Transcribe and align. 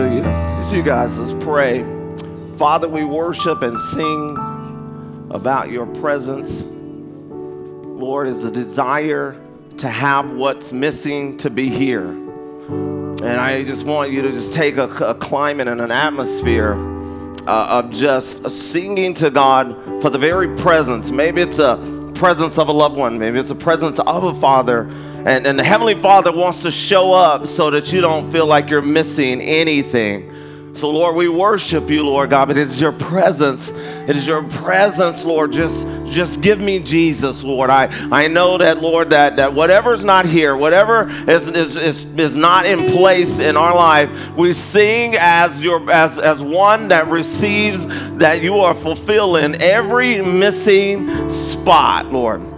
Hallelujah. 0.00 0.24
As 0.58 0.72
you 0.72 0.82
guys, 0.82 1.18
let's 1.18 1.44
pray. 1.44 1.84
Father, 2.56 2.88
we 2.88 3.04
worship 3.04 3.60
and 3.60 3.78
sing 3.78 5.28
about 5.30 5.70
your 5.70 5.84
presence. 5.84 6.62
Lord, 6.62 8.26
is 8.28 8.42
a 8.42 8.50
desire 8.50 9.38
to 9.76 9.88
have 9.90 10.32
what's 10.32 10.72
missing 10.72 11.36
to 11.36 11.50
be 11.50 11.68
here. 11.68 12.06
And 12.06 13.26
I 13.26 13.62
just 13.62 13.84
want 13.84 14.10
you 14.10 14.22
to 14.22 14.30
just 14.30 14.54
take 14.54 14.78
a, 14.78 14.88
a 15.04 15.14
climate 15.14 15.68
and 15.68 15.82
an 15.82 15.90
atmosphere 15.90 16.76
uh, 17.46 17.82
of 17.82 17.90
just 17.90 18.50
singing 18.50 19.12
to 19.16 19.28
God 19.28 20.00
for 20.00 20.08
the 20.08 20.18
very 20.18 20.56
presence. 20.56 21.10
Maybe 21.10 21.42
it's 21.42 21.58
a 21.58 21.76
presence 22.14 22.58
of 22.58 22.68
a 22.68 22.72
loved 22.72 22.96
one, 22.96 23.18
maybe 23.18 23.38
it's 23.38 23.50
a 23.50 23.54
presence 23.54 23.98
of 23.98 24.24
a 24.24 24.34
father. 24.34 24.90
And, 25.26 25.46
and 25.46 25.58
the 25.58 25.64
Heavenly 25.64 25.94
Father 25.94 26.32
wants 26.32 26.62
to 26.62 26.70
show 26.70 27.12
up 27.12 27.46
so 27.46 27.70
that 27.70 27.92
you 27.92 28.00
don't 28.00 28.30
feel 28.32 28.46
like 28.46 28.70
you're 28.70 28.80
missing 28.80 29.40
anything. 29.40 30.30
So, 30.72 30.88
Lord, 30.88 31.16
we 31.16 31.28
worship 31.28 31.90
you, 31.90 32.06
Lord 32.06 32.30
God, 32.30 32.46
but 32.46 32.56
it's 32.56 32.80
your 32.80 32.92
presence. 32.92 33.70
It 33.70 34.16
is 34.16 34.26
your 34.26 34.44
presence, 34.44 35.24
Lord. 35.24 35.52
Just, 35.52 35.86
just 36.06 36.40
give 36.40 36.60
me 36.60 36.78
Jesus, 36.78 37.42
Lord. 37.42 37.70
I, 37.70 37.88
I 38.10 38.28
know 38.28 38.56
that, 38.56 38.80
Lord, 38.80 39.10
that, 39.10 39.36
that 39.36 39.52
whatever's 39.52 40.04
not 40.04 40.26
here, 40.26 40.56
whatever 40.56 41.08
is, 41.28 41.48
is, 41.48 41.76
is, 41.76 42.04
is 42.14 42.36
not 42.36 42.66
in 42.66 42.86
place 42.92 43.40
in 43.40 43.56
our 43.56 43.74
life, 43.74 44.10
we 44.36 44.52
sing 44.52 45.16
as 45.18 45.60
your 45.60 45.90
as, 45.90 46.18
as 46.18 46.40
one 46.40 46.88
that 46.88 47.08
receives 47.08 47.86
that 48.16 48.40
you 48.40 48.54
are 48.56 48.74
fulfilling 48.74 49.56
every 49.56 50.22
missing 50.22 51.28
spot, 51.28 52.06
Lord 52.06 52.49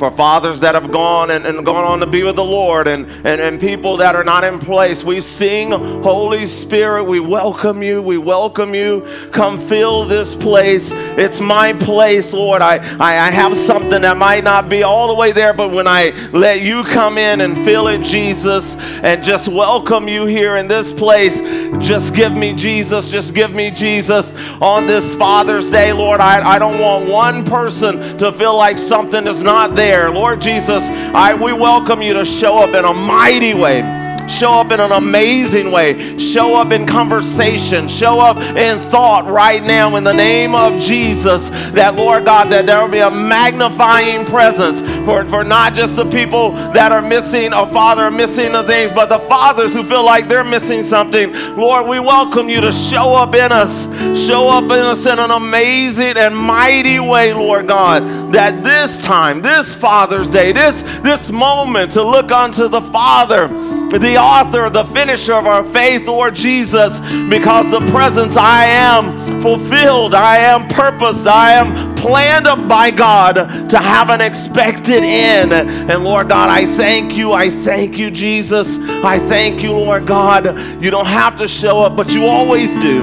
for 0.00 0.10
fathers 0.10 0.60
that 0.60 0.74
have 0.74 0.90
gone 0.90 1.30
and, 1.30 1.44
and 1.44 1.64
gone 1.64 1.84
on 1.84 2.00
to 2.00 2.06
be 2.06 2.22
with 2.22 2.34
the 2.34 2.42
Lord 2.42 2.88
and, 2.88 3.04
and, 3.04 3.38
and 3.38 3.60
people 3.60 3.98
that 3.98 4.16
are 4.16 4.24
not 4.24 4.44
in 4.44 4.58
place. 4.58 5.04
We 5.04 5.20
sing, 5.20 5.72
Holy 5.72 6.46
Spirit, 6.46 7.04
we 7.04 7.20
welcome 7.20 7.82
you. 7.82 8.00
We 8.00 8.16
welcome 8.16 8.74
you. 8.74 9.06
Come 9.30 9.58
fill 9.58 10.06
this 10.06 10.34
place. 10.34 10.90
It's 10.94 11.38
my 11.38 11.74
place, 11.74 12.32
Lord. 12.32 12.62
I, 12.62 12.76
I, 12.96 13.28
I 13.28 13.30
have 13.30 13.54
something 13.58 14.00
that 14.00 14.16
might 14.16 14.42
not 14.42 14.70
be 14.70 14.82
all 14.84 15.06
the 15.08 15.14
way 15.14 15.32
there, 15.32 15.52
but 15.52 15.70
when 15.70 15.86
I 15.86 16.12
let 16.32 16.62
you 16.62 16.82
come 16.82 17.18
in 17.18 17.42
and 17.42 17.54
fill 17.56 17.88
it, 17.88 18.02
Jesus, 18.02 18.76
and 18.76 19.22
just 19.22 19.48
welcome 19.48 20.08
you 20.08 20.24
here 20.24 20.56
in 20.56 20.66
this 20.66 20.94
place, 20.94 21.42
just 21.86 22.14
give 22.14 22.32
me 22.32 22.54
Jesus. 22.54 23.10
Just 23.10 23.34
give 23.34 23.54
me 23.54 23.70
Jesus 23.70 24.32
on 24.62 24.86
this 24.86 25.14
Father's 25.14 25.68
Day, 25.68 25.92
Lord. 25.92 26.20
I, 26.20 26.40
I 26.52 26.58
don't 26.58 26.80
want 26.80 27.06
one 27.06 27.44
person 27.44 28.16
to 28.16 28.32
feel 28.32 28.56
like 28.56 28.78
something 28.78 29.26
is 29.26 29.42
not 29.42 29.74
there. 29.74 29.89
Lord 29.90 30.40
Jesus, 30.40 30.84
I, 30.88 31.34
we 31.34 31.52
welcome 31.52 32.00
you 32.00 32.14
to 32.14 32.24
show 32.24 32.58
up 32.58 32.74
in 32.76 32.84
a 32.84 32.94
mighty 32.94 33.54
way. 33.54 33.80
Show 34.30 34.52
up 34.52 34.70
in 34.70 34.80
an 34.80 34.92
amazing 34.92 35.72
way. 35.72 36.18
Show 36.18 36.54
up 36.54 36.72
in 36.72 36.86
conversation. 36.86 37.88
Show 37.88 38.20
up 38.20 38.36
in 38.36 38.78
thought 38.90 39.26
right 39.26 39.62
now 39.62 39.96
in 39.96 40.04
the 40.04 40.12
name 40.12 40.54
of 40.54 40.80
Jesus. 40.80 41.50
That, 41.70 41.96
Lord 41.96 42.24
God, 42.24 42.50
that 42.52 42.66
there 42.66 42.80
will 42.80 42.88
be 42.88 43.00
a 43.00 43.10
magnifying 43.10 44.24
presence 44.24 44.82
for, 45.04 45.24
for 45.24 45.42
not 45.42 45.74
just 45.74 45.96
the 45.96 46.08
people 46.08 46.52
that 46.52 46.92
are 46.92 47.02
missing 47.02 47.52
a 47.52 47.66
father 47.66 48.10
missing 48.10 48.52
the 48.52 48.62
things, 48.62 48.92
but 48.92 49.08
the 49.08 49.18
fathers 49.18 49.72
who 49.72 49.82
feel 49.82 50.04
like 50.04 50.28
they're 50.28 50.44
missing 50.44 50.82
something. 50.82 51.32
Lord, 51.56 51.88
we 51.88 51.98
welcome 52.00 52.48
you 52.48 52.60
to 52.60 52.70
show 52.70 53.14
up 53.14 53.34
in 53.34 53.50
us. 53.50 53.84
Show 54.26 54.48
up 54.48 54.64
in 54.64 54.70
us 54.70 55.06
in 55.06 55.18
an 55.18 55.30
amazing 55.30 56.16
and 56.16 56.36
mighty 56.36 57.00
way, 57.00 57.32
Lord 57.32 57.66
God. 57.66 58.32
That 58.32 58.62
this 58.62 59.02
time, 59.02 59.40
this 59.40 59.74
Father's 59.74 60.28
Day, 60.28 60.52
this, 60.52 60.82
this 61.00 61.30
moment 61.30 61.92
to 61.92 62.04
look 62.04 62.30
unto 62.30 62.68
the 62.68 62.80
Father, 62.80 63.48
the 63.48 64.16
author, 64.20 64.70
the 64.70 64.84
finisher 64.84 65.34
of 65.34 65.46
our 65.46 65.64
faith, 65.64 66.06
Lord 66.06 66.34
Jesus, 66.34 67.00
because 67.28 67.70
the 67.70 67.80
presence 67.90 68.36
I 68.36 68.64
am 68.66 69.18
fulfilled, 69.42 70.14
I 70.14 70.36
am 70.38 70.68
purposed, 70.68 71.26
I 71.26 71.52
am 71.52 71.94
planned 71.96 72.46
up 72.46 72.68
by 72.68 72.90
God 72.90 73.68
to 73.70 73.78
have 73.78 74.10
an 74.10 74.20
expected 74.20 75.02
end. 75.02 75.52
And 75.52 76.04
Lord 76.04 76.28
God, 76.28 76.48
I 76.48 76.66
thank 76.76 77.16
you. 77.16 77.32
I 77.32 77.50
thank 77.50 77.98
you, 77.98 78.10
Jesus. 78.10 78.78
I 78.78 79.18
thank 79.18 79.62
you, 79.62 79.72
Lord 79.72 80.06
God. 80.06 80.58
You 80.82 80.90
don't 80.90 81.06
have 81.06 81.38
to 81.38 81.48
show 81.48 81.82
up, 81.82 81.96
but 81.96 82.14
you 82.14 82.26
always 82.26 82.76
do. 82.76 83.02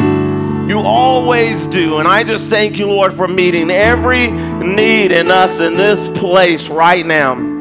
You 0.67 0.79
always 0.79 1.67
do. 1.67 1.99
And 1.99 2.07
I 2.07 2.23
just 2.23 2.49
thank 2.49 2.77
you, 2.77 2.87
Lord, 2.87 3.13
for 3.13 3.27
meeting 3.27 3.71
every 3.71 4.31
need 4.31 5.11
in 5.11 5.31
us 5.31 5.59
in 5.59 5.77
this 5.77 6.09
place 6.09 6.69
right 6.69 7.05
now 7.05 7.56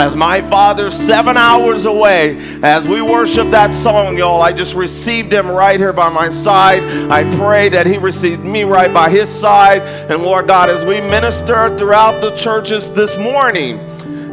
as 0.00 0.14
my 0.16 0.40
father's 0.42 0.94
seven 0.94 1.36
hours 1.36 1.86
away 1.86 2.36
as 2.62 2.88
we 2.88 3.02
worship 3.02 3.50
that 3.50 3.74
song 3.74 4.16
y'all 4.16 4.42
i 4.42 4.52
just 4.52 4.74
received 4.74 5.32
him 5.32 5.48
right 5.48 5.80
here 5.80 5.92
by 5.92 6.08
my 6.08 6.30
side. 6.30 6.82
I 7.10 7.24
pray 7.36 7.68
that 7.70 7.86
he 7.86 7.98
received 7.98 8.44
me 8.44 8.64
right 8.64 8.92
by 8.92 9.10
his 9.10 9.28
side. 9.28 9.82
And 10.10 10.22
lord 10.22 10.46
god 10.46 10.70
as 10.70 10.84
we 10.84 11.00
minister 11.00 11.76
throughout 11.76 12.20
the 12.20 12.34
churches 12.36 12.92
this 12.92 13.16
morning 13.18 13.78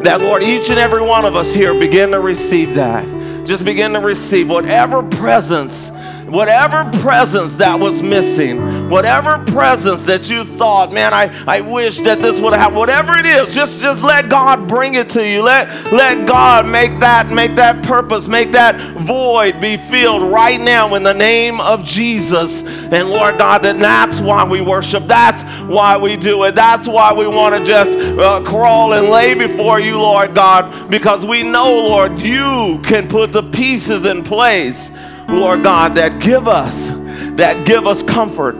that 0.02 0.22
lord 0.22 0.44
each 0.44 0.70
and 0.70 0.80
every 0.80 1.02
one 1.02 1.26
of 1.26 1.36
us 1.36 1.54
here 1.54 1.74
begin 1.74 2.12
to 2.12 2.20
receive 2.20 2.76
that. 2.76 3.04
Just 3.46 3.64
begin 3.66 3.94
to 3.94 4.00
receive 4.00 4.50
whatever 4.50 5.04
presence 5.04 5.92
whatever 6.28 6.90
presence 7.02 7.58
that 7.58 7.80
was 7.80 8.02
missing, 8.02 8.90
whatever 8.90 9.38
presence 9.46 10.06
that 10.06 10.30
you 10.30 10.44
thought, 10.44 10.92
man, 10.92 11.14
I, 11.14 11.32
I 11.48 11.62
wish 11.62 12.00
that 12.00 12.22
this 12.22 12.42
would 12.42 12.54
have 12.54 12.76
whatever 12.76 13.14
it 13.14 13.26
is, 13.26 13.54
just, 13.54 13.82
just 13.82 14.04
let 14.04 14.30
God 14.30 14.68
bring 14.68 14.96
it 14.96 15.10
to 15.10 15.28
you. 15.28 15.44
Let, 15.44 15.70
let 15.92 16.28
God 16.28 16.68
make 16.68 17.00
that, 17.00 17.30
make 17.30 17.56
that 17.56 17.84
purpose, 17.84 18.28
make 18.28 18.52
that 18.54 18.76
void 18.98 19.60
be 19.60 19.78
filled 19.78 20.24
right 20.24 20.60
now 20.60 20.96
in 20.96 21.04
the 21.04 21.14
name 21.14 21.62
of 21.62 21.86
Jesus. 21.86 22.64
And 22.64 23.10
Lord 23.10 23.38
God, 23.38 23.62
that 23.64 23.80
that's 23.80 24.20
why 24.20 24.44
we 24.44 24.62
worship. 24.62 25.06
That's 25.06 25.44
why 25.64 25.98
we 25.98 26.18
do 26.18 26.44
it. 26.46 26.56
That's 26.56 26.88
why 26.88 27.14
we 27.14 27.28
want 27.28 27.56
to 27.56 27.64
just 27.64 27.98
uh, 27.98 28.42
crawl 28.44 28.94
and 28.94 29.10
lay 29.10 29.36
before 29.36 29.80
you, 29.80 30.00
Lord 30.00 30.34
God, 30.34 30.90
because 30.90 31.26
we 31.26 31.44
know, 31.44 31.72
Lord, 31.72 32.20
you 32.20 32.82
can 32.84 33.08
put 33.08 33.32
the 33.32 33.44
pieces 33.44 34.06
in 34.06 34.24
place, 34.24 34.90
Lord 35.28 35.64
God, 35.64 35.96
that 35.96 36.22
give 36.22 36.48
us, 36.48 36.90
that 37.38 37.66
give 37.66 37.88
us 37.88 38.04
comfort, 38.04 38.56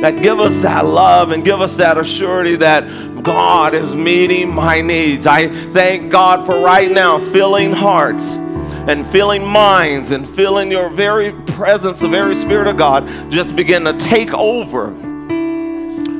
that 0.00 0.22
give 0.22 0.40
us 0.40 0.58
that 0.60 0.86
love 0.86 1.32
and 1.32 1.44
give 1.44 1.60
us 1.60 1.76
that 1.76 1.96
assurity 1.96 2.58
that 2.58 3.22
God 3.22 3.74
is 3.74 3.94
meeting 3.94 4.54
my 4.54 4.80
needs. 4.80 5.26
I 5.26 5.48
thank 5.48 6.10
God 6.10 6.46
for 6.46 6.58
right 6.60 6.90
now 6.90 7.18
filling 7.18 7.72
hearts 7.72 8.34
and 8.34 9.06
filling 9.06 9.46
minds 9.46 10.10
and 10.10 10.26
filling 10.26 10.70
your 10.70 10.88
very 10.88 11.32
presence, 11.48 12.00
the 12.00 12.08
very 12.08 12.34
Spirit 12.34 12.66
of 12.66 12.78
God, 12.78 13.06
just 13.30 13.54
begin 13.54 13.84
to 13.84 13.92
take 13.92 14.32
over 14.32 14.90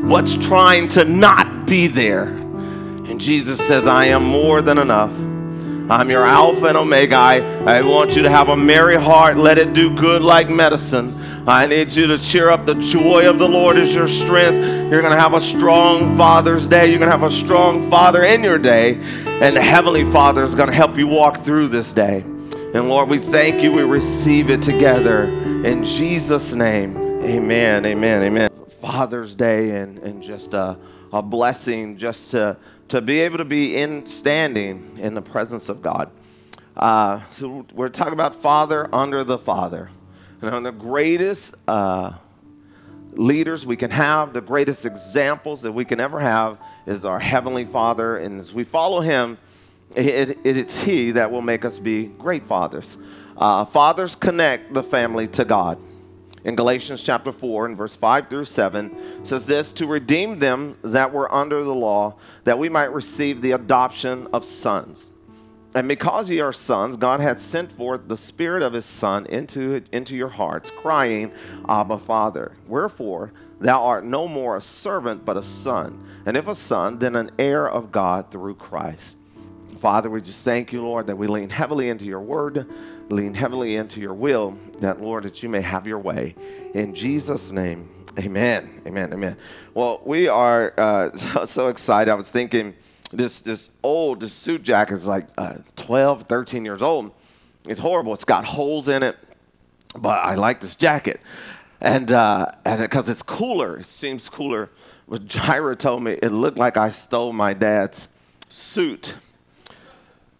what's 0.06 0.34
trying 0.34 0.88
to 0.88 1.04
not 1.04 1.66
be 1.66 1.86
there. 1.86 2.24
And 2.24 3.18
Jesus 3.18 3.58
says, 3.66 3.86
I 3.86 4.06
am 4.06 4.24
more 4.24 4.60
than 4.60 4.76
enough. 4.76 5.12
I'm 5.90 6.08
your 6.08 6.22
Alpha 6.22 6.66
and 6.66 6.76
Omega. 6.76 7.16
I, 7.16 7.38
I 7.64 7.82
want 7.82 8.14
you 8.14 8.22
to 8.22 8.30
have 8.30 8.48
a 8.48 8.56
merry 8.56 8.94
heart. 8.94 9.36
Let 9.36 9.58
it 9.58 9.72
do 9.72 9.92
good 9.92 10.22
like 10.22 10.48
medicine. 10.48 11.12
I 11.48 11.66
need 11.66 11.92
you 11.92 12.06
to 12.06 12.16
cheer 12.16 12.48
up. 12.48 12.64
The 12.64 12.76
joy 12.76 13.28
of 13.28 13.40
the 13.40 13.48
Lord 13.48 13.76
is 13.76 13.92
your 13.92 14.06
strength. 14.06 14.64
You're 14.64 15.02
going 15.02 15.12
to 15.12 15.20
have 15.20 15.34
a 15.34 15.40
strong 15.40 16.16
Father's 16.16 16.68
Day. 16.68 16.90
You're 16.90 17.00
going 17.00 17.10
to 17.10 17.18
have 17.18 17.24
a 17.24 17.30
strong 17.30 17.90
Father 17.90 18.22
in 18.22 18.44
your 18.44 18.56
day. 18.56 18.98
And 19.42 19.56
the 19.56 19.60
Heavenly 19.60 20.04
Father 20.04 20.44
is 20.44 20.54
going 20.54 20.68
to 20.68 20.74
help 20.74 20.96
you 20.96 21.08
walk 21.08 21.40
through 21.40 21.66
this 21.66 21.92
day. 21.92 22.20
And 22.20 22.88
Lord, 22.88 23.08
we 23.08 23.18
thank 23.18 23.60
you. 23.60 23.72
We 23.72 23.82
receive 23.82 24.48
it 24.48 24.62
together. 24.62 25.24
In 25.24 25.82
Jesus' 25.82 26.52
name, 26.52 26.96
amen, 27.24 27.84
amen, 27.84 28.22
amen. 28.22 28.48
Father's 28.80 29.34
Day 29.34 29.70
and, 29.80 29.98
and 30.04 30.22
just 30.22 30.54
a, 30.54 30.78
a 31.12 31.22
blessing 31.22 31.96
just 31.96 32.30
to, 32.32 32.56
to 32.88 33.00
be 33.00 33.20
able 33.20 33.38
to 33.38 33.44
be 33.44 33.76
in 33.76 34.06
standing 34.06 34.98
in 34.98 35.14
the 35.14 35.22
presence 35.22 35.68
of 35.68 35.82
God. 35.82 36.10
Uh, 36.76 37.20
so 37.30 37.66
we're 37.74 37.88
talking 37.88 38.12
about 38.12 38.34
Father 38.34 38.88
under 38.94 39.24
the 39.24 39.38
Father. 39.38 39.90
And 40.40 40.64
the 40.64 40.72
greatest 40.72 41.54
uh, 41.68 42.12
leaders 43.12 43.66
we 43.66 43.76
can 43.76 43.90
have, 43.90 44.32
the 44.32 44.40
greatest 44.40 44.86
examples 44.86 45.62
that 45.62 45.72
we 45.72 45.84
can 45.84 46.00
ever 46.00 46.20
have 46.20 46.58
is 46.86 47.04
our 47.04 47.18
Heavenly 47.18 47.66
Father. 47.66 48.16
And 48.16 48.40
as 48.40 48.54
we 48.54 48.64
follow 48.64 49.00
Him, 49.00 49.36
it, 49.94 50.30
it, 50.30 50.38
it's 50.44 50.82
He 50.82 51.10
that 51.12 51.30
will 51.30 51.42
make 51.42 51.64
us 51.64 51.78
be 51.78 52.06
great 52.06 52.46
fathers. 52.46 52.96
Uh, 53.36 53.64
fathers 53.64 54.14
connect 54.14 54.72
the 54.72 54.82
family 54.82 55.26
to 55.28 55.44
God. 55.44 55.78
In 56.42 56.56
Galatians 56.56 57.02
chapter 57.02 57.32
4 57.32 57.66
and 57.66 57.76
verse 57.76 57.96
5 57.96 58.28
through 58.28 58.46
7 58.46 59.24
says 59.24 59.46
this 59.46 59.70
to 59.72 59.86
redeem 59.86 60.38
them 60.38 60.76
that 60.82 61.12
were 61.12 61.32
under 61.32 61.62
the 61.62 61.74
law, 61.74 62.14
that 62.44 62.58
we 62.58 62.70
might 62.70 62.92
receive 62.92 63.42
the 63.42 63.52
adoption 63.52 64.26
of 64.32 64.44
sons. 64.44 65.10
And 65.74 65.86
because 65.86 66.30
ye 66.30 66.40
are 66.40 66.52
sons, 66.52 66.96
God 66.96 67.20
hath 67.20 67.40
sent 67.40 67.70
forth 67.70 68.08
the 68.08 68.16
Spirit 68.16 68.62
of 68.62 68.72
His 68.72 68.86
Son 68.86 69.26
into, 69.26 69.82
into 69.92 70.16
your 70.16 70.28
hearts, 70.28 70.70
crying, 70.70 71.30
Abba, 71.68 71.98
Father. 71.98 72.52
Wherefore, 72.66 73.32
thou 73.60 73.84
art 73.84 74.04
no 74.04 74.26
more 74.26 74.56
a 74.56 74.60
servant, 74.60 75.24
but 75.24 75.36
a 75.36 75.42
son. 75.42 76.04
And 76.26 76.36
if 76.36 76.48
a 76.48 76.54
son, 76.54 76.98
then 76.98 77.14
an 77.14 77.30
heir 77.38 77.68
of 77.68 77.92
God 77.92 78.30
through 78.30 78.56
Christ. 78.56 79.18
Father, 79.78 80.10
we 80.10 80.20
just 80.20 80.44
thank 80.44 80.72
you, 80.72 80.82
Lord, 80.82 81.06
that 81.06 81.16
we 81.16 81.26
lean 81.26 81.50
heavily 81.50 81.88
into 81.88 82.04
your 82.04 82.20
word, 82.20 82.66
lean 83.10 83.34
heavily 83.34 83.76
into 83.76 84.00
your 84.00 84.14
will, 84.14 84.56
that, 84.78 85.00
Lord, 85.00 85.24
that 85.24 85.42
you 85.42 85.48
may 85.48 85.60
have 85.60 85.86
your 85.86 85.98
way. 85.98 86.34
In 86.74 86.94
Jesus' 86.94 87.50
name, 87.50 87.88
amen. 88.18 88.82
Amen. 88.86 89.12
Amen. 89.12 89.36
Well, 89.74 90.00
we 90.04 90.28
are 90.28 90.72
uh, 90.76 91.12
so, 91.16 91.46
so, 91.46 91.68
excited. 91.68 92.10
I 92.10 92.14
was 92.14 92.30
thinking 92.30 92.74
this, 93.12 93.40
this 93.40 93.70
old, 93.82 94.20
this 94.20 94.32
suit 94.32 94.62
jacket 94.62 94.94
is 94.94 95.06
like 95.06 95.26
uh, 95.36 95.58
12, 95.76 96.24
13 96.24 96.64
years 96.64 96.82
old. 96.82 97.12
It's 97.68 97.80
horrible. 97.80 98.14
It's 98.14 98.24
got 98.24 98.44
holes 98.44 98.88
in 98.88 99.02
it, 99.02 99.18
but 99.98 100.24
I 100.24 100.36
like 100.36 100.60
this 100.60 100.76
jacket. 100.76 101.20
And 101.82 102.12
uh, 102.12 102.46
and 102.64 102.80
because 102.80 103.08
it's 103.08 103.22
cooler, 103.22 103.78
it 103.78 103.84
seems 103.84 104.28
cooler. 104.28 104.70
But 105.08 105.26
Jaira 105.26 105.78
told 105.78 106.02
me 106.02 106.12
it 106.12 106.28
looked 106.28 106.58
like 106.58 106.76
I 106.76 106.90
stole 106.90 107.32
my 107.32 107.54
dad's 107.54 108.08
suit 108.48 109.16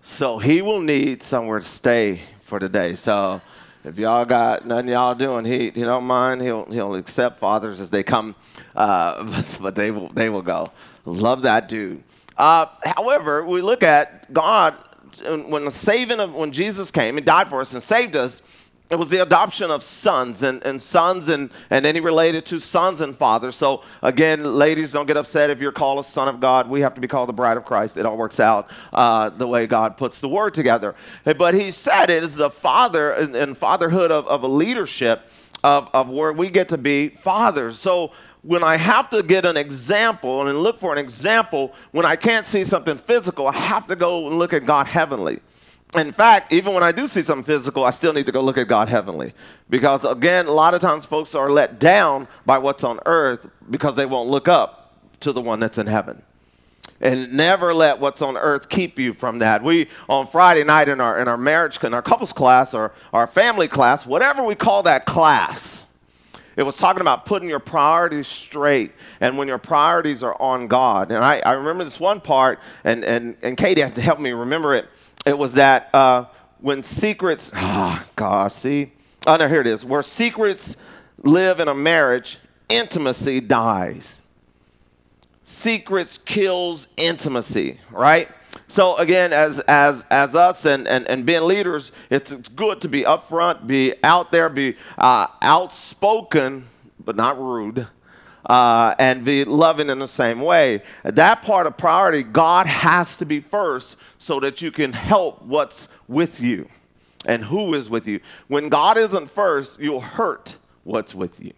so 0.03 0.39
he 0.39 0.63
will 0.63 0.81
need 0.81 1.23
somewhere 1.23 1.61
to 1.61 1.65
stay 1.65 2.23
for 2.51 2.59
today. 2.59 2.97
So 2.97 3.41
if 3.85 3.97
y'all 3.97 4.25
got 4.27 4.67
nothing 4.67 4.91
y'all 4.91 5.15
doing, 5.15 5.45
he 5.45 5.71
he 5.71 5.83
don't 5.83 6.05
mind. 6.05 6.43
He'll 6.43 6.67
he'll 6.67 6.97
accept 6.97 7.39
fathers 7.39 7.81
as 7.81 7.89
they 7.89 8.03
come, 8.03 8.35
uh, 8.77 9.25
but, 9.33 9.59
but, 9.63 9.75
they 9.77 9.91
will 9.91 10.09
they 10.09 10.29
will 10.29 10.43
go. 10.43 10.71
Love 11.07 11.43
that 11.43 11.69
dude. 11.69 12.03
Uh, 12.37 12.67
however, 12.85 13.45
we 13.45 13.63
look 13.63 13.83
at 13.83 14.31
God 14.33 14.75
when 15.25 15.65
the 15.65 15.71
saving 15.71 16.19
of 16.21 16.35
when 16.35 16.51
Jesus 16.53 16.91
came 16.91 17.17
and 17.17 17.25
died 17.25 17.49
for 17.49 17.61
us 17.61 17.73
and 17.73 17.83
saved 17.83 18.17
us 18.17 18.70
it 18.91 18.99
was 18.99 19.09
the 19.09 19.23
adoption 19.23 19.71
of 19.71 19.83
sons 19.83 20.43
and, 20.43 20.63
and 20.65 20.83
sons 20.83 21.29
and, 21.29 21.51
and 21.71 21.87
he 21.87 22.01
related 22.01 22.45
to 22.47 22.59
sons 22.59 23.01
and 23.01 23.17
fathers. 23.17 23.55
So 23.55 23.85
again 24.03 24.43
ladies 24.43 24.93
don't 24.93 25.07
get 25.07 25.17
upset 25.17 25.49
if 25.49 25.61
you're 25.61 25.73
called 25.73 26.01
a 26.01 26.03
son 26.03 26.27
of 26.27 26.41
god. 26.41 26.69
We 26.69 26.81
have 26.81 26.95
to 26.95 27.01
be 27.01 27.07
called 27.07 27.29
the 27.29 27.33
bride 27.33 27.57
of 27.57 27.65
christ. 27.65 27.97
It 27.97 28.05
all 28.05 28.17
works 28.17 28.41
out 28.41 28.69
uh, 28.93 29.31
the 29.31 29.47
way 29.47 29.67
god 29.67 29.97
puts 29.97 30.19
the 30.19 30.29
word 30.29 30.55
together. 30.55 30.97
But 31.25 31.55
he 31.55 31.71
said 31.71 32.11
it 32.11 32.25
is 32.25 32.37
the 32.37 32.51
father 32.51 33.13
and, 33.13 33.37
and 33.37 33.57
fatherhood 33.57 34.11
of, 34.11 34.27
of 34.27 34.43
a 34.43 34.49
leadership 34.49 35.31
of, 35.63 35.89
of 35.95 36.09
where 36.09 36.33
we 36.33 36.51
get 36.51 36.69
to 36.71 36.79
be 36.79 37.11
fathers. 37.11 37.79
So 37.79 38.13
when 38.43 38.65
I 38.65 38.77
have 38.77 39.11
to 39.11 39.23
get 39.23 39.45
an 39.45 39.57
example 39.57 40.47
and 40.47 40.59
look 40.59 40.79
for 40.79 40.93
an 40.93 40.99
example, 40.99 41.75
when 41.93 42.07
I 42.07 42.17
can't 42.17 42.47
see 42.47 42.65
something 42.65 42.97
physical, 42.97 43.47
I 43.47 43.53
have 43.53 43.87
to 43.89 43.97
go 43.97 44.27
and 44.27 44.39
look 44.39 44.53
at 44.53 44.65
God 44.65 44.87
heavenly 44.87 45.41
in 45.97 46.13
fact, 46.13 46.53
even 46.53 46.73
when 46.73 46.83
I 46.83 46.93
do 46.93 47.07
see 47.07 47.23
something 47.23 47.45
physical, 47.45 47.85
I 47.85 47.91
still 47.91 48.13
need 48.13 48.27
to 48.27 48.33
go 48.33 48.41
look 48.41 48.59
at 48.59 48.69
God 48.69 48.89
heavenly. 48.89 49.35
Because 49.69 50.05
again, 50.05 50.47
a 50.47 50.53
lot 50.53 50.75
of 50.75 50.81
times 50.81 51.05
folks 51.05 51.35
are 51.35 51.51
let 51.51 51.81
down 51.81 52.29
by 52.47 52.59
what's 52.59 52.85
on 52.85 53.01
earth 53.07 53.49
because 53.69 53.97
they 53.97 54.07
won't 54.07 54.31
look 54.31 54.47
up 54.47 54.95
to 55.21 55.33
the 55.33 55.41
one 55.41 55.59
that's 55.61 55.79
in 55.79 55.87
heaven. 55.87 56.23
And 57.01 57.33
never 57.33 57.73
let 57.73 57.99
what's 57.99 58.23
on 58.23 58.37
earth 58.37 58.69
keep 58.69 58.99
you 58.99 59.15
from 59.15 59.39
that. 59.39 59.63
We 59.63 59.89
on 60.09 60.27
Friday 60.27 60.65
night 60.65 60.89
in 60.89 61.01
our 61.01 61.19
in 61.19 61.29
our 61.29 61.39
marriage 61.39 61.83
in 61.83 61.95
our 61.95 62.03
couples 62.03 62.33
class 62.33 62.75
or 62.75 62.93
our 63.13 63.27
family 63.27 63.69
class, 63.69 64.07
whatever 64.07 64.45
we 64.45 64.55
call 64.55 64.83
that 64.83 65.07
class, 65.07 65.87
it 66.57 66.63
was 66.63 66.77
talking 66.77 67.01
about 67.01 67.25
putting 67.25 67.49
your 67.49 67.59
priorities 67.59 68.27
straight 68.27 68.93
and 69.21 69.39
when 69.39 69.49
your 69.49 69.59
priorities 69.59 70.23
are 70.23 70.41
on 70.41 70.69
God. 70.69 71.11
And 71.11 71.25
I, 71.25 71.41
I 71.41 71.53
remember 71.53 71.85
this 71.85 71.99
one 71.99 72.21
part, 72.21 72.61
and, 72.85 73.03
and, 73.03 73.37
and 73.43 73.57
Katie 73.57 73.81
had 73.81 73.95
to 73.95 74.03
help 74.03 74.21
me 74.21 74.33
remember 74.33 74.75
it 74.75 74.87
it 75.31 75.39
was 75.39 75.55
that 75.55 75.95
uh, 75.95 76.25
when 76.59 76.83
secrets, 76.83 77.53
oh, 77.55 78.05
God, 78.17 78.51
see? 78.51 78.93
Oh, 79.29 79.37
no, 79.37 79.47
here 79.47 79.61
it 79.61 79.67
is. 79.69 79.85
Where 79.85 80.03
secrets 80.03 80.77
live 81.23 81.61
in 81.61 81.69
a 81.69 81.75
marriage, 81.75 82.39
intimacy 82.69 83.41
dies. 83.41 84.21
Secrets 85.45 86.19
kills 86.19 86.89
intimacy, 86.97 87.79
right? 87.93 88.29
So 88.67 88.97
again, 88.97 89.33
as 89.33 89.61
as 89.61 90.05
as 90.11 90.35
us 90.35 90.65
and 90.65 90.89
and, 90.89 91.07
and 91.09 91.25
being 91.25 91.43
leaders, 91.43 91.93
it's, 92.09 92.33
it's 92.33 92.49
good 92.49 92.81
to 92.81 92.89
be 92.89 93.03
upfront, 93.03 93.67
be 93.67 93.95
out 94.03 94.33
there, 94.33 94.49
be 94.49 94.77
uh, 94.99 95.29
outspoken, 95.43 96.67
but 97.05 97.15
not 97.15 97.39
rude 97.39 97.87
uh, 98.47 98.95
and 98.99 99.25
be 99.25 99.45
loving 99.45 99.91
in 99.91 99.99
the 99.99 100.09
same 100.09 100.41
way. 100.41 100.83
That 101.05 101.43
part 101.43 101.67
of 101.67 101.77
priority, 101.77 102.23
God 102.23 102.67
has 102.67 103.17
to 103.17 103.27
be 103.27 103.41
first 103.41 103.99
so 104.19 104.41
that 104.41 104.63
you 104.63 104.71
can 104.71 104.93
help 104.93 105.43
what's 105.43 105.89
with 106.09 106.41
you 106.41 106.69
and 107.25 107.45
who 107.45 107.75
is 107.75 107.91
with 107.91 108.07
you. 108.07 108.21
When 108.49 108.69
God 108.69 108.97
isn't 108.97 109.31
first, 109.31 109.81
you'll 109.81 110.01
hurt 110.01 110.57
what's 110.85 111.15
with 111.15 111.43
you. 111.43 111.53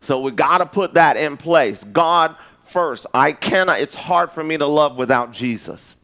So 0.00 0.20
we 0.20 0.32
got 0.32 0.58
to 0.58 0.66
put 0.66 0.94
that 0.94 1.16
in 1.16 1.36
place. 1.36 1.82
God 1.84 2.36
first. 2.62 3.06
I 3.14 3.32
cannot, 3.32 3.80
it's 3.80 3.94
hard 3.94 4.30
for 4.30 4.44
me 4.44 4.58
to 4.58 4.66
love 4.66 4.98
without 4.98 5.32
Jesus. 5.32 5.96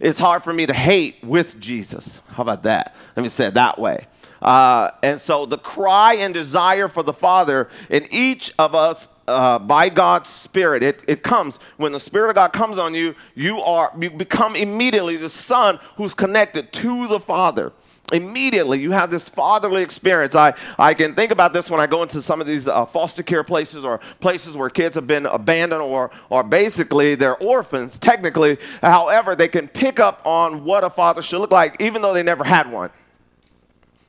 It's 0.00 0.18
hard 0.18 0.42
for 0.42 0.52
me 0.52 0.66
to 0.66 0.74
hate 0.74 1.22
with 1.22 1.58
Jesus. 1.58 2.20
How 2.28 2.42
about 2.42 2.64
that? 2.64 2.94
Let 3.16 3.22
me 3.22 3.28
say 3.28 3.46
it 3.46 3.54
that 3.54 3.78
way. 3.78 4.06
Uh, 4.42 4.90
and 5.02 5.20
so 5.20 5.46
the 5.46 5.58
cry 5.58 6.14
and 6.14 6.34
desire 6.34 6.88
for 6.88 7.02
the 7.02 7.12
Father 7.12 7.68
in 7.88 8.06
each 8.10 8.52
of 8.58 8.74
us 8.74 9.08
uh, 9.26 9.58
by 9.58 9.88
God's 9.88 10.30
Spirit. 10.30 10.82
It, 10.82 11.02
it 11.08 11.22
comes 11.22 11.58
when 11.76 11.92
the 11.92 12.00
Spirit 12.00 12.30
of 12.30 12.34
God 12.34 12.52
comes 12.52 12.78
on 12.78 12.94
you. 12.94 13.14
You 13.34 13.60
are 13.60 13.92
you 13.98 14.10
become 14.10 14.56
immediately 14.56 15.16
the 15.16 15.28
Son 15.28 15.78
who's 15.96 16.14
connected 16.14 16.72
to 16.72 17.08
the 17.08 17.20
Father. 17.20 17.72
immediately 18.12 18.78
you 18.78 18.90
have 18.90 19.10
this 19.10 19.30
fatherly 19.30 19.82
experience 19.82 20.34
i, 20.34 20.52
I 20.78 20.92
can 20.92 21.14
think 21.14 21.32
about 21.32 21.54
this 21.54 21.70
when 21.70 21.80
i 21.80 21.86
go 21.86 22.02
into 22.02 22.20
some 22.20 22.38
of 22.38 22.46
these 22.46 22.68
uh, 22.68 22.84
foster 22.84 23.22
care 23.22 23.42
places 23.42 23.82
or 23.82 23.98
places 24.20 24.58
where 24.58 24.68
kids 24.68 24.94
have 24.96 25.06
been 25.06 25.24
abandoned 25.24 25.80
or, 25.80 26.10
or 26.28 26.42
basically 26.42 27.14
they're 27.14 27.38
orphans 27.38 27.98
technically 27.98 28.58
however 28.82 29.34
they 29.34 29.48
can 29.48 29.68
pick 29.68 30.00
up 30.00 30.20
on 30.26 30.64
what 30.64 30.84
a 30.84 30.90
father 30.90 31.22
should 31.22 31.38
look 31.38 31.50
like 31.50 31.80
even 31.80 32.02
though 32.02 32.12
they 32.12 32.22
never 32.22 32.44
had 32.44 32.70
one 32.70 32.90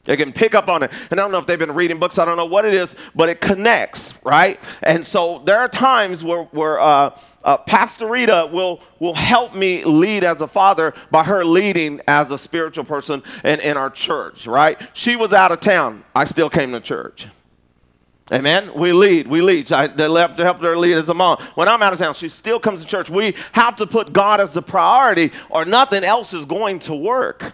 they 0.06 0.16
can 0.16 0.32
pick 0.32 0.56
up 0.56 0.70
on 0.70 0.84
it. 0.84 0.92
And 1.12 1.20
I 1.20 1.24
don't 1.24 1.32
know 1.32 1.40
if 1.40 1.46
they've 1.46 1.60
been 1.60 1.74
reading 1.74 2.00
books, 2.00 2.18
I 2.18 2.26
don't 2.26 2.38
know 2.38 2.46
what 2.46 2.64
it 2.66 2.74
is, 2.74 2.96
but 3.14 3.28
it 3.28 3.42
connects, 3.42 4.14
right? 4.24 4.60
And 4.82 5.06
so 5.06 5.42
there 5.46 5.60
are 5.60 5.68
times 5.68 6.24
where, 6.24 6.44
where 6.44 6.80
uh, 6.80 7.18
uh, 7.44 7.58
Pastor 7.58 8.08
Rita 8.08 8.50
will, 8.52 8.82
will 9.00 9.16
help 9.16 9.54
me 9.56 9.84
lead 9.84 10.24
as 10.24 10.42
a 10.42 10.48
father 10.48 10.94
by 11.12 11.24
her 11.24 11.44
leading 11.44 12.02
as 12.08 12.32
a 12.32 12.38
spiritual 12.38 12.86
person 12.86 13.22
in, 13.44 13.60
in 13.60 13.78
our 13.78 13.90
church, 13.90 14.48
right? 14.48 14.80
She 14.94 15.16
was 15.16 15.34
out 15.34 15.52
of 15.52 15.60
town. 15.60 16.04
I 16.16 16.26
still 16.26 16.50
came 16.50 16.72
to 16.72 16.80
church. 16.80 17.28
Amen. 18.32 18.72
We 18.74 18.92
lead. 18.92 19.28
We 19.28 19.42
lead. 19.42 19.72
I 19.72 19.86
they 19.86 20.08
left 20.08 20.38
to 20.38 20.44
help 20.44 20.60
her 20.62 20.76
lead 20.76 20.96
as 20.96 21.10
a 21.10 21.14
mom. 21.14 21.38
When 21.54 21.68
I'm 21.68 21.84
out 21.84 21.94
of 21.94 22.00
town, 22.00 22.16
she 22.16 22.28
still 22.28 22.60
comes 22.60 22.82
to 22.82 22.88
church. 22.88 23.08
We 23.08 23.36
have 23.52 23.76
to 23.76 23.86
put 23.86 24.14
God 24.14 24.42
as 24.42 24.52
the 24.52 24.64
priority, 24.64 25.32
or 25.48 25.64
nothing 25.64 26.04
else 26.04 26.34
is 26.34 26.44
going 26.44 26.80
to 26.80 26.96
work. 26.96 27.54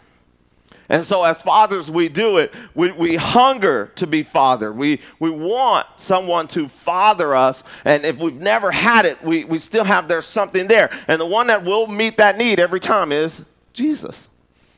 And 0.92 1.06
so, 1.06 1.24
as 1.24 1.42
fathers, 1.42 1.90
we 1.90 2.10
do 2.10 2.38
it. 2.38 2.54
We, 2.76 2.92
we 2.92 3.16
hunger 3.16 3.94
to 3.96 4.06
be 4.06 4.24
father. 4.24 4.74
We, 4.74 5.00
we 5.20 5.30
want 5.30 5.88
someone 5.96 6.50
to 6.50 6.68
father 6.68 7.34
us. 7.34 7.64
And 7.86 8.04
if 8.04 8.18
we've 8.18 8.36
never 8.36 8.72
had 8.72 9.06
it, 9.06 9.24
we, 9.24 9.46
we 9.46 9.58
still 9.58 9.86
have 9.86 10.10
there's 10.10 10.26
something 10.26 10.68
there. 10.68 10.92
And 11.08 11.22
the 11.22 11.26
one 11.26 11.48
that 11.48 11.64
will 11.64 11.88
meet 11.88 12.18
that 12.18 12.38
need 12.38 12.60
every 12.60 12.82
time 12.82 13.14
is 13.14 13.46
Jesus. 13.72 14.28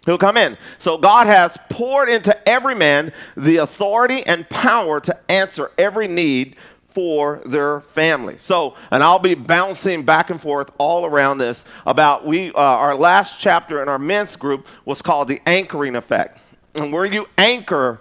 He'll 0.05 0.19
come 0.19 0.37
in. 0.37 0.55
So, 0.77 0.99
God 0.99 1.25
has 1.25 1.57
poured 1.71 2.09
into 2.09 2.47
every 2.47 2.75
man 2.75 3.11
the 3.35 3.57
authority 3.57 4.23
and 4.27 4.47
power 4.49 4.99
to 4.99 5.19
answer 5.31 5.71
every 5.79 6.07
need 6.07 6.57
for 6.93 7.41
their 7.45 7.81
family. 7.81 8.37
So, 8.37 8.75
and 8.91 9.01
I'll 9.01 9.19
be 9.19 9.33
bouncing 9.35 10.03
back 10.03 10.29
and 10.29 10.39
forth 10.39 10.71
all 10.77 11.05
around 11.05 11.39
this 11.39 11.65
about 11.85 12.25
we 12.25 12.49
uh, 12.49 12.59
our 12.59 12.95
last 12.95 13.39
chapter 13.39 13.81
in 13.81 13.89
our 13.89 13.99
men's 13.99 14.35
group 14.35 14.67
was 14.85 15.01
called 15.01 15.27
the 15.27 15.39
anchoring 15.45 15.95
effect. 15.95 16.39
And 16.75 16.93
where 16.93 17.05
you 17.05 17.27
anchor 17.37 17.99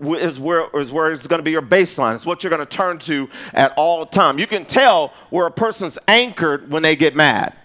is 0.00 0.38
where 0.38 0.68
is 0.74 0.92
where 0.92 1.10
it's 1.10 1.26
going 1.26 1.38
to 1.38 1.44
be 1.44 1.50
your 1.50 1.62
baseline. 1.62 2.14
It's 2.14 2.26
what 2.26 2.44
you're 2.44 2.50
going 2.50 2.64
to 2.64 2.66
turn 2.66 2.98
to 3.00 3.28
at 3.54 3.72
all 3.76 4.04
time. 4.06 4.38
You 4.38 4.46
can 4.46 4.64
tell 4.64 5.08
where 5.30 5.46
a 5.46 5.50
person's 5.50 5.98
anchored 6.06 6.70
when 6.70 6.82
they 6.82 6.96
get 6.96 7.16
mad. 7.16 7.56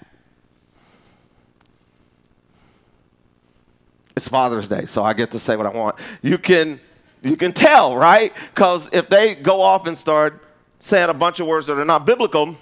It's 4.15 4.27
Father's 4.27 4.67
Day, 4.67 4.85
so 4.85 5.03
I 5.03 5.13
get 5.13 5.31
to 5.31 5.39
say 5.39 5.55
what 5.55 5.65
I 5.65 5.69
want. 5.69 5.95
You 6.21 6.37
can 6.37 6.79
you 7.23 7.37
can 7.37 7.53
tell, 7.53 7.95
right? 7.95 8.33
Because 8.53 8.89
if 8.91 9.09
they 9.09 9.35
go 9.35 9.61
off 9.61 9.87
and 9.87 9.97
start 9.97 10.42
saying 10.83 11.09
a 11.09 11.13
bunch 11.13 11.39
of 11.39 11.47
words 11.47 11.67
that 11.67 11.79
are 11.79 11.85
not 11.85 12.05
biblical, 12.05 12.57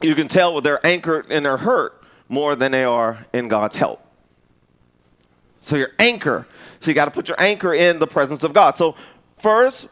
you 0.00 0.14
can 0.14 0.28
tell 0.28 0.60
they're 0.60 0.84
anchored 0.86 1.28
in 1.28 1.42
their 1.42 1.56
hurt 1.56 2.00
more 2.28 2.54
than 2.54 2.70
they 2.70 2.84
are 2.84 3.18
in 3.32 3.48
God's 3.48 3.74
help. 3.74 4.00
So 5.58 5.74
your 5.74 5.90
anchor. 5.98 6.46
So 6.78 6.92
you 6.92 6.94
got 6.94 7.06
to 7.06 7.10
put 7.10 7.26
your 7.26 7.40
anchor 7.40 7.74
in 7.74 7.98
the 7.98 8.06
presence 8.06 8.44
of 8.44 8.52
God. 8.52 8.76
So 8.76 8.94
first, 9.38 9.88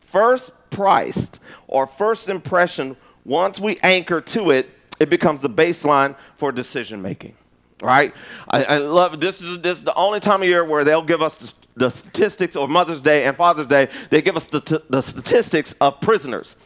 first 0.00 0.52
price 0.70 1.30
or 1.68 1.86
first 1.86 2.30
impression, 2.30 2.96
once 3.26 3.60
we 3.60 3.78
anchor 3.82 4.22
to 4.22 4.50
it, 4.50 4.70
it 4.98 5.10
becomes 5.10 5.42
the 5.42 5.50
baseline 5.50 6.16
for 6.36 6.52
decision 6.52 7.02
making. 7.02 7.34
Right? 7.82 8.12
I, 8.48 8.64
I 8.64 8.78
love 8.78 9.20
this 9.20 9.40
is 9.40 9.60
this 9.62 9.78
is 9.78 9.84
the 9.84 9.94
only 9.94 10.20
time 10.20 10.42
of 10.42 10.48
year 10.48 10.64
where 10.64 10.84
they'll 10.84 11.02
give 11.02 11.22
us 11.22 11.54
the 11.80 11.90
statistics 11.90 12.56
of 12.56 12.70
Mother's 12.70 13.00
Day 13.00 13.24
and 13.24 13.36
Father's 13.36 13.66
Day, 13.66 13.88
they 14.10 14.22
give 14.22 14.36
us 14.36 14.48
the, 14.48 14.60
t- 14.60 14.78
the 14.88 15.00
statistics 15.00 15.72
of 15.80 16.00
prisoners. 16.00 16.56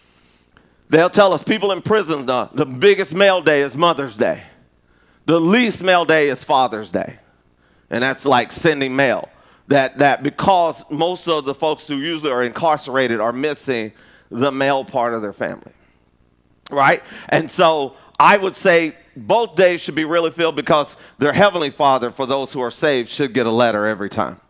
They'll 0.89 1.11
tell 1.11 1.33
us 1.33 1.43
people 1.43 1.73
in 1.73 1.83
prison, 1.83 2.27
the, 2.27 2.51
the 2.53 2.67
biggest 2.67 3.15
mail 3.15 3.41
day 3.41 3.63
is 3.63 3.77
Mother's 3.77 4.17
Day. 4.17 4.43
The 5.27 5.41
least 5.41 5.83
mail 5.83 6.05
day 6.05 6.29
is 6.29 6.45
Father's 6.45 6.91
Day. 6.91 7.19
And 7.91 8.03
that's 8.03 8.27
like 8.27 8.53
sending 8.53 8.95
mail. 8.95 9.29
That, 9.69 9.99
that 9.99 10.23
because 10.23 10.85
most 10.91 11.27
of 11.27 11.47
the 11.47 11.55
folks 11.55 11.89
who 11.89 11.97
usually 11.97 12.31
are 12.31 12.45
incarcerated 12.45 13.21
are 13.21 13.33
missing 13.33 13.93
the 14.31 14.53
male 14.53 14.85
part 14.85 15.15
of 15.15 15.23
their 15.23 15.33
family. 15.33 15.73
Right? 16.71 17.03
And 17.29 17.51
so 17.51 17.97
I 18.19 18.37
would 18.37 18.55
say 18.55 18.95
both 19.17 19.57
days 19.57 19.81
should 19.81 19.95
be 19.95 20.05
really 20.05 20.31
filled 20.31 20.57
because 20.57 20.97
their 21.19 21.33
heavenly 21.33 21.71
father, 21.71 22.11
for 22.11 22.27
those 22.27 22.53
who 22.53 22.61
are 22.61 22.71
saved, 22.71 23.09
should 23.09 23.33
get 23.33 23.47
a 23.47 23.51
letter 23.51 23.87
every 23.87 24.11
time. 24.11 24.41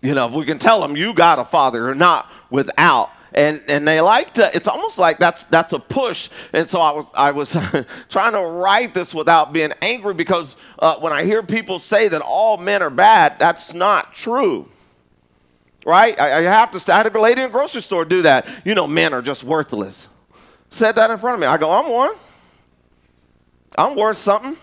You 0.00 0.14
know, 0.14 0.26
if 0.26 0.32
we 0.32 0.44
can 0.44 0.58
tell 0.58 0.80
them 0.80 0.96
you 0.96 1.14
got 1.14 1.38
a 1.38 1.44
father, 1.44 1.78
you're 1.78 1.94
not 1.94 2.28
without. 2.50 3.10
And, 3.34 3.62
and 3.66 3.88
they 3.88 4.00
like 4.02 4.32
to 4.34 4.50
it's 4.54 4.68
almost 4.68 4.98
like 4.98 5.16
that's 5.16 5.44
that's 5.44 5.72
a 5.72 5.78
push. 5.78 6.28
And 6.52 6.68
so 6.68 6.80
i 6.80 6.92
was 6.92 7.06
i 7.14 7.30
was 7.30 7.52
trying 8.10 8.32
to 8.32 8.42
write 8.42 8.92
this 8.92 9.14
without 9.14 9.54
being 9.54 9.72
angry 9.80 10.12
because 10.12 10.58
uh, 10.78 10.96
when 10.96 11.14
i 11.14 11.24
hear 11.24 11.42
people 11.42 11.78
say 11.78 12.08
that 12.08 12.20
all 12.20 12.58
men 12.58 12.82
are 12.82 12.90
bad 12.90 13.38
that's 13.38 13.72
not 13.72 14.12
true. 14.12 14.68
Right? 15.86 16.20
I, 16.20 16.40
I 16.40 16.42
have 16.42 16.72
to 16.72 16.92
I 16.92 16.98
had 16.98 17.14
a 17.14 17.20
lady 17.20 17.40
in 17.40 17.48
a 17.48 17.50
grocery 17.50 17.80
store 17.80 18.04
do 18.04 18.20
that. 18.22 18.46
You 18.66 18.74
know 18.74 18.86
men 18.86 19.14
are 19.14 19.22
just 19.22 19.44
worthless. 19.44 20.10
Said 20.68 20.96
that 20.96 21.10
in 21.10 21.16
front 21.16 21.36
of 21.36 21.40
me. 21.40 21.46
I 21.46 21.56
go 21.56 21.70
i'm 21.70 21.90
one 21.90 22.14
i'm 23.78 23.96
worth 23.96 24.16
something 24.16 24.56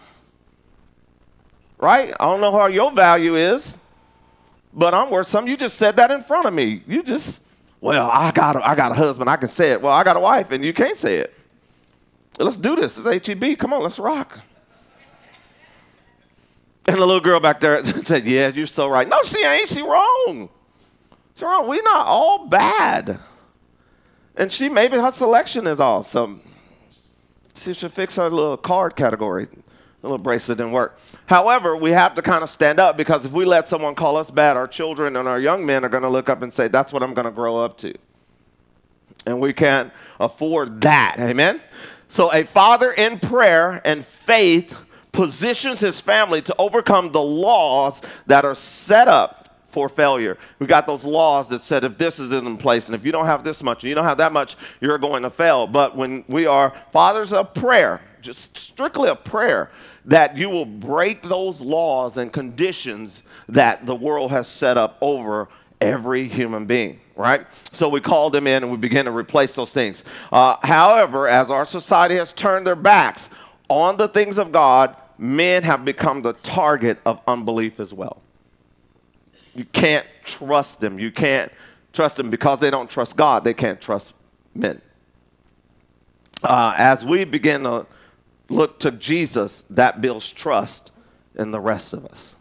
right 1.77 2.13
i 2.19 2.25
don't 2.25 2.41
know 2.41 2.51
how 2.51 2.67
your 2.67 2.91
value 2.91 3.35
is 3.35 3.77
but 4.73 4.93
I'm 4.93 5.09
worth 5.09 5.27
something. 5.27 5.49
You 5.49 5.57
just 5.57 5.77
said 5.77 5.95
that 5.97 6.11
in 6.11 6.21
front 6.21 6.45
of 6.45 6.53
me. 6.53 6.83
You 6.87 7.03
just, 7.03 7.41
well, 7.81 8.09
I 8.11 8.31
got 8.31 8.55
a, 8.55 8.67
I 8.67 8.75
got 8.75 8.91
a 8.91 8.95
husband. 8.95 9.29
I 9.29 9.37
can 9.37 9.49
say 9.49 9.71
it. 9.71 9.81
Well, 9.81 9.93
I 9.93 10.03
got 10.03 10.15
a 10.15 10.19
wife, 10.19 10.51
and 10.51 10.63
you 10.63 10.73
can't 10.73 10.97
say 10.97 11.17
it. 11.17 11.33
Let's 12.37 12.57
do 12.57 12.75
this. 12.75 12.97
It's 12.97 13.27
HEB. 13.27 13.57
Come 13.57 13.73
on, 13.73 13.83
let's 13.83 13.99
rock. 13.99 14.39
And 16.87 16.95
the 16.97 17.05
little 17.05 17.19
girl 17.19 17.39
back 17.39 17.59
there 17.59 17.83
said, 17.83 18.25
Yeah, 18.25 18.47
you're 18.49 18.65
so 18.65 18.89
right. 18.89 19.07
No, 19.07 19.21
she 19.23 19.43
ain't. 19.43 19.67
She 19.67 19.81
wrong. 19.81 20.49
She's 21.35 21.43
wrong. 21.43 21.67
We're 21.67 21.83
not 21.83 22.07
all 22.07 22.47
bad. 22.47 23.19
And 24.35 24.51
she, 24.51 24.69
maybe 24.69 24.97
her 24.97 25.11
selection 25.11 25.67
is 25.67 25.79
off. 25.79 26.07
So 26.07 26.39
she 27.63 27.73
should 27.73 27.91
fix 27.91 28.17
our 28.17 28.29
little 28.29 28.57
card 28.57 28.95
category. 28.95 29.45
The 30.01 30.07
little 30.07 30.17
bracelet 30.17 30.57
didn't 30.57 30.71
work. 30.71 30.97
However, 31.25 31.75
we 31.75 31.91
have 31.91 32.15
to 32.15 32.21
kind 32.21 32.41
of 32.41 32.49
stand 32.49 32.79
up 32.79 32.95
because 32.95 33.25
if 33.25 33.33
we 33.33 33.43
let 33.43 33.67
someone 33.67 33.95
call 33.95 34.15
us 34.15 34.31
bad, 34.31 34.55
our 34.55 34.67
children 34.67 35.17
and 35.17 35.27
our 35.27 35.39
young 35.39 35.65
men 35.65 35.83
are 35.83 35.89
going 35.89 36.03
to 36.03 36.09
look 36.09 36.29
up 36.29 36.41
and 36.41 36.53
say, 36.53 36.69
That's 36.69 36.93
what 36.93 37.03
I'm 37.03 37.13
going 37.13 37.25
to 37.25 37.31
grow 37.31 37.57
up 37.57 37.77
to. 37.79 37.93
And 39.25 39.41
we 39.41 39.51
can't 39.51 39.91
afford 40.19 40.81
that. 40.81 41.17
Amen? 41.19 41.59
So, 42.07 42.33
a 42.33 42.43
father 42.43 42.91
in 42.91 43.19
prayer 43.19 43.81
and 43.83 44.03
faith 44.05 44.77
positions 45.11 45.81
his 45.81 45.99
family 45.99 46.41
to 46.43 46.55
overcome 46.57 47.11
the 47.11 47.21
laws 47.21 48.01
that 48.27 48.45
are 48.45 48.55
set 48.55 49.07
up 49.07 49.38
for 49.69 49.89
failure. 49.89 50.37
We 50.59 50.67
got 50.67 50.85
those 50.85 51.05
laws 51.05 51.47
that 51.49 51.61
said 51.61 51.83
if 51.83 51.97
this 51.97 52.19
is 52.19 52.31
in 52.31 52.57
place 52.57 52.87
and 52.87 52.95
if 52.95 53.05
you 53.05 53.11
don't 53.11 53.25
have 53.25 53.43
this 53.43 53.63
much 53.63 53.83
and 53.83 53.89
you 53.89 53.95
don't 53.95 54.05
have 54.05 54.17
that 54.17 54.33
much, 54.33 54.55
you're 54.81 54.97
going 54.97 55.23
to 55.23 55.29
fail. 55.29 55.67
But 55.67 55.95
when 55.95 56.23
we 56.27 56.47
are 56.47 56.73
fathers 56.91 57.31
of 57.33 57.53
prayer, 57.53 58.01
just 58.21 58.57
strictly 58.57 59.09
a 59.09 59.15
prayer, 59.15 59.71
that 60.05 60.37
you 60.37 60.49
will 60.49 60.65
break 60.65 61.21
those 61.21 61.61
laws 61.61 62.17
and 62.17 62.33
conditions 62.33 63.23
that 63.47 63.85
the 63.85 63.95
world 63.95 64.31
has 64.31 64.47
set 64.47 64.77
up 64.77 64.97
over 65.01 65.47
every 65.81 66.27
human 66.27 66.65
being, 66.65 66.99
right? 67.15 67.45
So 67.73 67.89
we 67.89 68.01
call 68.01 68.29
them 68.29 68.47
in 68.47 68.63
and 68.63 68.71
we 68.71 68.77
begin 68.77 69.05
to 69.05 69.11
replace 69.11 69.55
those 69.55 69.71
things. 69.71 70.03
Uh, 70.31 70.57
however, 70.61 71.27
as 71.27 71.49
our 71.49 71.65
society 71.65 72.15
has 72.15 72.33
turned 72.33 72.67
their 72.67 72.75
backs 72.75 73.29
on 73.69 73.97
the 73.97 74.07
things 74.07 74.37
of 74.37 74.51
God, 74.51 74.95
men 75.17 75.63
have 75.63 75.85
become 75.85 76.21
the 76.21 76.33
target 76.33 76.99
of 77.05 77.21
unbelief 77.27 77.79
as 77.79 77.93
well. 77.93 78.21
You 79.59 79.65
can't 79.65 80.07
trust 80.23 80.79
them. 80.79 80.99
You 80.99 81.11
can't 81.11 81.51
trust 81.91 82.15
them 82.15 82.29
because 82.29 82.61
they 82.61 82.69
don't 82.69 82.89
trust 82.89 83.17
God, 83.17 83.43
they 83.43 83.53
can't 83.53 83.81
trust 83.81 84.13
men. 84.55 84.81
Uh, 86.41 86.73
as 86.77 87.03
we 87.03 87.25
begin 87.25 87.63
to 87.63 87.85
look 88.47 88.79
to 88.79 88.91
Jesus, 88.91 89.65
that 89.69 89.99
builds 89.99 90.31
trust 90.31 90.93
in 91.35 91.51
the 91.51 91.59
rest 91.59 91.91
of 91.91 92.05
us. 92.05 92.37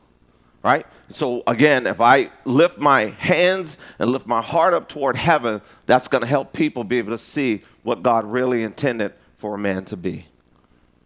Right? 0.63 0.87
So, 1.09 1.43
again, 1.49 1.89
if 1.89 2.01
I 2.01 2.31
lift 2.45 2.79
my 2.79 3.07
hands 3.07 3.79
and 3.99 4.13
lift 4.13 4.29
my 4.29 4.41
heart 4.41 4.73
up 4.73 4.89
toward 4.89 5.17
heaven, 5.17 5.61
that's 5.87 6.07
going 6.07 6.23
to 6.23 6.29
help 6.29 6.53
people 6.53 6.85
be 6.85 6.99
able 6.99 7.11
to 7.11 7.19
see 7.19 7.63
what 7.83 8.05
God 8.05 8.27
really 8.27 8.63
intended 8.63 9.13
for 9.39 9.57
a 9.57 9.59
man 9.59 9.85
to 9.87 9.97
be. 9.97 10.27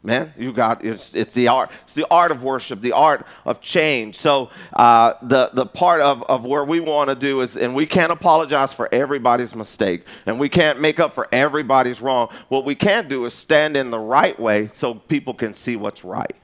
Man, 0.05 0.35
you 0.37 0.53
got 0.53 0.85
it's, 0.85 1.15
it's 1.15 1.33
the 1.33 1.47
art. 1.47 1.71
It's 1.85 1.95
the 1.95 2.07
art 2.11 2.33
of 2.33 2.43
worship, 2.43 2.81
the 2.81 2.91
art 2.91 3.25
of 3.45 3.61
change. 3.61 4.17
So 4.17 4.51
uh, 4.73 5.15
the 5.23 5.51
the 5.53 5.65
part 5.65 6.01
of, 6.01 6.25
of 6.25 6.45
where 6.45 6.65
we 6.65 6.81
want 6.81 7.09
to 7.11 7.15
do 7.15 7.41
is, 7.41 7.57
and 7.57 7.73
we 7.73 7.87
can't 7.87 8.11
apologize 8.11 8.73
for 8.73 8.89
everybody's 8.93 9.55
mistake, 9.55 10.05
and 10.27 10.41
we 10.41 10.49
can't 10.49 10.81
make 10.81 10.99
up 10.99 11.13
for 11.13 11.29
everybody's 11.31 12.03
wrong. 12.03 12.31
What 12.49 12.65
we 12.65 12.75
can 12.75 13.07
do 13.07 13.25
is 13.27 13.35
stand 13.35 13.77
in 13.77 13.93
the 13.93 13.99
right 13.99 14.39
way 14.41 14.67
so 14.73 14.95
people 14.95 15.35
can 15.35 15.53
see 15.53 15.77
what's 15.77 16.05
right. 16.05 16.35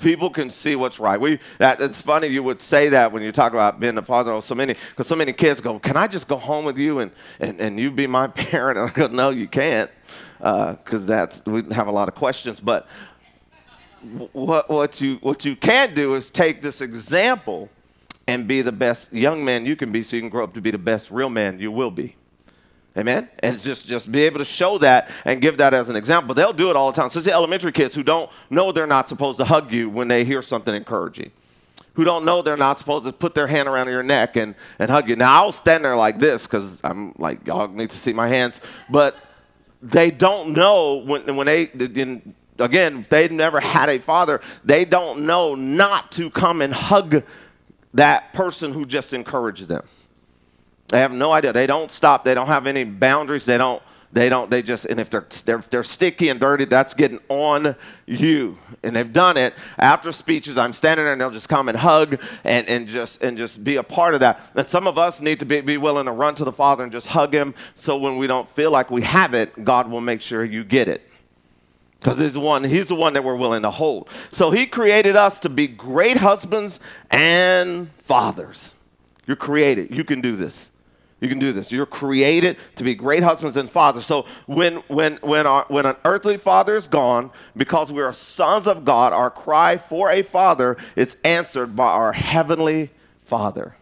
People 0.00 0.30
can 0.30 0.48
see 0.48 0.76
what's 0.76 1.00
right. 1.00 1.20
We 1.20 1.40
that 1.58 1.80
it's 1.80 2.00
funny 2.00 2.28
you 2.28 2.44
would 2.44 2.62
say 2.62 2.90
that 2.90 3.10
when 3.10 3.24
you 3.24 3.32
talk 3.32 3.54
about 3.54 3.80
being 3.80 3.98
a 3.98 4.02
father 4.02 4.30
of 4.30 4.44
so 4.44 4.54
many 4.54 4.74
because 4.90 5.08
so 5.08 5.16
many 5.16 5.32
kids 5.32 5.60
go, 5.60 5.80
Can 5.80 5.96
I 5.96 6.06
just 6.06 6.28
go 6.28 6.36
home 6.36 6.64
with 6.64 6.78
you 6.78 7.00
and, 7.00 7.10
and, 7.40 7.60
and 7.60 7.80
you 7.80 7.90
be 7.90 8.06
my 8.06 8.26
parent? 8.28 8.78
And 8.78 8.88
I 8.88 8.92
go, 8.92 9.08
No, 9.08 9.30
you 9.30 9.48
can't. 9.48 9.90
Because 10.38 11.04
uh, 11.04 11.06
that's 11.06 11.44
we 11.46 11.62
have 11.72 11.88
a 11.88 11.92
lot 11.92 12.08
of 12.08 12.14
questions. 12.14 12.60
But 12.60 12.86
what 14.32 14.68
what 14.68 15.00
you 15.00 15.16
what 15.16 15.44
you 15.44 15.56
can 15.56 15.94
do 15.94 16.14
is 16.14 16.30
take 16.30 16.62
this 16.62 16.80
example 16.80 17.68
and 18.28 18.46
be 18.46 18.62
the 18.62 18.72
best 18.72 19.12
young 19.12 19.44
man 19.44 19.64
you 19.64 19.76
can 19.76 19.92
be, 19.92 20.02
so 20.02 20.16
you 20.16 20.22
can 20.22 20.30
grow 20.30 20.44
up 20.44 20.54
to 20.54 20.60
be 20.60 20.70
the 20.70 20.78
best 20.78 21.10
real 21.10 21.30
man 21.30 21.58
you 21.58 21.70
will 21.70 21.90
be. 21.90 22.16
Amen. 22.96 23.28
And 23.40 23.58
just 23.58 23.86
just 23.86 24.10
be 24.10 24.22
able 24.22 24.38
to 24.38 24.44
show 24.44 24.78
that 24.78 25.10
and 25.24 25.42
give 25.42 25.58
that 25.58 25.74
as 25.74 25.90
an 25.90 25.96
example. 25.96 26.34
They'll 26.34 26.52
do 26.52 26.70
it 26.70 26.76
all 26.76 26.90
the 26.90 27.00
time. 27.00 27.10
So 27.10 27.18
it's 27.18 27.26
the 27.26 27.32
elementary 27.32 27.72
kids 27.72 27.94
who 27.94 28.02
don't 28.02 28.30
know 28.48 28.72
they're 28.72 28.86
not 28.86 29.08
supposed 29.08 29.38
to 29.38 29.44
hug 29.44 29.70
you 29.70 29.90
when 29.90 30.08
they 30.08 30.24
hear 30.24 30.40
something 30.40 30.74
encouraging. 30.74 31.30
Who 31.94 32.04
don't 32.04 32.24
know 32.24 32.42
they're 32.42 32.56
not 32.56 32.78
supposed 32.78 33.04
to 33.04 33.12
put 33.12 33.34
their 33.34 33.46
hand 33.46 33.68
around 33.68 33.88
your 33.88 34.02
neck 34.02 34.36
and, 34.36 34.54
and 34.78 34.90
hug 34.90 35.08
you. 35.08 35.16
Now 35.16 35.42
I'll 35.42 35.52
stand 35.52 35.84
there 35.84 35.96
like 35.96 36.18
this 36.18 36.46
because 36.46 36.80
I'm 36.84 37.14
like 37.18 37.46
y'all 37.46 37.68
need 37.68 37.90
to 37.90 37.96
see 37.96 38.14
my 38.14 38.28
hands, 38.28 38.62
but 38.88 39.16
they 39.82 40.10
don't 40.10 40.52
know 40.52 40.96
when 40.96 41.36
when 41.36 41.46
they 41.46 41.64
in, 41.64 42.34
again 42.58 43.06
they've 43.08 43.30
never 43.30 43.60
had 43.60 43.88
a 43.88 43.98
father. 43.98 44.40
They 44.64 44.84
don't 44.84 45.26
know 45.26 45.54
not 45.54 46.12
to 46.12 46.30
come 46.30 46.62
and 46.62 46.72
hug 46.72 47.22
that 47.94 48.32
person 48.32 48.72
who 48.72 48.84
just 48.84 49.12
encouraged 49.12 49.68
them. 49.68 49.84
They 50.88 51.00
have 51.00 51.12
no 51.12 51.32
idea. 51.32 51.52
They 51.52 51.66
don't 51.66 51.90
stop. 51.90 52.24
They 52.24 52.34
don't 52.34 52.46
have 52.46 52.66
any 52.66 52.84
boundaries. 52.84 53.44
They 53.44 53.58
don't. 53.58 53.82
They 54.12 54.28
don't. 54.28 54.50
They 54.50 54.62
just. 54.62 54.86
And 54.86 54.98
if 55.00 55.10
they're 55.10 55.26
they're, 55.44 55.62
they're 55.70 55.84
sticky 55.84 56.28
and 56.28 56.40
dirty, 56.40 56.64
that's 56.64 56.94
getting 56.94 57.20
on 57.28 57.76
you. 58.06 58.56
And 58.82 58.96
they've 58.96 59.12
done 59.12 59.36
it 59.36 59.54
after 59.78 60.12
speeches. 60.12 60.56
I'm 60.56 60.72
standing 60.72 61.04
there, 61.04 61.12
and 61.12 61.20
they'll 61.20 61.30
just 61.30 61.48
come 61.48 61.68
and 61.68 61.76
hug 61.76 62.20
and, 62.44 62.68
and 62.68 62.88
just 62.88 63.22
and 63.22 63.36
just 63.36 63.62
be 63.64 63.76
a 63.76 63.82
part 63.82 64.14
of 64.14 64.20
that. 64.20 64.40
And 64.54 64.68
some 64.68 64.86
of 64.86 64.96
us 64.96 65.20
need 65.20 65.40
to 65.40 65.44
be, 65.44 65.60
be 65.60 65.76
willing 65.76 66.06
to 66.06 66.12
run 66.12 66.34
to 66.36 66.44
the 66.44 66.52
Father 66.52 66.82
and 66.82 66.92
just 66.92 67.08
hug 67.08 67.34
Him. 67.34 67.54
So 67.74 67.98
when 67.98 68.16
we 68.16 68.26
don't 68.26 68.48
feel 68.48 68.70
like 68.70 68.90
we 68.90 69.02
have 69.02 69.34
it, 69.34 69.64
God 69.64 69.90
will 69.90 70.00
make 70.00 70.20
sure 70.20 70.44
you 70.44 70.64
get 70.64 70.88
it. 70.88 71.06
Because 72.00 72.20
he's 72.20 72.34
the 72.34 72.40
one, 72.40 72.62
he's 72.62 72.88
the 72.88 72.94
one 72.94 73.14
that 73.14 73.24
we're 73.24 73.36
willing 73.36 73.62
to 73.62 73.70
hold. 73.70 74.08
So 74.30 74.50
he 74.50 74.66
created 74.66 75.16
us 75.16 75.40
to 75.40 75.48
be 75.48 75.66
great 75.66 76.18
husbands 76.18 76.78
and 77.10 77.90
fathers. 77.92 78.74
You're 79.26 79.36
created. 79.36 79.94
You 79.94 80.04
can 80.04 80.20
do 80.20 80.36
this. 80.36 80.70
You 81.26 81.30
can 81.30 81.40
do 81.40 81.52
this. 81.52 81.72
You're 81.72 81.86
created 81.86 82.56
to 82.76 82.84
be 82.84 82.94
great 82.94 83.24
husbands 83.24 83.56
and 83.56 83.68
fathers. 83.68 84.06
So 84.06 84.26
when 84.46 84.76
when 84.86 85.16
when 85.16 85.44
our, 85.44 85.64
when 85.66 85.84
an 85.84 85.96
earthly 86.04 86.36
father 86.36 86.76
is 86.76 86.86
gone, 86.86 87.32
because 87.56 87.90
we 87.92 88.00
are 88.00 88.12
sons 88.12 88.68
of 88.68 88.84
God, 88.84 89.12
our 89.12 89.28
cry 89.28 89.76
for 89.76 90.08
a 90.08 90.22
father 90.22 90.76
is 90.94 91.16
answered 91.24 91.74
by 91.74 91.90
our 91.90 92.12
heavenly 92.12 92.90
Father. 93.24 93.74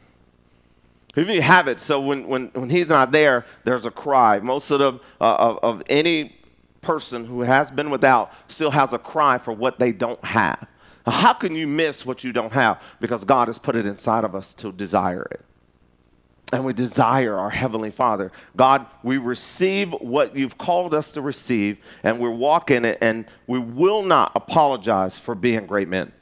If 1.14 1.28
you 1.28 1.42
have 1.42 1.68
it, 1.68 1.82
so 1.82 2.00
when, 2.00 2.26
when, 2.26 2.46
when 2.54 2.70
he's 2.70 2.88
not 2.88 3.12
there, 3.12 3.44
there's 3.64 3.84
a 3.84 3.90
cry. 3.90 4.38
Most 4.38 4.70
of, 4.70 4.78
the, 4.78 4.92
uh, 5.20 5.36
of, 5.36 5.58
of 5.62 5.82
any 5.90 6.34
person 6.80 7.26
who 7.26 7.42
has 7.42 7.70
been 7.70 7.90
without 7.90 8.32
still 8.48 8.70
has 8.70 8.94
a 8.94 8.98
cry 8.98 9.36
for 9.36 9.52
what 9.52 9.78
they 9.78 9.92
don't 9.92 10.24
have. 10.24 10.66
How 11.06 11.34
can 11.34 11.54
you 11.54 11.66
miss 11.66 12.06
what 12.06 12.24
you 12.24 12.32
don't 12.32 12.54
have? 12.54 12.82
Because 13.00 13.26
God 13.26 13.48
has 13.48 13.58
put 13.58 13.76
it 13.76 13.84
inside 13.84 14.24
of 14.24 14.34
us 14.34 14.54
to 14.54 14.72
desire 14.72 15.28
it. 15.30 15.44
And 16.52 16.64
we 16.64 16.72
desire 16.72 17.36
our 17.36 17.50
Heavenly 17.50 17.90
Father. 17.90 18.30
God, 18.56 18.86
we 19.02 19.16
receive 19.16 19.92
what 19.92 20.36
you've 20.36 20.58
called 20.58 20.94
us 20.94 21.10
to 21.12 21.20
receive, 21.20 21.78
and 22.02 22.20
we 22.20 22.28
walk 22.28 22.70
in 22.70 22.84
it, 22.84 22.98
and 23.00 23.26
we 23.46 23.58
will 23.58 24.02
not 24.02 24.32
apologize 24.36 25.18
for 25.18 25.34
being 25.34 25.66
great 25.66 25.88
men. 25.88 26.12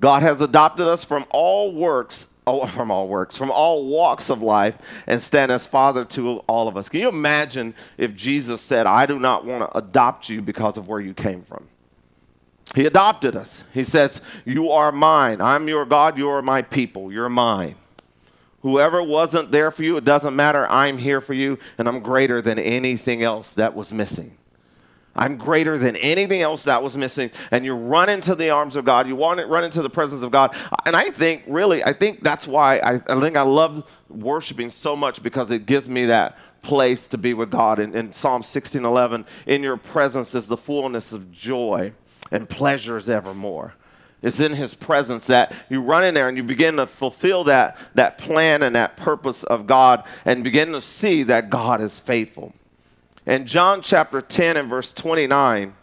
God 0.00 0.22
has 0.22 0.40
adopted 0.40 0.88
us 0.88 1.04
from 1.04 1.24
all 1.30 1.72
works 1.72 2.26
oh, 2.46 2.66
from 2.68 2.90
all 2.90 3.08
works, 3.08 3.36
from 3.36 3.50
all 3.50 3.86
walks 3.86 4.30
of 4.30 4.42
life, 4.42 4.78
and 5.06 5.22
stand 5.22 5.50
as 5.50 5.66
Father 5.66 6.04
to 6.04 6.38
all 6.40 6.68
of 6.68 6.76
us. 6.76 6.88
Can 6.88 7.00
you 7.00 7.08
imagine 7.08 7.74
if 7.96 8.14
Jesus 8.14 8.60
said, 8.60 8.86
I 8.86 9.06
do 9.06 9.18
not 9.18 9.44
want 9.44 9.70
to 9.70 9.78
adopt 9.78 10.28
you 10.28 10.42
because 10.42 10.76
of 10.76 10.88
where 10.88 11.00
you 11.00 11.14
came 11.14 11.42
from? 11.42 11.68
He 12.74 12.86
adopted 12.86 13.36
us. 13.36 13.64
He 13.74 13.84
says, 13.84 14.22
You 14.44 14.70
are 14.70 14.92
mine. 14.92 15.40
I'm 15.40 15.68
your 15.68 15.84
God. 15.84 16.16
You 16.16 16.30
are 16.30 16.42
my 16.42 16.62
people. 16.62 17.12
You're 17.12 17.28
mine. 17.28 17.74
Whoever 18.62 19.02
wasn't 19.02 19.50
there 19.50 19.70
for 19.70 19.82
you, 19.82 19.96
it 19.96 20.04
doesn't 20.04 20.36
matter. 20.36 20.66
I'm 20.70 20.98
here 20.98 21.20
for 21.20 21.34
you, 21.34 21.58
and 21.78 21.88
I'm 21.88 22.00
greater 22.00 22.40
than 22.40 22.58
anything 22.58 23.22
else 23.22 23.54
that 23.54 23.74
was 23.74 23.92
missing. 23.92 24.36
I'm 25.14 25.36
greater 25.36 25.76
than 25.76 25.96
anything 25.96 26.40
else 26.40 26.64
that 26.64 26.82
was 26.82 26.96
missing. 26.96 27.30
And 27.50 27.64
you 27.64 27.74
run 27.74 28.08
into 28.08 28.34
the 28.34 28.50
arms 28.50 28.76
of 28.76 28.84
God. 28.84 29.06
You 29.06 29.16
want 29.16 29.40
to 29.40 29.46
run 29.46 29.64
into 29.64 29.82
the 29.82 29.90
presence 29.90 30.22
of 30.22 30.30
God. 30.30 30.56
And 30.86 30.96
I 30.96 31.10
think, 31.10 31.44
really, 31.46 31.84
I 31.84 31.92
think 31.92 32.22
that's 32.22 32.48
why 32.48 32.78
I, 32.78 32.94
I 32.94 33.20
think 33.20 33.36
I 33.36 33.42
love 33.42 33.90
worshiping 34.08 34.70
so 34.70 34.96
much 34.96 35.22
because 35.22 35.50
it 35.50 35.66
gives 35.66 35.88
me 35.88 36.06
that 36.06 36.38
place 36.62 37.08
to 37.08 37.18
be 37.18 37.34
with 37.34 37.50
God. 37.50 37.78
In, 37.78 37.94
in 37.94 38.12
Psalm 38.12 38.42
16 38.42 38.84
11, 38.84 39.26
in 39.46 39.62
your 39.62 39.76
presence 39.76 40.34
is 40.34 40.46
the 40.46 40.56
fullness 40.56 41.12
of 41.12 41.30
joy 41.30 41.92
and 42.30 42.48
pleasures 42.48 43.10
evermore. 43.10 43.74
It's 44.22 44.38
in 44.38 44.54
his 44.54 44.74
presence 44.74 45.26
that 45.26 45.52
you 45.68 45.82
run 45.82 46.04
in 46.04 46.14
there 46.14 46.28
and 46.28 46.36
you 46.36 46.44
begin 46.44 46.76
to 46.76 46.86
fulfill 46.86 47.44
that, 47.44 47.76
that 47.94 48.18
plan 48.18 48.62
and 48.62 48.76
that 48.76 48.96
purpose 48.96 49.42
of 49.42 49.66
God 49.66 50.04
and 50.24 50.44
begin 50.44 50.72
to 50.72 50.80
see 50.80 51.24
that 51.24 51.50
God 51.50 51.80
is 51.80 51.98
faithful. 51.98 52.54
In 53.26 53.46
John 53.46 53.82
chapter 53.82 54.20
10 54.20 54.56
and 54.56 54.68
verse 54.68 54.92
29, 54.92 55.74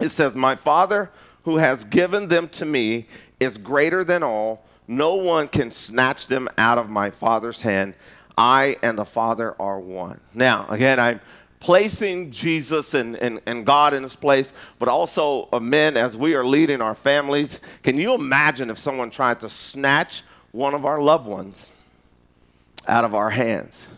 it 0.00 0.08
says, 0.08 0.34
My 0.34 0.54
Father 0.54 1.10
who 1.44 1.58
has 1.58 1.84
given 1.84 2.28
them 2.28 2.48
to 2.48 2.64
me 2.64 3.06
is 3.38 3.58
greater 3.58 4.02
than 4.02 4.22
all. 4.22 4.64
No 4.88 5.14
one 5.14 5.48
can 5.48 5.70
snatch 5.70 6.26
them 6.26 6.48
out 6.58 6.78
of 6.78 6.90
my 6.90 7.10
Father's 7.10 7.60
hand. 7.60 7.94
I 8.36 8.76
and 8.82 8.98
the 8.98 9.04
Father 9.04 9.54
are 9.60 9.78
one. 9.78 10.20
Now, 10.32 10.66
again, 10.68 10.98
I'm 10.98 11.20
placing 11.64 12.30
Jesus 12.30 12.92
and, 12.92 13.16
and, 13.16 13.40
and 13.46 13.64
God 13.64 13.94
in 13.94 14.02
his 14.02 14.14
place, 14.14 14.52
but 14.78 14.86
also 14.86 15.48
men 15.60 15.96
as 15.96 16.14
we 16.14 16.34
are 16.34 16.44
leading 16.44 16.82
our 16.82 16.94
families. 16.94 17.60
Can 17.82 17.96
you 17.96 18.12
imagine 18.12 18.68
if 18.68 18.76
someone 18.76 19.08
tried 19.08 19.40
to 19.40 19.48
snatch 19.48 20.24
one 20.52 20.74
of 20.74 20.84
our 20.84 21.00
loved 21.00 21.26
ones 21.26 21.72
out 22.86 23.06
of 23.06 23.14
our 23.14 23.30
hands? 23.30 23.88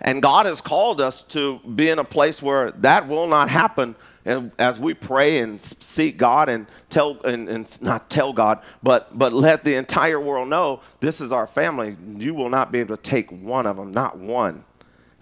And 0.00 0.22
God 0.22 0.46
has 0.46 0.60
called 0.60 1.00
us 1.00 1.24
to 1.24 1.58
be 1.58 1.88
in 1.88 1.98
a 1.98 2.04
place 2.04 2.40
where 2.40 2.70
that 2.70 3.08
will 3.08 3.26
not 3.26 3.48
happen. 3.48 3.96
And 4.24 4.52
as 4.56 4.78
we 4.78 4.94
pray 4.94 5.40
and 5.40 5.60
seek 5.60 6.18
God 6.18 6.48
and 6.48 6.68
tell 6.88 7.20
and, 7.22 7.48
and, 7.48 7.82
not 7.82 8.10
tell 8.10 8.32
God, 8.32 8.62
but 8.80 9.18
but 9.18 9.32
let 9.32 9.64
the 9.64 9.74
entire 9.74 10.20
world 10.20 10.46
know 10.46 10.82
this 11.00 11.20
is 11.20 11.32
our 11.32 11.48
family. 11.48 11.96
You 12.06 12.34
will 12.34 12.50
not 12.50 12.70
be 12.70 12.78
able 12.78 12.96
to 12.96 13.02
take 13.02 13.28
one 13.32 13.66
of 13.66 13.76
them, 13.76 13.90
not 13.90 14.18
one, 14.18 14.62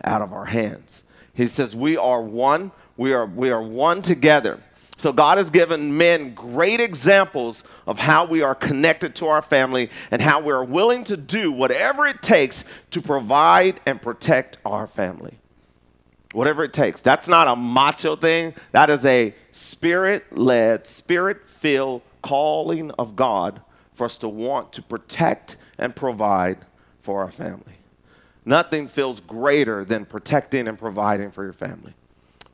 out 0.04 0.20
of 0.20 0.34
our 0.34 0.44
hands. 0.44 1.04
He 1.36 1.46
says 1.46 1.76
we 1.76 1.96
are 1.96 2.22
one. 2.22 2.72
We 2.96 3.12
are 3.12 3.26
we 3.26 3.50
are 3.50 3.62
one 3.62 4.02
together. 4.02 4.60
So 4.96 5.12
God 5.12 5.36
has 5.36 5.50
given 5.50 5.98
men 5.98 6.32
great 6.34 6.80
examples 6.80 7.64
of 7.86 7.98
how 7.98 8.24
we 8.24 8.42
are 8.42 8.54
connected 8.54 9.14
to 9.16 9.26
our 9.26 9.42
family 9.42 9.90
and 10.10 10.22
how 10.22 10.40
we 10.40 10.50
are 10.52 10.64
willing 10.64 11.04
to 11.04 11.18
do 11.18 11.52
whatever 11.52 12.06
it 12.06 12.22
takes 12.22 12.64
to 12.92 13.02
provide 13.02 13.78
and 13.84 14.00
protect 14.00 14.56
our 14.64 14.86
family. 14.86 15.38
Whatever 16.32 16.64
it 16.64 16.72
takes. 16.72 17.02
That's 17.02 17.28
not 17.28 17.46
a 17.46 17.54
macho 17.54 18.16
thing. 18.16 18.54
That 18.72 18.88
is 18.88 19.04
a 19.04 19.34
spirit-led, 19.52 20.86
spirit-filled 20.86 22.00
calling 22.22 22.90
of 22.92 23.16
God 23.16 23.60
for 23.92 24.06
us 24.06 24.16
to 24.18 24.28
want 24.28 24.72
to 24.72 24.82
protect 24.82 25.56
and 25.78 25.94
provide 25.94 26.58
for 27.00 27.22
our 27.22 27.30
family. 27.30 27.75
Nothing 28.46 28.86
feels 28.86 29.20
greater 29.20 29.84
than 29.84 30.06
protecting 30.06 30.68
and 30.68 30.78
providing 30.78 31.32
for 31.32 31.42
your 31.42 31.52
family. 31.52 31.92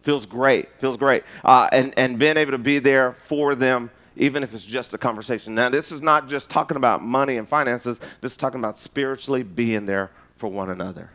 Feels 0.01 0.27
great 0.27 0.69
feels 0.81 0.97
great. 0.97 1.23
Uh, 1.45 1.69
and, 1.71 1.97
and 1.97 2.19
being 2.19 2.37
able 2.39 2.53
to 2.53 2.59
be 2.59 2.81
there 2.81 3.13
for 3.13 3.55
them 3.55 3.91
even 4.17 4.43
if 4.43 4.53
it's 4.53 4.65
just 4.65 4.93
a 4.95 4.99
conversation. 4.99 5.55
Now 5.55 5.69
this 5.69 5.93
is 5.93 6.03
not 6.03 6.29
just 6.29 6.51
talking 6.51 6.77
about 6.77 7.03
money 7.03 7.37
and 7.37 7.49
finances. 7.49 8.01
This 8.21 8.33
is 8.33 8.37
talking 8.37 8.59
about 8.59 8.79
spiritually 8.79 9.43
being 9.43 9.87
there 9.87 10.11
for 10.37 10.49
one 10.49 10.71
another. 10.71 11.11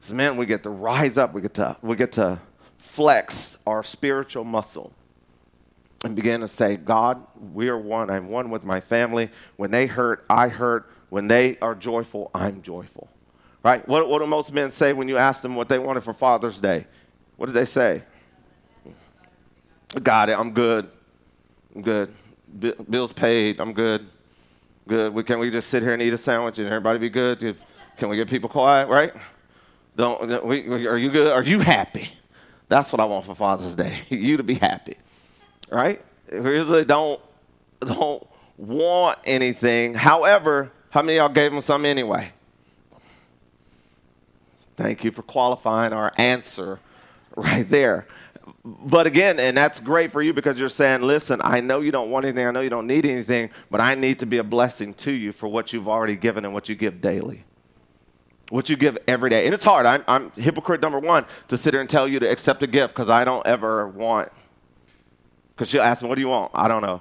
So 0.00 0.14
man 0.14 0.36
we 0.36 0.46
get 0.46 0.64
to 0.64 0.70
rise 0.70 1.16
up. 1.16 1.32
We 1.32 1.40
get 1.40 1.54
to 1.54 1.76
we 1.80 1.94
get 1.94 2.12
to 2.12 2.40
flex 2.78 3.56
our 3.66 3.84
spiritual 3.84 4.44
muscle 4.44 4.92
and 6.04 6.14
begin 6.14 6.40
to 6.40 6.48
say 6.48 6.76
god 6.76 7.24
we 7.52 7.68
are 7.68 7.78
one. 7.78 8.10
I'm 8.10 8.28
one 8.28 8.50
with 8.50 8.66
my 8.66 8.80
family. 8.80 9.30
When 9.56 9.70
they 9.70 9.86
hurt 9.86 10.26
i 10.28 10.48
hurt. 10.48 10.90
When 11.08 11.28
they 11.28 11.56
are 11.58 11.76
joyful 11.76 12.32
i'm 12.34 12.62
joyful 12.62 13.08
right 13.66 13.86
what, 13.88 14.08
what 14.08 14.20
do 14.20 14.26
most 14.26 14.52
men 14.52 14.70
say 14.70 14.92
when 14.92 15.08
you 15.08 15.16
ask 15.16 15.42
them 15.42 15.54
what 15.54 15.68
they 15.68 15.78
wanted 15.78 16.02
for 16.02 16.12
father's 16.12 16.60
day 16.60 16.86
what 17.36 17.46
did 17.46 17.54
they 17.54 17.64
say? 17.66 18.02
Got 20.02 20.30
it. 20.30 20.38
I'm 20.38 20.52
good. 20.52 20.88
I'm 21.74 21.82
good. 21.82 22.14
B- 22.58 22.72
bills 22.88 23.12
paid. 23.12 23.60
I'm 23.60 23.72
good. 23.72 24.06
Good. 24.88 25.12
We, 25.12 25.22
can 25.22 25.38
we 25.38 25.50
just 25.50 25.68
sit 25.68 25.82
here 25.82 25.92
and 25.92 26.02
eat 26.02 26.12
a 26.12 26.18
sandwich 26.18 26.58
and 26.58 26.66
everybody 26.66 26.98
be 26.98 27.10
good? 27.10 27.40
Can 27.96 28.08
we 28.08 28.16
get 28.16 28.28
people 28.28 28.48
quiet, 28.48 28.88
right? 28.88 29.12
Don't, 29.96 30.44
we, 30.44 30.86
are 30.86 30.98
you 30.98 31.10
good? 31.10 31.32
Are 31.32 31.42
you 31.42 31.60
happy? 31.60 32.10
That's 32.68 32.92
what 32.92 33.00
I 33.00 33.04
want 33.04 33.24
for 33.24 33.34
Father's 33.34 33.74
Day. 33.74 34.00
you 34.08 34.36
to 34.36 34.42
be 34.42 34.54
happy. 34.54 34.96
right? 35.70 36.02
We 36.32 36.56
usually 36.56 36.84
don't 36.84 37.20
don't 37.80 38.26
want 38.56 39.18
anything. 39.24 39.94
However, 39.94 40.72
how 40.90 41.02
many 41.02 41.18
y'all 41.18 41.28
gave 41.28 41.52
them 41.52 41.60
some 41.60 41.84
anyway? 41.84 42.32
Thank 44.76 45.04
you 45.04 45.10
for 45.10 45.22
qualifying 45.22 45.92
our 45.92 46.12
answer 46.16 46.80
right 47.36 47.68
there. 47.68 48.06
But 48.64 49.06
again, 49.06 49.40
and 49.40 49.56
that's 49.56 49.80
great 49.80 50.12
for 50.12 50.22
you 50.22 50.32
because 50.32 50.58
you're 50.58 50.68
saying, 50.68 51.02
listen, 51.02 51.40
I 51.42 51.60
know 51.60 51.80
you 51.80 51.90
don't 51.90 52.10
want 52.10 52.26
anything, 52.26 52.46
I 52.46 52.50
know 52.52 52.60
you 52.60 52.70
don't 52.70 52.86
need 52.86 53.04
anything, 53.04 53.50
but 53.70 53.80
I 53.80 53.94
need 53.94 54.20
to 54.20 54.26
be 54.26 54.38
a 54.38 54.44
blessing 54.44 54.94
to 54.94 55.10
you 55.10 55.32
for 55.32 55.48
what 55.48 55.72
you've 55.72 55.88
already 55.88 56.14
given 56.14 56.44
and 56.44 56.54
what 56.54 56.68
you 56.68 56.76
give 56.76 57.00
daily. 57.00 57.44
What 58.50 58.70
you 58.70 58.76
give 58.76 58.96
every 59.08 59.30
day. 59.30 59.46
And 59.46 59.54
it's 59.54 59.64
hard. 59.64 59.86
I'm, 59.86 60.04
I'm 60.06 60.30
hypocrite 60.32 60.80
number 60.80 61.00
one 61.00 61.26
to 61.48 61.56
sit 61.56 61.74
here 61.74 61.80
and 61.80 61.90
tell 61.90 62.06
you 62.06 62.20
to 62.20 62.30
accept 62.30 62.62
a 62.62 62.68
gift 62.68 62.94
because 62.94 63.10
I 63.10 63.24
don't 63.24 63.44
ever 63.44 63.88
want. 63.88 64.30
Because 65.48 65.68
she'll 65.68 65.82
ask 65.82 66.02
me, 66.02 66.08
what 66.08 66.14
do 66.14 66.20
you 66.20 66.28
want? 66.28 66.52
I 66.54 66.68
don't 66.68 66.82
know. 66.82 67.00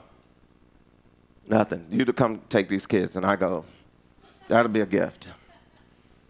Nothing. 1.48 1.86
You 1.92 2.04
to 2.06 2.14
come 2.14 2.42
take 2.50 2.68
these 2.68 2.88
kids. 2.88 3.16
And 3.16 3.24
I 3.24 3.36
go, 3.36 3.64
that'll 4.48 4.72
be 4.72 4.80
a 4.80 4.88
gift. 4.88 5.34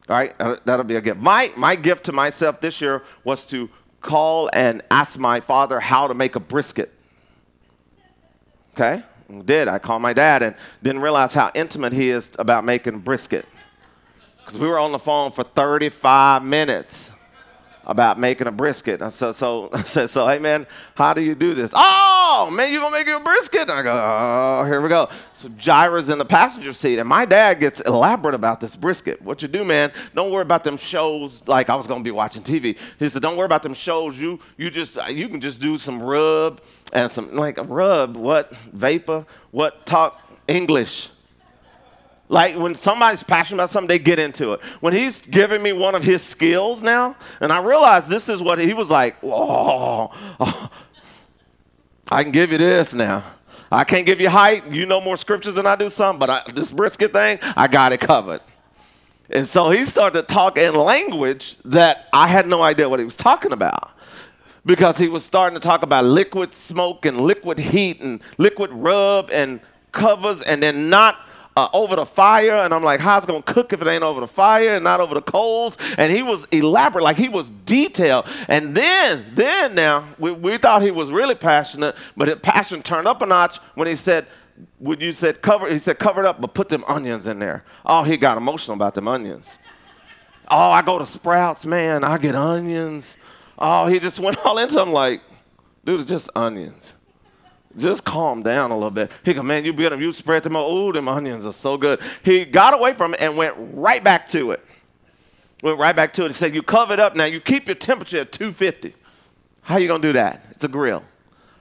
All 0.08 0.16
right, 0.16 0.34
uh, 0.40 0.58
that'll 0.66 0.86
be 0.86 0.96
a 0.96 1.02
gift. 1.02 1.20
My, 1.20 1.52
my 1.58 1.76
gift 1.76 2.06
to 2.06 2.12
myself 2.12 2.62
this 2.62 2.80
year 2.80 3.02
was 3.24 3.46
to 3.48 3.70
call 4.02 4.50
and 4.54 4.84
ask 4.92 5.18
my 5.18 5.40
father 5.40 5.80
how 5.80 6.08
to 6.08 6.14
make 6.14 6.36
a 6.36 6.40
brisket. 6.40 6.94
Okay? 8.74 9.04
Did. 9.46 9.68
I 9.68 9.80
called 9.80 10.04
my 10.04 10.14
dad 10.14 10.44
and 10.44 10.56
didn't 10.84 11.02
realize 11.02 11.34
how 11.34 11.50
intimate 11.56 11.94
he 11.94 12.12
is 12.12 12.30
about 12.38 12.64
making 12.64 13.00
brisket. 13.00 13.48
Because 14.38 14.60
we 14.60 14.68
were 14.68 14.78
on 14.78 14.92
the 14.92 15.00
phone 15.00 15.32
for 15.32 15.44
35 15.44 16.44
minutes 16.44 17.12
about 17.86 18.20
making 18.20 18.48
a 18.48 18.52
brisket. 18.52 19.02
So, 19.14 19.32
so 19.32 19.70
I 19.74 19.84
said, 19.84 20.10
so, 20.10 20.28
hey, 20.28 20.40
man, 20.40 20.68
how 20.96 21.14
do 21.14 21.24
you 21.24 21.36
do 21.36 21.54
this? 21.54 21.72
Oh, 21.74 22.52
man, 22.56 22.72
you 22.72 22.80
to 22.80 22.92
make 22.92 23.08
a 23.08 23.20
brisket? 23.20 23.62
And 23.62 23.72
I 23.72 23.82
go, 23.84 23.92
oh, 23.94 24.66
here 24.66 24.82
we 24.82 24.90
go. 24.90 25.10
So 25.34 25.50
Jira's 25.50 26.10
in 26.10 26.18
the 26.18 26.26
passenger 26.26 26.74
seat, 26.74 27.00
and 27.00 27.08
my 27.08 27.26
dad 27.26 27.60
gets 27.60 27.80
elaborate 27.82 28.36
about 28.36 28.60
this 28.60 28.76
brisket. 28.76 29.22
What 29.22 29.42
you 29.42 29.48
do, 29.48 29.64
man, 29.64 29.92
don't 30.14 30.32
worry 30.32 30.42
about 30.42 30.64
them 30.64 30.78
shows 30.78 31.48
like 31.48 31.70
I 31.70 31.76
was 31.76 31.88
to 31.88 32.00
be 32.02 32.12
watching 32.12 32.44
TV. 32.44 32.78
He 33.00 33.10
said, 33.10 33.22
don't 33.22 33.38
worry 33.38 33.46
about 33.46 33.64
them 33.64 33.74
shows. 33.74 34.20
You, 34.20 34.40
you, 34.58 34.70
just, 34.70 34.98
you 35.10 35.28
can 35.30 35.42
just 35.42 35.62
do 35.62 35.78
some 35.78 36.02
rub 36.02 36.62
and 36.94 37.12
some, 37.12 37.36
like 37.36 37.58
a 37.58 37.64
rub, 37.64 38.18
what? 38.18 38.54
Vapor? 38.74 39.26
What? 39.52 39.86
Talk 39.86 40.22
English. 40.48 41.10
Like 42.28 42.56
when 42.56 42.74
somebody's 42.74 43.22
passionate 43.22 43.62
about 43.62 43.70
something, 43.70 43.88
they 43.88 44.00
get 44.00 44.18
into 44.18 44.54
it. 44.54 44.62
When 44.80 44.94
he's 44.94 45.22
giving 45.22 45.62
me 45.62 45.74
one 45.74 45.94
of 45.94 46.04
his 46.04 46.24
skills 46.24 46.82
now, 46.82 47.16
and 47.40 47.52
I 47.52 47.62
realize 47.62 48.08
this 48.08 48.30
is 48.30 48.42
what 48.42 48.58
he 48.58 48.74
was 48.74 48.90
like, 48.90 49.16
oh, 49.24 50.12
oh, 50.40 50.70
I 52.10 52.24
can 52.24 52.32
give 52.32 52.52
you 52.52 52.58
this 52.58 52.94
now. 52.94 53.24
I 53.72 53.84
can't 53.84 54.06
give 54.06 54.20
you 54.20 54.30
height. 54.30 54.72
You 54.72 54.86
know 54.86 55.02
more 55.02 55.18
scriptures 55.18 55.54
than 55.54 55.68
I 55.68 55.76
do 55.76 55.90
some, 55.90 56.18
but 56.18 56.30
I, 56.30 56.42
this 56.54 56.74
brisket 56.74 57.14
thing, 57.14 57.40
I 57.56 57.68
got 57.68 57.94
it 57.94 58.00
covered. 58.00 58.42
And 59.30 59.48
so 59.48 59.72
he 59.72 59.86
started 59.86 60.22
to 60.22 60.34
talk 60.34 60.58
in 60.58 60.76
language 60.76 61.58
that 61.66 62.08
I 62.14 62.28
had 62.28 62.48
no 62.48 62.62
idea 62.62 62.88
what 62.88 63.00
he 63.00 63.06
was 63.06 63.16
talking 63.16 63.52
about 63.52 63.92
because 64.66 64.98
he 64.98 65.08
was 65.08 65.24
starting 65.24 65.60
to 65.60 65.66
talk 65.66 65.84
about 65.84 66.06
liquid 66.06 66.54
smoke 66.54 67.06
and 67.06 67.22
liquid 67.22 67.60
heat 67.60 68.02
and 68.02 68.22
liquid 68.38 68.72
rub 68.72 69.30
and 69.32 69.60
covers 69.92 70.42
and 70.42 70.62
then 70.62 70.90
not 70.90 71.25
uh, 71.58 71.70
over 71.74 71.96
the 71.96 72.06
fire, 72.06 72.52
and 72.52 72.74
I'm 72.74 72.84
like, 72.84 73.00
how's 73.00 73.24
it 73.24 73.28
gonna 73.28 73.42
cook 73.42 73.72
if 73.72 73.82
it 73.82 73.88
ain't 73.88 74.04
over 74.04 74.20
the 74.20 74.28
fire 74.28 74.76
and 74.76 74.84
not 74.84 75.00
over 75.00 75.14
the 75.14 75.22
coals? 75.22 75.78
And 75.98 76.12
he 76.12 76.22
was 76.22 76.46
elaborate, 76.52 77.04
like 77.04 77.18
he 77.18 77.30
was 77.30 77.50
detailed. 77.50 78.28
And 78.48 78.76
then, 78.76 79.26
then 79.34 79.74
now, 79.74 80.08
we, 80.20 80.32
we 80.32 80.58
thought 80.58 80.82
he 80.82 80.92
was 80.92 81.12
really 81.12 81.36
passionate, 81.36 81.96
but 82.18 82.28
his 82.28 82.38
passion 82.38 82.82
turned 82.82 83.08
up 83.08 83.22
a 83.22 83.26
notch 83.26 83.58
when 83.76 83.88
he 83.88 83.96
said, 83.96 84.28
would 84.80 85.02
you 85.02 85.12
said 85.12 85.42
cover? 85.42 85.70
He 85.70 85.78
said 85.78 86.00
cover 86.00 86.22
it 86.22 86.28
up, 86.28 86.40
but 86.40 86.54
put 86.54 86.70
them 86.70 86.84
onions 86.88 87.28
in 87.28 87.40
there. 87.40 87.64
Oh, 87.86 88.04
he 88.04 88.16
got 88.18 88.38
emotional 88.38 88.76
about 88.76 88.96
them 88.96 89.08
onions. 89.08 89.60
Oh, 90.50 90.72
I 90.72 90.82
go 90.82 91.00
to 91.00 91.06
Sprouts, 91.06 91.66
man, 91.66 92.04
I 92.04 92.18
get 92.18 92.36
onions. 92.36 93.18
Oh, 93.58 93.88
he 93.88 94.00
just 94.00 94.20
went 94.20 94.38
all 94.46 94.58
into 94.58 94.76
them 94.76 94.92
like, 94.92 95.22
dude, 95.86 96.02
it's 96.02 96.10
just 96.10 96.30
onions 96.36 96.95
just 97.78 98.04
calm 98.04 98.44
down 98.44 98.72
a 98.72 98.76
little 98.76 98.92
bit. 98.92 99.12
He 99.24 99.34
go, 99.34 99.44
man, 99.44 99.66
you 99.66 99.74
get 99.74 99.90
them, 99.90 100.02
you 100.02 100.12
spread 100.12 100.44
them. 100.44 100.56
Oh, 100.56 100.92
them 100.92 101.08
onions 101.08 101.46
are 101.46 101.54
so 101.54 101.78
good. 101.78 102.00
He 102.24 102.46
got 102.46 102.74
away 102.74 102.94
from 102.94 103.14
it 103.14 103.22
and 103.22 103.36
went 103.36 103.56
right 103.58 104.04
back 104.04 104.30
to 104.30 104.52
it. 104.52 104.64
Went 105.62 105.80
right 105.80 105.96
back 105.96 106.14
to 106.14 106.26
it. 106.26 106.28
He 106.28 106.34
said, 106.34 106.54
you 106.54 106.62
cover 106.62 106.94
it 106.94 107.00
up 107.00 107.16
now. 107.16 107.26
You 107.26 107.40
keep 107.40 107.68
your 107.68 107.76
temperature 107.76 108.20
at 108.20 108.32
250. 108.32 108.94
How 109.62 109.78
you 109.78 109.88
gonna 109.88 110.02
do 110.02 110.14
that? 110.14 110.46
It's 110.52 110.64
a 110.64 110.68
grill. 110.68 111.04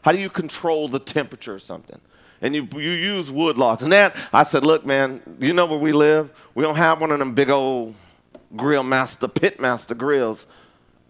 How 0.02 0.12
do 0.12 0.18
you 0.18 0.28
control 0.28 0.88
the 0.88 0.98
temperature 0.98 1.54
or 1.54 1.58
something? 1.58 1.98
And 2.42 2.54
you, 2.54 2.68
you 2.74 2.90
use 2.90 3.30
wood 3.30 3.56
logs. 3.56 3.82
And 3.82 3.92
that, 3.92 4.14
I 4.32 4.42
said, 4.42 4.64
look, 4.64 4.84
man, 4.84 5.22
you 5.40 5.54
know 5.54 5.64
where 5.64 5.78
we 5.78 5.92
live? 5.92 6.30
We 6.54 6.62
don't 6.62 6.76
have 6.76 7.00
one 7.00 7.10
of 7.10 7.18
them 7.18 7.34
big 7.34 7.48
old 7.48 7.94
grill 8.54 8.82
master, 8.82 9.28
pit 9.28 9.58
master 9.58 9.94
grills. 9.94 10.46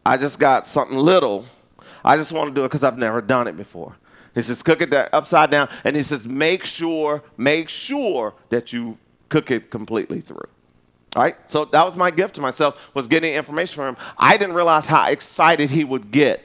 I 0.07 0.17
just 0.17 0.39
got 0.39 0.67
something 0.67 0.97
little. 0.97 1.47
I 2.05 2.17
just 2.17 2.33
want 2.33 2.51
to 2.51 2.55
do 2.55 2.65
it 2.65 2.69
because 2.69 2.85
I've 2.85 2.99
never 2.99 3.21
done 3.21 3.49
it 3.49 3.57
before. 3.57 3.97
He 4.35 4.43
says, 4.43 4.63
cook 4.63 4.81
it 4.81 4.93
upside 5.13 5.51
down. 5.51 5.69
And 5.85 5.95
he 5.95 6.03
says, 6.03 6.27
make 6.27 6.65
sure, 6.65 7.23
make 7.37 7.69
sure 7.69 8.35
that 8.49 8.73
you 8.73 8.99
cook 9.29 9.51
it 9.51 9.71
completely 9.71 10.21
through. 10.21 10.49
All 11.15 11.23
right? 11.23 11.37
So 11.51 11.65
that 11.67 11.85
was 11.85 11.97
my 11.97 12.11
gift 12.11 12.35
to 12.37 12.41
myself, 12.41 12.91
was 12.95 13.07
getting 13.07 13.35
information 13.35 13.77
from 13.77 13.95
him. 13.95 14.03
I 14.19 14.37
didn't 14.37 14.55
realize 14.55 14.87
how 14.87 15.09
excited 15.09 15.71
he 15.71 15.85
would 15.85 16.11
get 16.11 16.45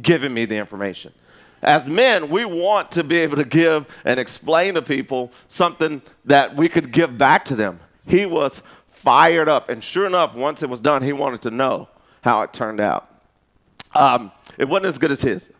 giving 0.00 0.34
me 0.34 0.44
the 0.44 0.56
information. 0.56 1.12
As 1.62 1.88
men, 1.88 2.30
we 2.30 2.44
want 2.44 2.90
to 2.92 3.04
be 3.04 3.18
able 3.18 3.36
to 3.36 3.44
give 3.44 3.86
and 4.04 4.18
explain 4.18 4.74
to 4.74 4.82
people 4.82 5.30
something 5.46 6.00
that 6.24 6.56
we 6.56 6.68
could 6.68 6.90
give 6.90 7.18
back 7.18 7.44
to 7.46 7.54
them. 7.54 7.78
He 8.06 8.24
was 8.26 8.62
fired 8.88 9.48
up. 9.48 9.68
And 9.68 9.84
sure 9.84 10.06
enough, 10.06 10.34
once 10.34 10.62
it 10.62 10.70
was 10.70 10.80
done, 10.80 11.02
he 11.02 11.12
wanted 11.12 11.42
to 11.42 11.50
know 11.50 11.88
how 12.22 12.42
it 12.42 12.52
turned 12.52 12.80
out. 12.80 13.08
Um, 13.94 14.32
it 14.56 14.68
wasn't 14.68 14.86
as 14.86 14.98
good 14.98 15.10
as 15.12 15.22
his. 15.22 15.52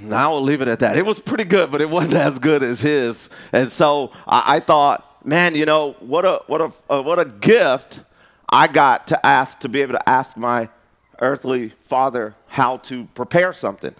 Now 0.00 0.32
we'll 0.32 0.42
leave 0.42 0.60
it 0.60 0.68
at 0.68 0.80
that. 0.80 0.96
It 0.96 1.06
was 1.06 1.20
pretty 1.20 1.44
good, 1.44 1.70
but 1.70 1.80
it 1.80 1.88
wasn't 1.88 2.14
as 2.14 2.38
good 2.38 2.62
as 2.62 2.80
his. 2.80 3.30
And 3.52 3.70
so 3.72 4.12
I, 4.26 4.56
I 4.56 4.60
thought, 4.60 5.26
man, 5.26 5.54
you 5.54 5.64
know, 5.64 5.92
what 6.00 6.24
a 6.24 6.42
what 6.46 6.60
a 6.60 6.72
uh, 6.92 7.02
what 7.02 7.18
a 7.18 7.24
gift 7.24 8.00
I 8.50 8.66
got 8.66 9.06
to 9.08 9.26
ask 9.26 9.60
to 9.60 9.68
be 9.68 9.80
able 9.80 9.94
to 9.94 10.08
ask 10.08 10.36
my 10.36 10.68
earthly 11.20 11.70
father 11.80 12.34
how 12.46 12.78
to 12.78 13.04
prepare 13.14 13.52
something. 13.52 13.94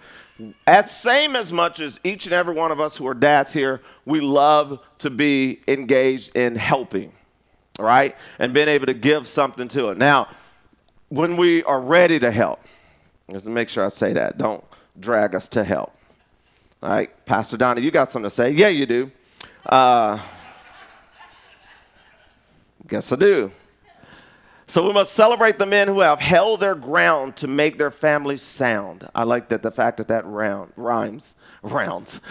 As 0.65 0.95
same 0.95 1.35
as 1.35 1.53
much 1.53 1.79
as 1.79 1.99
each 2.03 2.25
and 2.25 2.33
every 2.33 2.55
one 2.55 2.71
of 2.71 2.79
us 2.79 2.97
who 2.97 3.07
are 3.07 3.13
dads 3.13 3.53
here, 3.53 3.81
we 4.05 4.19
love 4.19 4.79
to 4.99 5.09
be 5.09 5.61
engaged 5.67 6.35
in 6.35 6.55
helping, 6.55 7.11
right? 7.79 8.15
And 8.39 8.53
being 8.53 8.67
able 8.67 8.87
to 8.87 8.93
give 8.95 9.27
something 9.27 9.67
to 9.69 9.89
it. 9.89 9.99
Now, 9.99 10.27
when 11.09 11.37
we 11.37 11.63
are 11.63 11.79
ready 11.79 12.17
to 12.19 12.31
help, 12.31 12.59
just 13.29 13.45
to 13.45 13.51
make 13.51 13.69
sure 13.69 13.85
I 13.85 13.89
say 13.89 14.13
that, 14.13 14.39
don't 14.39 14.63
drag 14.99 15.35
us 15.35 15.47
to 15.49 15.63
hell. 15.63 15.93
All 16.83 16.89
right, 16.89 17.25
Pastor 17.25 17.57
Donnie, 17.57 17.81
you 17.81 17.91
got 17.91 18.11
something 18.11 18.29
to 18.29 18.35
say? 18.35 18.51
Yeah, 18.51 18.69
you 18.69 18.85
do. 18.85 19.11
Uh, 19.65 20.19
guess 22.87 23.11
I 23.11 23.15
do. 23.15 23.51
So 24.67 24.87
we 24.87 24.93
must 24.93 25.13
celebrate 25.13 25.59
the 25.59 25.65
men 25.65 25.87
who 25.87 25.99
have 25.99 26.21
held 26.21 26.61
their 26.61 26.75
ground 26.75 27.35
to 27.37 27.47
make 27.47 27.77
their 27.77 27.91
families 27.91 28.41
sound. 28.41 29.07
I 29.13 29.23
like 29.23 29.49
that 29.49 29.61
the 29.63 29.71
fact 29.71 29.97
that 29.97 30.07
that 30.07 30.25
round 30.25 30.71
rhymes 30.77 31.35
rounds. 31.61 32.21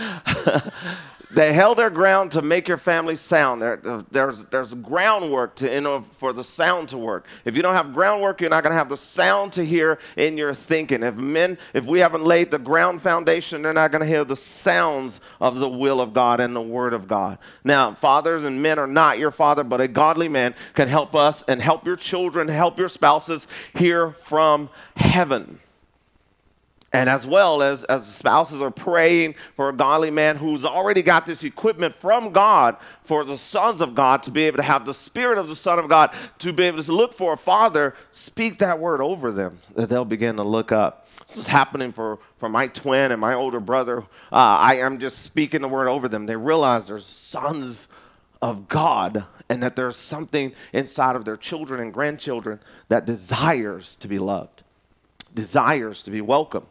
They 1.32 1.52
held 1.52 1.78
their 1.78 1.90
ground 1.90 2.32
to 2.32 2.42
make 2.42 2.66
your 2.66 2.76
family 2.76 3.14
sound. 3.14 3.62
There, 3.62 3.76
there's, 4.10 4.44
there's 4.46 4.74
groundwork 4.74 5.54
to, 5.56 5.72
you 5.72 5.80
know, 5.80 6.00
for 6.00 6.32
the 6.32 6.42
sound 6.42 6.88
to 6.88 6.98
work. 6.98 7.26
If 7.44 7.54
you 7.54 7.62
don't 7.62 7.74
have 7.74 7.92
groundwork, 7.92 8.40
you're 8.40 8.50
not 8.50 8.64
going 8.64 8.72
to 8.72 8.78
have 8.78 8.88
the 8.88 8.96
sound 8.96 9.52
to 9.52 9.64
hear 9.64 10.00
in 10.16 10.36
your 10.36 10.52
thinking. 10.52 11.04
If 11.04 11.14
men, 11.14 11.56
if 11.72 11.84
we 11.86 12.00
haven't 12.00 12.24
laid 12.24 12.50
the 12.50 12.58
ground 12.58 13.00
foundation, 13.00 13.62
they're 13.62 13.72
not 13.72 13.92
going 13.92 14.00
to 14.00 14.08
hear 14.08 14.24
the 14.24 14.34
sounds 14.34 15.20
of 15.40 15.60
the 15.60 15.68
will 15.68 16.00
of 16.00 16.12
God 16.12 16.40
and 16.40 16.54
the 16.54 16.60
word 16.60 16.92
of 16.92 17.06
God. 17.06 17.38
Now, 17.62 17.94
fathers 17.94 18.42
and 18.42 18.60
men 18.60 18.80
are 18.80 18.88
not 18.88 19.20
your 19.20 19.30
father, 19.30 19.62
but 19.62 19.80
a 19.80 19.86
godly 19.86 20.28
man 20.28 20.54
can 20.74 20.88
help 20.88 21.14
us 21.14 21.44
and 21.46 21.62
help 21.62 21.86
your 21.86 21.96
children, 21.96 22.48
help 22.48 22.76
your 22.76 22.88
spouses 22.88 23.46
hear 23.74 24.10
from 24.10 24.68
heaven. 24.96 25.60
And 26.92 27.09
as 27.09 27.24
well 27.24 27.62
as, 27.62 27.85
as 27.85 28.05
spouses 28.12 28.61
are 28.61 28.70
praying 28.70 29.37
for 29.55 29.68
a 29.68 29.72
godly 29.72 30.11
man 30.11 30.37
who's 30.37 30.64
already 30.64 31.03
got 31.03 31.24
this 31.24 31.44
equipment 31.44 31.94
from 31.94 32.33
God 32.33 32.76
for 33.05 33.24
the 33.24 33.37
sons 33.37 33.81
of 33.81 33.94
God 33.94 34.24
to 34.24 34.33
be 34.33 34.42
able 34.44 34.57
to 34.57 34.64
have 34.64 34.85
the 34.85 34.94
spirit 34.94 35.38
of 35.38 35.46
the 35.46 35.55
Son 35.55 35.79
of 35.79 35.88
God, 35.88 36.12
to 36.38 36.53
be 36.53 36.64
able 36.64 36.83
to 36.83 36.92
look 36.92 37.14
for 37.14 37.35
a 37.35 37.37
father, 37.37 37.94
speak 38.11 38.59
that 38.59 38.81
word 38.81 39.00
over 39.00 39.31
them, 39.31 39.61
that 39.76 39.88
they'll 39.88 40.05
begin 40.05 40.35
to 40.37 40.42
look 40.42 40.72
up. 40.72 41.07
This 41.29 41.37
is 41.37 41.46
happening 41.46 41.92
for, 41.92 42.18
for 42.38 42.48
my 42.48 42.66
twin 42.66 43.12
and 43.12 43.20
my 43.20 43.35
older 43.35 43.61
brother. 43.61 44.00
Uh, 44.33 44.59
I 44.59 44.79
am 44.79 44.98
just 44.98 45.18
speaking 45.18 45.62
the 45.62 45.68
word 45.68 45.87
over 45.87 46.09
them. 46.09 46.26
They 46.26 46.37
realize 46.37 46.88
they're 46.88 46.98
sons 46.98 47.87
of 48.42 48.66
God 48.66 49.24
and 49.48 49.62
that 49.62 49.76
there's 49.76 49.96
something 49.96 50.53
inside 50.72 51.14
of 51.14 51.24
their 51.24 51.37
children 51.37 51.81
and 51.81 51.92
grandchildren 51.92 52.59
that 52.88 53.07
desires 53.07 53.94
to 53.96 54.09
be 54.09 54.18
loved, 54.18 54.64
desires 55.33 56.03
to 56.03 56.11
be 56.11 56.20
welcome 56.20 56.66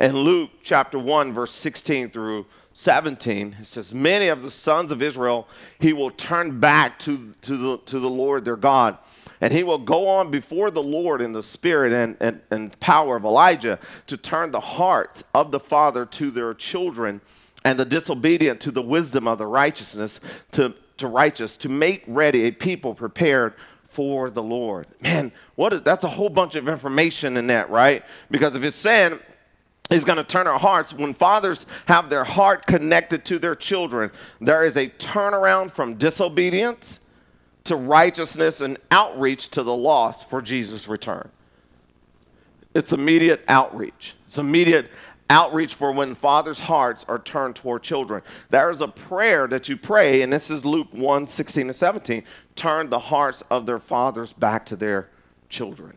In 0.00 0.16
Luke 0.16 0.50
chapter 0.62 0.98
1, 0.98 1.34
verse 1.34 1.52
16 1.52 2.08
through 2.08 2.46
17, 2.72 3.56
it 3.60 3.66
says, 3.66 3.94
Many 3.94 4.28
of 4.28 4.42
the 4.42 4.50
sons 4.50 4.92
of 4.92 5.02
Israel 5.02 5.46
he 5.78 5.92
will 5.92 6.08
turn 6.08 6.58
back 6.58 6.98
to, 7.00 7.34
to, 7.42 7.56
the, 7.58 7.78
to 7.84 7.98
the 7.98 8.08
Lord 8.08 8.46
their 8.46 8.56
God. 8.56 8.96
And 9.42 9.52
he 9.52 9.62
will 9.62 9.76
go 9.76 10.08
on 10.08 10.30
before 10.30 10.70
the 10.70 10.82
Lord 10.82 11.20
in 11.20 11.34
the 11.34 11.42
spirit 11.42 11.92
and, 11.92 12.16
and, 12.18 12.40
and 12.50 12.80
power 12.80 13.16
of 13.16 13.24
Elijah 13.24 13.78
to 14.06 14.16
turn 14.16 14.52
the 14.52 14.60
hearts 14.60 15.22
of 15.34 15.50
the 15.50 15.60
father 15.60 16.06
to 16.06 16.30
their 16.30 16.54
children 16.54 17.20
and 17.62 17.78
the 17.78 17.84
disobedient 17.84 18.58
to 18.62 18.70
the 18.70 18.80
wisdom 18.80 19.28
of 19.28 19.36
the 19.36 19.46
righteousness 19.46 20.18
to, 20.52 20.72
to 20.96 21.08
righteous, 21.08 21.58
to 21.58 21.68
make 21.68 22.04
ready 22.06 22.44
a 22.44 22.50
people 22.50 22.94
prepared 22.94 23.52
for 23.86 24.30
the 24.30 24.42
Lord. 24.42 24.86
Man, 25.00 25.32
what 25.56 25.74
is 25.74 25.82
that's 25.82 26.04
a 26.04 26.08
whole 26.08 26.30
bunch 26.30 26.54
of 26.54 26.68
information 26.68 27.36
in 27.36 27.48
that, 27.48 27.68
right? 27.68 28.04
Because 28.30 28.56
if 28.56 28.62
it's 28.62 28.76
saying 28.76 29.18
He's 29.90 30.04
going 30.04 30.18
to 30.18 30.24
turn 30.24 30.46
our 30.46 30.58
hearts. 30.58 30.94
When 30.94 31.12
fathers 31.12 31.66
have 31.86 32.08
their 32.08 32.24
heart 32.24 32.66
connected 32.66 33.24
to 33.26 33.38
their 33.40 33.56
children, 33.56 34.12
there 34.40 34.64
is 34.64 34.76
a 34.76 34.88
turnaround 34.88 35.72
from 35.72 35.94
disobedience 35.94 37.00
to 37.64 37.74
righteousness 37.76 38.60
and 38.60 38.78
outreach 38.90 39.48
to 39.50 39.64
the 39.64 39.74
lost 39.74 40.30
for 40.30 40.40
Jesus' 40.40 40.88
return. 40.88 41.28
It's 42.72 42.92
immediate 42.92 43.44
outreach. 43.48 44.14
It's 44.26 44.38
immediate 44.38 44.90
outreach 45.28 45.74
for 45.74 45.90
when 45.90 46.14
fathers' 46.14 46.60
hearts 46.60 47.04
are 47.08 47.18
turned 47.18 47.56
toward 47.56 47.82
children. 47.82 48.22
There 48.50 48.70
is 48.70 48.80
a 48.80 48.88
prayer 48.88 49.48
that 49.48 49.68
you 49.68 49.76
pray, 49.76 50.22
and 50.22 50.32
this 50.32 50.50
is 50.50 50.64
Luke 50.64 50.88
1 50.92 51.26
16 51.26 51.66
and 51.66 51.76
17. 51.76 52.22
Turn 52.54 52.90
the 52.90 52.98
hearts 52.98 53.42
of 53.50 53.66
their 53.66 53.80
fathers 53.80 54.32
back 54.32 54.66
to 54.66 54.76
their 54.76 55.08
children. 55.48 55.96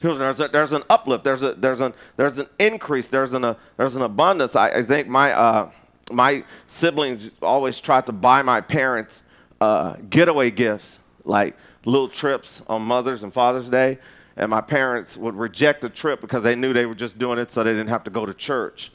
There's, 0.00 0.40
a, 0.40 0.48
there's 0.48 0.72
an 0.72 0.82
uplift. 0.88 1.24
There's 1.24 1.42
a 1.42 1.54
there's 1.54 1.80
an 1.80 1.92
there's 2.16 2.38
an 2.38 2.46
increase. 2.58 3.08
There's 3.08 3.34
an 3.34 3.44
a, 3.44 3.56
there's 3.76 3.96
an 3.96 4.02
abundance. 4.02 4.54
I, 4.54 4.68
I 4.68 4.82
think 4.82 5.08
my 5.08 5.32
uh, 5.32 5.70
my 6.12 6.44
siblings 6.66 7.32
always 7.42 7.80
tried 7.80 8.06
to 8.06 8.12
buy 8.12 8.42
my 8.42 8.60
parents 8.60 9.24
uh, 9.60 9.96
getaway 10.08 10.50
gifts 10.50 11.00
like 11.24 11.56
little 11.84 12.08
trips 12.08 12.62
on 12.68 12.82
Mother's 12.82 13.24
and 13.24 13.32
Father's 13.32 13.68
Day, 13.68 13.98
and 14.36 14.50
my 14.50 14.60
parents 14.60 15.16
would 15.16 15.34
reject 15.34 15.80
the 15.80 15.88
trip 15.88 16.20
because 16.20 16.44
they 16.44 16.54
knew 16.54 16.72
they 16.72 16.86
were 16.86 16.94
just 16.94 17.18
doing 17.18 17.38
it 17.38 17.50
so 17.50 17.64
they 17.64 17.72
didn't 17.72 17.88
have 17.88 18.04
to 18.04 18.10
go 18.10 18.24
to 18.24 18.34
church. 18.34 18.92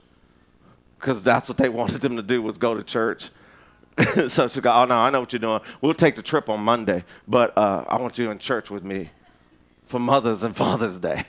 Because 0.99 1.21
that's 1.21 1.49
what 1.49 1.57
they 1.57 1.69
wanted 1.81 1.99
them 1.99 2.15
to 2.15 2.23
do 2.23 2.41
was 2.41 2.57
go 2.57 2.75
to 2.75 2.83
church. 2.83 3.29
so 4.29 4.47
she 4.47 4.61
go, 4.61 4.71
oh 4.71 4.85
no, 4.85 4.95
I 4.95 5.09
know 5.09 5.19
what 5.19 5.33
you're 5.33 5.39
doing. 5.39 5.59
We'll 5.81 5.93
take 5.93 6.15
the 6.15 6.23
trip 6.23 6.49
on 6.49 6.61
Monday, 6.61 7.03
but 7.27 7.55
uh, 7.57 7.83
I 7.87 7.97
want 7.97 8.17
you 8.17 8.31
in 8.31 8.39
church 8.39 8.71
with 8.71 8.83
me 8.83 9.09
for 9.85 9.99
Mother's 9.99 10.43
and 10.43 10.55
Father's 10.55 10.99
Day. 10.99 11.23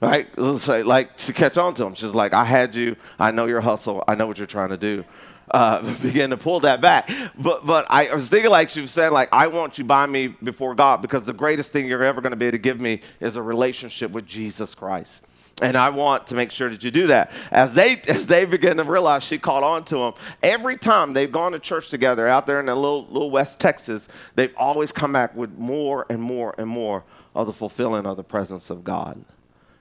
Right? 0.00 0.28
Say, 0.58 0.82
like 0.82 1.18
she 1.18 1.32
catch 1.32 1.56
on 1.56 1.72
to 1.74 1.86
him. 1.86 1.94
She's 1.94 2.14
like, 2.14 2.34
I 2.34 2.44
had 2.44 2.74
you. 2.74 2.96
I 3.18 3.30
know 3.30 3.46
your 3.46 3.62
hustle. 3.62 4.04
I 4.06 4.14
know 4.14 4.26
what 4.26 4.36
you're 4.36 4.46
trying 4.46 4.68
to 4.70 4.76
do. 4.76 5.04
Uh, 5.50 5.82
begin 6.02 6.30
to 6.30 6.36
pull 6.36 6.60
that 6.60 6.80
back. 6.80 7.10
But 7.38 7.64
but 7.64 7.86
I 7.90 8.12
was 8.14 8.28
thinking 8.28 8.50
like 8.50 8.68
she 8.68 8.80
was 8.80 8.90
saying 8.90 9.12
like 9.12 9.28
I 9.32 9.46
want 9.46 9.78
you 9.78 9.84
by 9.84 10.06
me 10.06 10.28
before 10.28 10.74
God 10.74 11.00
because 11.00 11.24
the 11.24 11.32
greatest 11.32 11.72
thing 11.72 11.86
you're 11.86 12.04
ever 12.04 12.20
going 12.20 12.32
to 12.32 12.36
be 12.36 12.46
able 12.46 12.52
to 12.52 12.58
give 12.58 12.80
me 12.80 13.00
is 13.20 13.36
a 13.36 13.42
relationship 13.42 14.10
with 14.10 14.26
Jesus 14.26 14.74
Christ. 14.74 15.24
And 15.62 15.76
I 15.76 15.90
want 15.90 16.26
to 16.28 16.34
make 16.34 16.50
sure 16.50 16.68
that 16.68 16.82
you 16.82 16.90
do 16.90 17.06
that. 17.08 17.30
As 17.50 17.74
they 17.74 18.00
as 18.08 18.26
they 18.26 18.44
begin 18.44 18.76
to 18.78 18.84
realize 18.84 19.22
she 19.22 19.38
caught 19.38 19.62
on 19.62 19.84
to 19.84 19.96
them, 19.96 20.12
every 20.42 20.76
time 20.76 21.12
they've 21.12 21.30
gone 21.30 21.52
to 21.52 21.58
church 21.58 21.90
together 21.90 22.26
out 22.26 22.46
there 22.46 22.60
in 22.60 22.66
the 22.66 22.74
little 22.74 23.06
little 23.06 23.30
West 23.30 23.60
Texas, 23.60 24.08
they've 24.34 24.54
always 24.56 24.92
come 24.92 25.12
back 25.12 25.34
with 25.36 25.56
more 25.56 26.06
and 26.10 26.20
more 26.20 26.54
and 26.58 26.68
more 26.68 27.04
of 27.34 27.46
the 27.46 27.52
fulfilling 27.52 28.06
of 28.06 28.16
the 28.16 28.24
presence 28.24 28.70
of 28.70 28.84
God. 28.84 29.22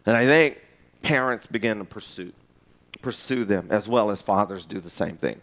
And 0.06 0.16
I 0.16 0.26
think 0.26 0.62
parents 1.02 1.48
begin 1.48 1.80
to 1.80 1.86
pursue 1.86 2.34
pursue 3.02 3.44
them 3.44 3.68
as 3.70 3.89
well 3.89 4.10
as 4.10 4.22
fathers 4.22 4.66
do 4.66 4.80
the 4.80 4.89
same 4.89 5.18
thing. 5.18 5.42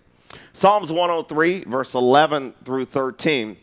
Psalms 0.53 0.90
103 0.90 1.64
verse 1.64 1.94
11 1.94 2.55
through 2.64 2.87
13 2.87 3.57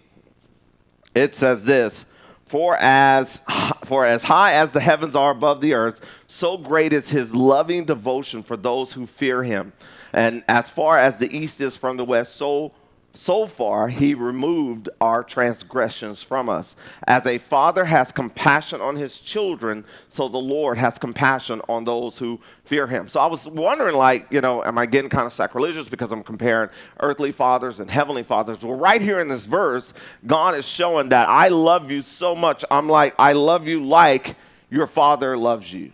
it 1.16 1.34
says 1.34 1.66
this 1.66 2.06
for 2.46 2.78
as 2.80 3.42
for 3.86 4.06
as 4.06 4.24
high 4.24 4.54
as 4.54 4.72
the 4.72 4.80
heavens 4.80 5.16
are 5.16 5.32
above 5.32 5.62
the 5.62 5.74
earth 5.74 6.02
so 6.28 6.58
great 6.58 6.94
is 6.94 7.10
his 7.10 7.34
loving 7.34 7.86
devotion 7.86 8.44
for 8.44 8.58
those 8.58 8.94
who 8.94 9.06
fear 9.06 9.44
him 9.44 9.74
and 10.14 10.44
as 10.48 10.70
far 10.70 10.98
as 10.98 11.18
the 11.18 11.36
east 11.36 11.60
is 11.60 11.78
from 11.78 11.98
the 11.98 12.06
west 12.06 12.36
so 12.36 12.72
so 13.18 13.48
far 13.48 13.88
he 13.88 14.14
removed 14.14 14.90
our 15.02 15.24
transgressions 15.24 16.24
from 16.24 16.50
us. 16.50 16.76
As 17.08 17.26
a 17.26 17.38
father 17.38 17.86
has 17.86 18.12
compassion 18.12 18.80
on 18.80 18.96
his 18.96 19.20
children, 19.20 19.84
so 20.10 20.28
the 20.28 20.38
Lord 20.38 20.78
has 20.78 20.98
compassion 20.98 21.62
on 21.68 21.84
those 21.84 22.20
who 22.20 22.40
fear 22.64 22.88
him. 22.88 23.08
So 23.08 23.20
I 23.20 23.26
was 23.26 23.48
wondering, 23.48 23.96
like, 23.96 24.28
you 24.32 24.42
know, 24.42 24.64
am 24.64 24.78
I 24.78 24.86
getting 24.86 25.10
kind 25.10 25.26
of 25.26 25.34
sacrilegious 25.34 25.90
because 25.90 26.12
I'm 26.12 26.24
comparing 26.24 26.70
earthly 27.00 27.32
fathers 27.32 27.80
and 27.80 27.90
heavenly 27.90 28.24
fathers? 28.24 28.64
Well, 28.64 28.78
right 28.78 29.02
here 29.02 29.20
in 29.20 29.28
this 29.28 29.46
verse, 29.46 29.94
God 30.26 30.56
is 30.56 30.68
showing 30.68 31.10
that 31.10 31.28
I 31.28 31.48
love 31.48 31.92
you 31.92 32.02
so 32.02 32.36
much. 32.36 32.64
I'm 32.70 32.88
like, 32.88 33.16
I 33.18 33.34
love 33.34 33.68
you 33.68 33.84
like 33.84 34.36
your 34.70 34.88
father 34.88 35.38
loves 35.38 35.74
you. 35.74 35.94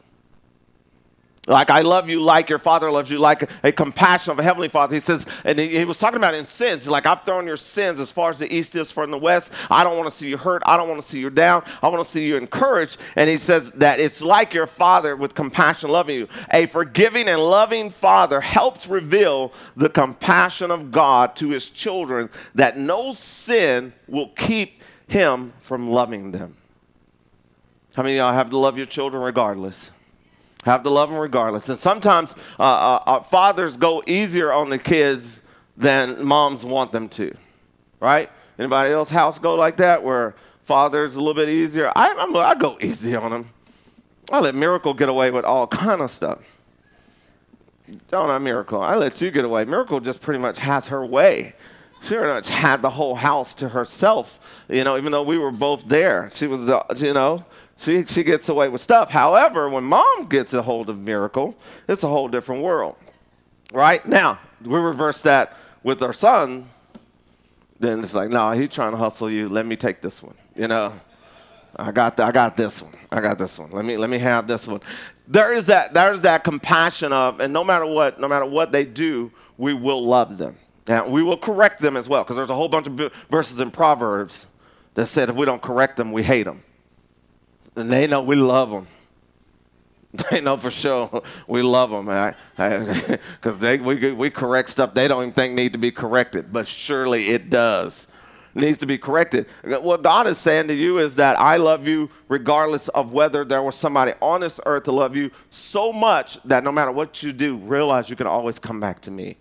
Like 1.45 1.69
I 1.69 1.81
love 1.81 2.09
you, 2.09 2.21
like 2.21 2.47
your 2.47 2.59
father 2.59 2.89
loves 2.89 3.11
you, 3.11 3.19
like 3.19 3.49
a, 3.63 3.71
compassion 3.73 4.31
of 4.31 4.39
a 4.39 4.43
heavenly 4.43 4.69
father. 4.69 4.93
He 4.93 5.01
says, 5.01 5.25
and 5.43 5.59
he, 5.59 5.77
he, 5.77 5.83
was 5.83 5.97
talking 5.97 6.15
about 6.15 6.33
in 6.33 6.45
sins. 6.45 6.87
Like 6.87 7.05
I've 7.05 7.23
thrown 7.23 7.45
your 7.45 7.57
sins 7.57 7.99
as 7.99 8.13
far 8.13 8.29
as 8.29 8.39
the 8.39 8.53
east 8.53 8.75
is 8.77 8.93
from 8.93 9.11
the 9.11 9.17
west. 9.17 9.51
I 9.69 9.83
don't 9.83 9.97
want 9.97 10.09
to 10.09 10.15
see 10.15 10.29
you 10.29 10.37
hurt. 10.37 10.63
I 10.65 10.77
don't 10.77 10.87
want 10.87 11.01
to 11.01 11.07
see 11.07 11.19
you 11.19 11.29
down. 11.29 11.65
I 11.81 11.89
want 11.89 12.01
to 12.01 12.09
see 12.09 12.25
you 12.25 12.37
encouraged. 12.37 12.97
And 13.17 13.29
he 13.29 13.35
says 13.35 13.71
that 13.71 13.99
it's 13.99 14.21
like 14.21 14.53
your 14.53 14.67
father 14.67 15.17
with 15.17 15.35
compassion 15.35 15.89
loving 15.89 16.15
you. 16.15 16.29
A 16.53 16.65
forgiving 16.65 17.27
and 17.27 17.41
loving 17.41 17.89
father 17.89 18.39
helps 18.39 18.87
reveal 18.87 19.51
the 19.75 19.89
compassion 19.89 20.71
of 20.71 20.91
God 20.91 21.35
to 21.37 21.49
his 21.49 21.69
children 21.69 22.29
that 22.55 22.77
no 22.77 23.11
sin 23.11 23.91
will 24.07 24.29
keep 24.29 24.81
him 25.07 25.51
from 25.59 25.89
loving 25.89 26.31
them. 26.31 26.55
How 27.95 28.03
many 28.03 28.15
of 28.15 28.23
y'all 28.23 28.33
have 28.33 28.49
to 28.51 28.57
love 28.57 28.77
your 28.77 28.85
children 28.85 29.21
regardless? 29.21 29.91
Have 30.63 30.83
to 30.83 30.89
love 30.89 31.09
them 31.09 31.19
regardless. 31.19 31.69
And 31.69 31.79
sometimes 31.79 32.35
uh, 32.59 32.63
uh, 32.63 33.03
uh, 33.05 33.19
fathers 33.21 33.77
go 33.77 34.03
easier 34.07 34.51
on 34.51 34.69
the 34.69 34.77
kids 34.77 35.41
than 35.75 36.23
moms 36.25 36.63
want 36.63 36.91
them 36.91 37.09
to, 37.09 37.35
right? 37.99 38.29
Anybody 38.57 38.93
else 38.93 39.09
house 39.09 39.39
go 39.39 39.55
like 39.55 39.77
that 39.77 40.03
where 40.03 40.35
father's 40.63 41.15
a 41.15 41.19
little 41.19 41.33
bit 41.33 41.49
easier? 41.49 41.91
I, 41.95 42.13
I'm, 42.17 42.35
I 42.35 42.55
go 42.55 42.77
easy 42.79 43.15
on 43.15 43.31
them. 43.31 43.49
I 44.31 44.39
let 44.39 44.55
Miracle 44.55 44.93
get 44.93 45.09
away 45.09 45.31
with 45.31 45.43
all 45.43 45.67
kind 45.67 46.01
of 46.01 46.09
stuff. 46.09 46.39
Don't 48.09 48.29
I, 48.29 48.37
Miracle? 48.37 48.81
I 48.81 48.95
let 48.95 49.19
you 49.21 49.31
get 49.31 49.43
away. 49.43 49.65
Miracle 49.65 49.99
just 49.99 50.21
pretty 50.21 50.39
much 50.39 50.59
has 50.59 50.87
her 50.87 51.05
way. 51.05 51.53
She 52.01 52.15
pretty 52.15 52.33
much 52.33 52.49
had 52.49 52.81
the 52.81 52.89
whole 52.89 53.15
house 53.15 53.53
to 53.55 53.69
herself, 53.69 54.63
you 54.69 54.83
know, 54.83 54.97
even 54.97 55.11
though 55.11 55.23
we 55.23 55.37
were 55.37 55.51
both 55.51 55.87
there. 55.87 56.29
She 56.33 56.47
was, 56.47 56.65
the, 56.65 56.83
you 56.97 57.13
know, 57.13 57.45
she, 57.77 58.05
she 58.05 58.23
gets 58.23 58.49
away 58.49 58.69
with 58.69 58.81
stuff. 58.81 59.09
However, 59.09 59.69
when 59.69 59.83
mom 59.83 60.25
gets 60.25 60.53
a 60.53 60.61
hold 60.61 60.89
of 60.89 60.99
miracle, 60.99 61.55
it's 61.87 62.03
a 62.03 62.07
whole 62.07 62.27
different 62.27 62.61
world. 62.61 62.95
Right? 63.73 64.05
Now, 64.05 64.39
we 64.63 64.79
reverse 64.79 65.21
that 65.21 65.57
with 65.83 66.01
our 66.01 66.13
son, 66.13 66.69
then 67.79 67.99
it's 67.99 68.13
like, 68.13 68.29
no, 68.29 68.51
he's 68.51 68.69
trying 68.69 68.91
to 68.91 68.97
hustle 68.97 69.29
you. 69.29 69.49
Let 69.49 69.65
me 69.65 69.75
take 69.75 70.01
this 70.01 70.23
one. 70.23 70.35
You 70.55 70.67
know, 70.67 70.93
I 71.75 71.91
got, 71.91 72.15
the, 72.15 72.23
I 72.23 72.31
got 72.31 72.55
this 72.55 72.81
one. 72.81 72.93
I 73.11 73.19
got 73.19 73.37
this 73.37 73.57
one. 73.57 73.71
Let 73.71 73.83
me, 73.83 73.97
let 73.97 74.09
me 74.09 74.19
have 74.19 74.47
this 74.47 74.67
one. 74.67 74.79
There 75.27 75.53
is 75.53 75.65
that, 75.65 75.93
there's 75.93 76.21
that 76.21 76.43
compassion 76.43 77.11
of, 77.11 77.39
and 77.39 77.51
no 77.51 77.63
matter 77.63 77.85
what, 77.85 78.19
no 78.19 78.27
matter 78.27 78.45
what 78.45 78.71
they 78.71 78.85
do, 78.85 79.31
we 79.57 79.73
will 79.73 80.05
love 80.05 80.37
them. 80.37 80.57
And 80.87 81.11
we 81.11 81.23
will 81.23 81.37
correct 81.37 81.81
them 81.81 81.97
as 81.97 82.07
well, 82.07 82.23
because 82.23 82.35
there's 82.35 82.49
a 82.49 82.55
whole 82.55 82.69
bunch 82.69 82.87
of 82.87 83.13
verses 83.29 83.59
in 83.59 83.71
Proverbs 83.71 84.47
that 84.93 85.07
said 85.07 85.29
if 85.29 85.35
we 85.35 85.45
don't 85.45 85.61
correct 85.61 85.97
them, 85.97 86.11
we 86.11 86.23
hate 86.23 86.43
them. 86.43 86.61
They 87.75 88.07
know 88.07 88.21
we 88.21 88.35
love 88.35 88.69
them. 88.69 88.87
They 90.29 90.41
know 90.41 90.57
for 90.57 90.69
sure 90.69 91.23
we 91.47 91.63
love 91.63 91.89
them, 91.89 92.05
because 92.55 93.79
we 93.81 94.13
we 94.13 94.29
correct 94.29 94.69
stuff 94.69 94.93
they 94.93 95.07
don't 95.07 95.23
even 95.23 95.33
think 95.33 95.55
need 95.55 95.73
to 95.73 95.79
be 95.79 95.91
corrected, 95.91 96.53
but 96.53 96.67
surely 96.67 97.29
it 97.29 97.49
does 97.49 98.05
needs 98.55 98.77
to 98.79 98.85
be 98.85 98.97
corrected. 98.97 99.47
What 99.63 100.03
God 100.03 100.27
is 100.27 100.37
saying 100.37 100.67
to 100.67 100.73
you 100.73 100.99
is 100.99 101.15
that 101.15 101.39
I 101.39 101.57
love 101.57 101.87
you 101.87 102.09
regardless 102.27 102.87
of 102.89 103.11
whether 103.11 103.43
there 103.43 103.61
was 103.61 103.75
somebody 103.75 104.13
on 104.21 104.41
this 104.41 104.59
earth 104.65 104.83
to 104.83 104.91
love 104.91 105.15
you 105.15 105.31
so 105.49 105.91
much 105.91 106.41
that 106.43 106.63
no 106.63 106.71
matter 106.71 106.91
what 106.91 107.23
you 107.23 107.33
do, 107.33 107.57
realize 107.57 108.09
you 108.09 108.15
can 108.15 108.27
always 108.27 108.59
come 108.59 108.79
back 108.79 109.01
to 109.01 109.11
me. 109.11 109.37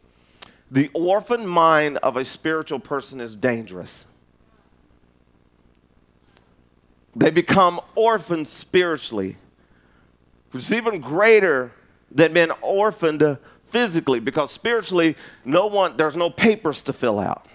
The 0.71 0.91
orphan 0.95 1.47
mind 1.47 1.99
of 1.99 2.17
a 2.17 2.25
spiritual 2.25 2.81
person 2.81 3.21
is 3.21 3.37
dangerous. 3.37 4.07
They 7.15 7.31
become 7.31 7.81
orphans 7.95 8.49
spiritually, 8.49 9.37
which 10.51 10.63
is 10.63 10.73
even 10.73 11.01
greater 11.01 11.73
than 12.11 12.33
being 12.33 12.51
orphaned 12.63 13.39
physically 13.67 14.21
because 14.21 14.53
spiritually, 14.53 15.17
no 15.45 15.67
one, 15.67 15.97
there's 15.97 16.17
no 16.17 16.31
papers 16.31 16.83
to 16.83 16.93
fill 16.93 17.19
out. 17.19 17.47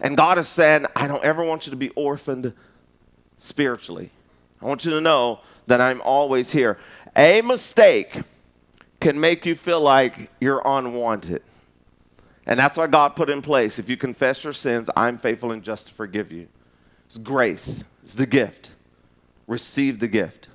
And 0.00 0.16
God 0.16 0.38
is 0.38 0.48
saying, 0.48 0.86
I 0.94 1.06
don't 1.08 1.24
ever 1.24 1.44
want 1.44 1.66
you 1.66 1.70
to 1.70 1.76
be 1.76 1.90
orphaned 1.90 2.52
spiritually. 3.36 4.10
I 4.62 4.66
want 4.66 4.84
you 4.84 4.92
to 4.92 5.00
know 5.00 5.40
that 5.66 5.80
I'm 5.80 6.00
always 6.02 6.50
here. 6.50 6.78
A 7.16 7.42
mistake 7.42 8.20
can 9.00 9.18
make 9.18 9.46
you 9.46 9.54
feel 9.54 9.80
like 9.80 10.30
you're 10.40 10.62
unwanted. 10.64 11.42
And 12.46 12.58
that's 12.58 12.76
why 12.76 12.86
God 12.86 13.14
put 13.14 13.28
in 13.28 13.42
place 13.42 13.78
if 13.78 13.90
you 13.90 13.96
confess 13.96 14.42
your 14.42 14.52
sins, 14.52 14.88
I'm 14.96 15.18
faithful 15.18 15.52
and 15.52 15.62
just 15.62 15.88
to 15.88 15.94
forgive 15.94 16.32
you. 16.32 16.48
It's 17.08 17.18
grace, 17.18 17.84
it's 18.04 18.14
the 18.14 18.26
gift. 18.26 18.72
Receive 19.46 19.98
the 19.98 20.08
gift. 20.08 20.50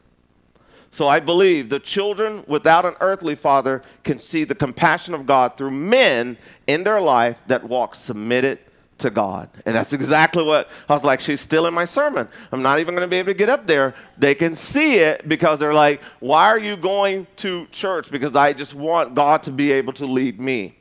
So 0.92 1.08
I 1.08 1.20
believe 1.20 1.70
the 1.70 1.80
children 1.80 2.44
without 2.48 2.86
an 2.86 2.94
earthly 3.02 3.34
father 3.34 3.82
can 4.04 4.20
see 4.20 4.44
the 4.44 4.54
compassion 4.54 5.16
of 5.16 5.26
God 5.26 5.58
through 5.58 5.72
men 5.72 6.38
in 6.68 6.84
their 6.84 7.02
life 7.02 7.42
that 7.48 7.63
walk 7.63 7.96
submitted 7.96 8.60
to 9.00 9.10
God. 9.10 9.50
And 9.66 9.76
that's 9.76 9.94
exactly 9.94 10.44
what 10.44 10.70
I 10.88 10.94
was 10.94 11.04
like, 11.04 11.20
she's 11.20 11.42
still 11.42 11.66
in 11.66 11.74
my 11.74 11.86
sermon. 11.86 12.28
I'm 12.52 12.62
not 12.62 12.78
even 12.78 12.94
going 12.94 13.08
to 13.08 13.10
be 13.10 13.18
able 13.18 13.32
to 13.32 13.38
get 13.38 13.50
up 13.50 13.66
there. 13.66 13.96
They 14.20 14.36
can 14.36 14.54
see 14.54 15.00
it 15.00 15.28
because 15.28 15.58
they're 15.58 15.74
like, 15.74 16.04
why 16.20 16.46
are 16.50 16.60
you 16.60 16.78
going 16.78 17.26
to 17.38 17.66
church? 17.72 18.12
Because 18.12 18.36
I 18.36 18.54
just 18.54 18.76
want 18.76 19.16
God 19.16 19.42
to 19.44 19.52
be 19.52 19.72
able 19.72 19.94
to 19.94 20.06
lead 20.06 20.39
me 20.39 20.76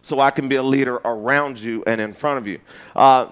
so 0.00 0.20
I 0.20 0.30
can 0.30 0.48
be 0.48 0.56
a 0.56 0.62
leader 0.62 0.96
around 1.04 1.58
you 1.58 1.84
and 1.86 2.00
in 2.00 2.14
front 2.14 2.38
of 2.38 2.46
you. 2.46 2.60
Uh, 2.96 3.26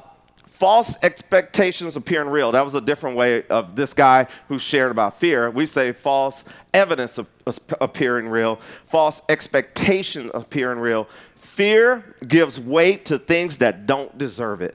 false 0.59 0.97
expectations 1.05 1.94
appearing 1.94 2.29
real. 2.29 2.51
That 2.51 2.64
was 2.64 2.75
a 2.75 2.81
different 2.81 3.16
way 3.16 3.47
of 3.47 3.77
this 3.77 3.94
guy 3.94 4.27
who 4.49 4.59
shared 4.59 4.90
about 4.90 5.16
fear. 5.16 5.49
We 5.53 5.66
say 5.66 5.92
false 5.92 6.42
evidence 6.75 7.16
of, 7.16 7.29
of 7.47 7.61
appearing 7.81 8.29
real, 8.29 8.57
false 8.87 9.23
expectation 9.29 10.33
appearing 10.35 10.81
real. 10.81 11.09
Fear 11.37 12.16
gives 12.27 12.59
weight 12.59 13.05
to 13.05 13.21
things 13.21 13.59
that 13.59 13.87
don't 13.87 14.18
deserve 14.18 14.61
it. 14.61 14.75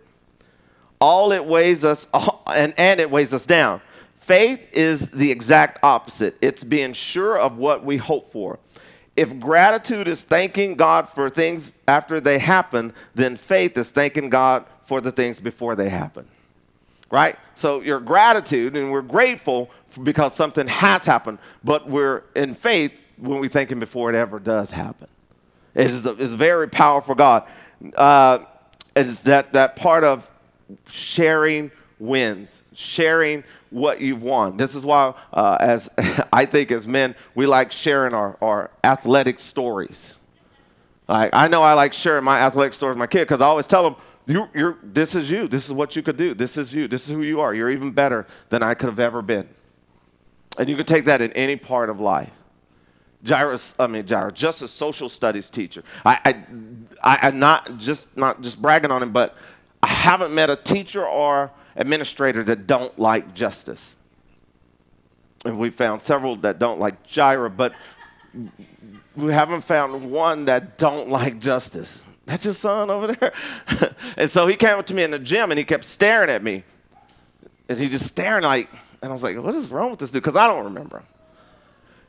All 1.02 1.34
it 1.34 1.44
weighs 1.44 1.84
us, 1.84 2.08
and, 2.48 2.74
and 2.78 3.02
it 3.02 3.12
weighs 3.12 3.34
us 3.34 3.46
down. 3.46 3.82
Faith 4.16 4.70
is 4.72 5.10
the 5.10 5.30
exact 5.32 5.80
opposite. 5.84 6.38
It's 6.40 6.64
being 6.64 6.94
sure 6.94 7.38
of 7.38 7.58
what 7.58 7.84
we 7.84 7.98
hope 7.98 8.32
for. 8.32 8.58
If 9.18 9.38
gratitude 9.38 10.08
is 10.08 10.24
thanking 10.24 10.76
God 10.76 11.10
for 11.10 11.30
things 11.30 11.74
after 11.90 12.22
they 12.22 12.40
happen, 12.40 12.94
then 13.14 13.36
faith 13.36 13.78
is 13.78 13.92
thanking 13.92 14.30
God 14.30 14.66
for 14.86 15.02
the 15.02 15.12
things 15.12 15.40
before 15.40 15.76
they 15.76 15.90
happen. 15.90 16.28
Right? 17.10 17.38
So 17.56 17.82
your 17.82 18.00
gratitude, 18.00 18.76
and 18.76 18.92
we're 18.92 19.02
grateful 19.02 19.70
because 20.02 20.36
something 20.36 20.68
has 20.68 21.06
happened, 21.06 21.38
but 21.64 21.88
we're 21.88 22.24
in 22.36 22.56
faith 22.56 23.00
when 23.18 23.40
we're 23.40 23.50
thinking 23.50 23.80
before 23.80 24.10
it 24.10 24.16
ever 24.16 24.40
does 24.40 24.72
happen. 24.72 25.08
It 25.76 25.88
is, 25.88 26.04
the, 26.04 26.12
it's 26.14 26.34
very 26.34 26.68
powerful 26.68 27.16
God. 27.16 27.48
Uh, 27.96 28.40
it's 28.96 29.22
that, 29.22 29.54
that 29.54 29.76
part 29.76 30.04
of 30.04 30.30
sharing 30.88 31.72
wins, 32.00 32.64
sharing 32.74 33.44
what 33.70 34.02
you've 34.02 34.24
won. 34.24 34.58
This 34.58 34.76
is 34.76 34.86
why, 34.86 35.14
uh, 35.32 35.58
as 35.60 35.90
I 36.34 36.46
think 36.46 36.72
as 36.72 36.88
men, 36.88 37.16
we 37.36 37.46
like 37.48 37.72
sharing 37.72 38.14
our, 38.14 38.38
our 38.42 38.72
athletic 38.84 39.40
stories. 39.40 40.18
Like, 41.08 41.32
I 41.34 41.48
know 41.48 41.64
I 41.64 41.74
like 41.74 41.94
sharing 41.94 42.24
my 42.24 42.40
athletic 42.40 42.74
stories 42.74 42.94
with 42.94 43.00
my 43.00 43.08
kid 43.08 43.22
because 43.22 43.42
I 43.42 43.46
always 43.46 43.68
tell 43.68 43.84
them, 43.84 43.96
you, 44.26 44.50
you're, 44.54 44.78
this 44.82 45.16
is 45.16 45.30
you. 45.30 45.48
This 45.48 45.66
is 45.66 45.74
what 45.74 45.96
you 45.96 46.02
could 46.02 46.18
do. 46.18 46.34
This 46.34 46.58
is 46.58 46.74
you. 46.74 46.88
This 46.88 47.10
is 47.10 47.16
who 47.16 47.24
you 47.24 47.42
are. 47.42 47.54
You're 47.54 47.72
even 47.72 47.92
better 47.92 48.26
than 48.50 48.64
I 48.64 48.74
could 48.74 48.88
have 48.88 49.00
ever 49.00 49.22
been. 49.22 49.48
And 50.58 50.70
you 50.70 50.76
can 50.76 50.86
take 50.86 51.06
that 51.06 51.22
in 51.22 51.32
any 51.34 51.56
part 51.56 51.90
of 51.90 52.00
life. 52.00 52.32
Jairus, 53.28 53.76
I 53.80 53.88
mean 53.88 54.06
Jairus, 54.06 54.34
just 54.34 54.62
a 54.62 54.68
social 54.68 55.08
studies 55.10 55.50
teacher. 55.50 55.84
I, 56.06 56.20
I, 56.26 57.18
I, 57.22 57.28
am 57.28 57.40
not 57.40 57.78
just 57.78 58.16
not 58.18 58.42
just 58.42 58.62
bragging 58.62 58.92
on 58.92 59.02
him, 59.02 59.14
but 59.14 59.36
I 59.82 59.88
haven't 59.88 60.34
met 60.34 60.50
a 60.50 60.58
teacher 60.58 61.06
or 61.06 61.50
administrator 61.76 62.44
that 62.44 62.68
don't 62.68 62.98
like 63.00 63.34
justice. 63.34 63.96
And 65.46 65.58
we 65.58 65.70
found 65.70 66.02
several 66.02 66.36
that 66.38 66.60
don't 66.60 66.80
like 66.80 67.10
Jairus, 67.10 67.54
but 67.56 67.74
we 69.16 69.32
haven't 69.32 69.62
found 69.62 70.10
one 70.12 70.46
that 70.46 70.78
don't 70.78 71.10
like 71.10 71.40
justice. 71.40 72.04
That's 72.26 72.46
your 72.46 72.54
son 72.54 72.90
over 72.90 73.14
there? 73.14 73.34
and 74.18 74.32
so 74.32 74.48
he 74.48 74.56
came 74.56 74.80
up 74.80 74.86
to 74.88 74.94
me 74.94 75.04
in 75.04 75.12
the 75.12 75.20
gym 75.20 75.52
and 75.52 75.58
he 75.58 75.66
kept 75.66 75.84
staring 75.84 76.30
at 76.30 76.44
me. 76.44 76.64
And 77.68 77.80
he 77.80 77.88
just 77.88 78.06
staring 78.06 78.44
like, 78.44 78.70
and 79.02 79.10
I 79.10 79.14
was 79.14 79.24
like, 79.24 79.38
what 79.38 79.54
is 79.56 79.70
wrong 79.72 79.90
with 79.90 80.00
this 80.00 80.12
dude? 80.12 80.24
Because 80.24 80.38
I 80.38 80.48
don't 80.48 80.66
remember 80.66 81.00
him. 81.00 81.06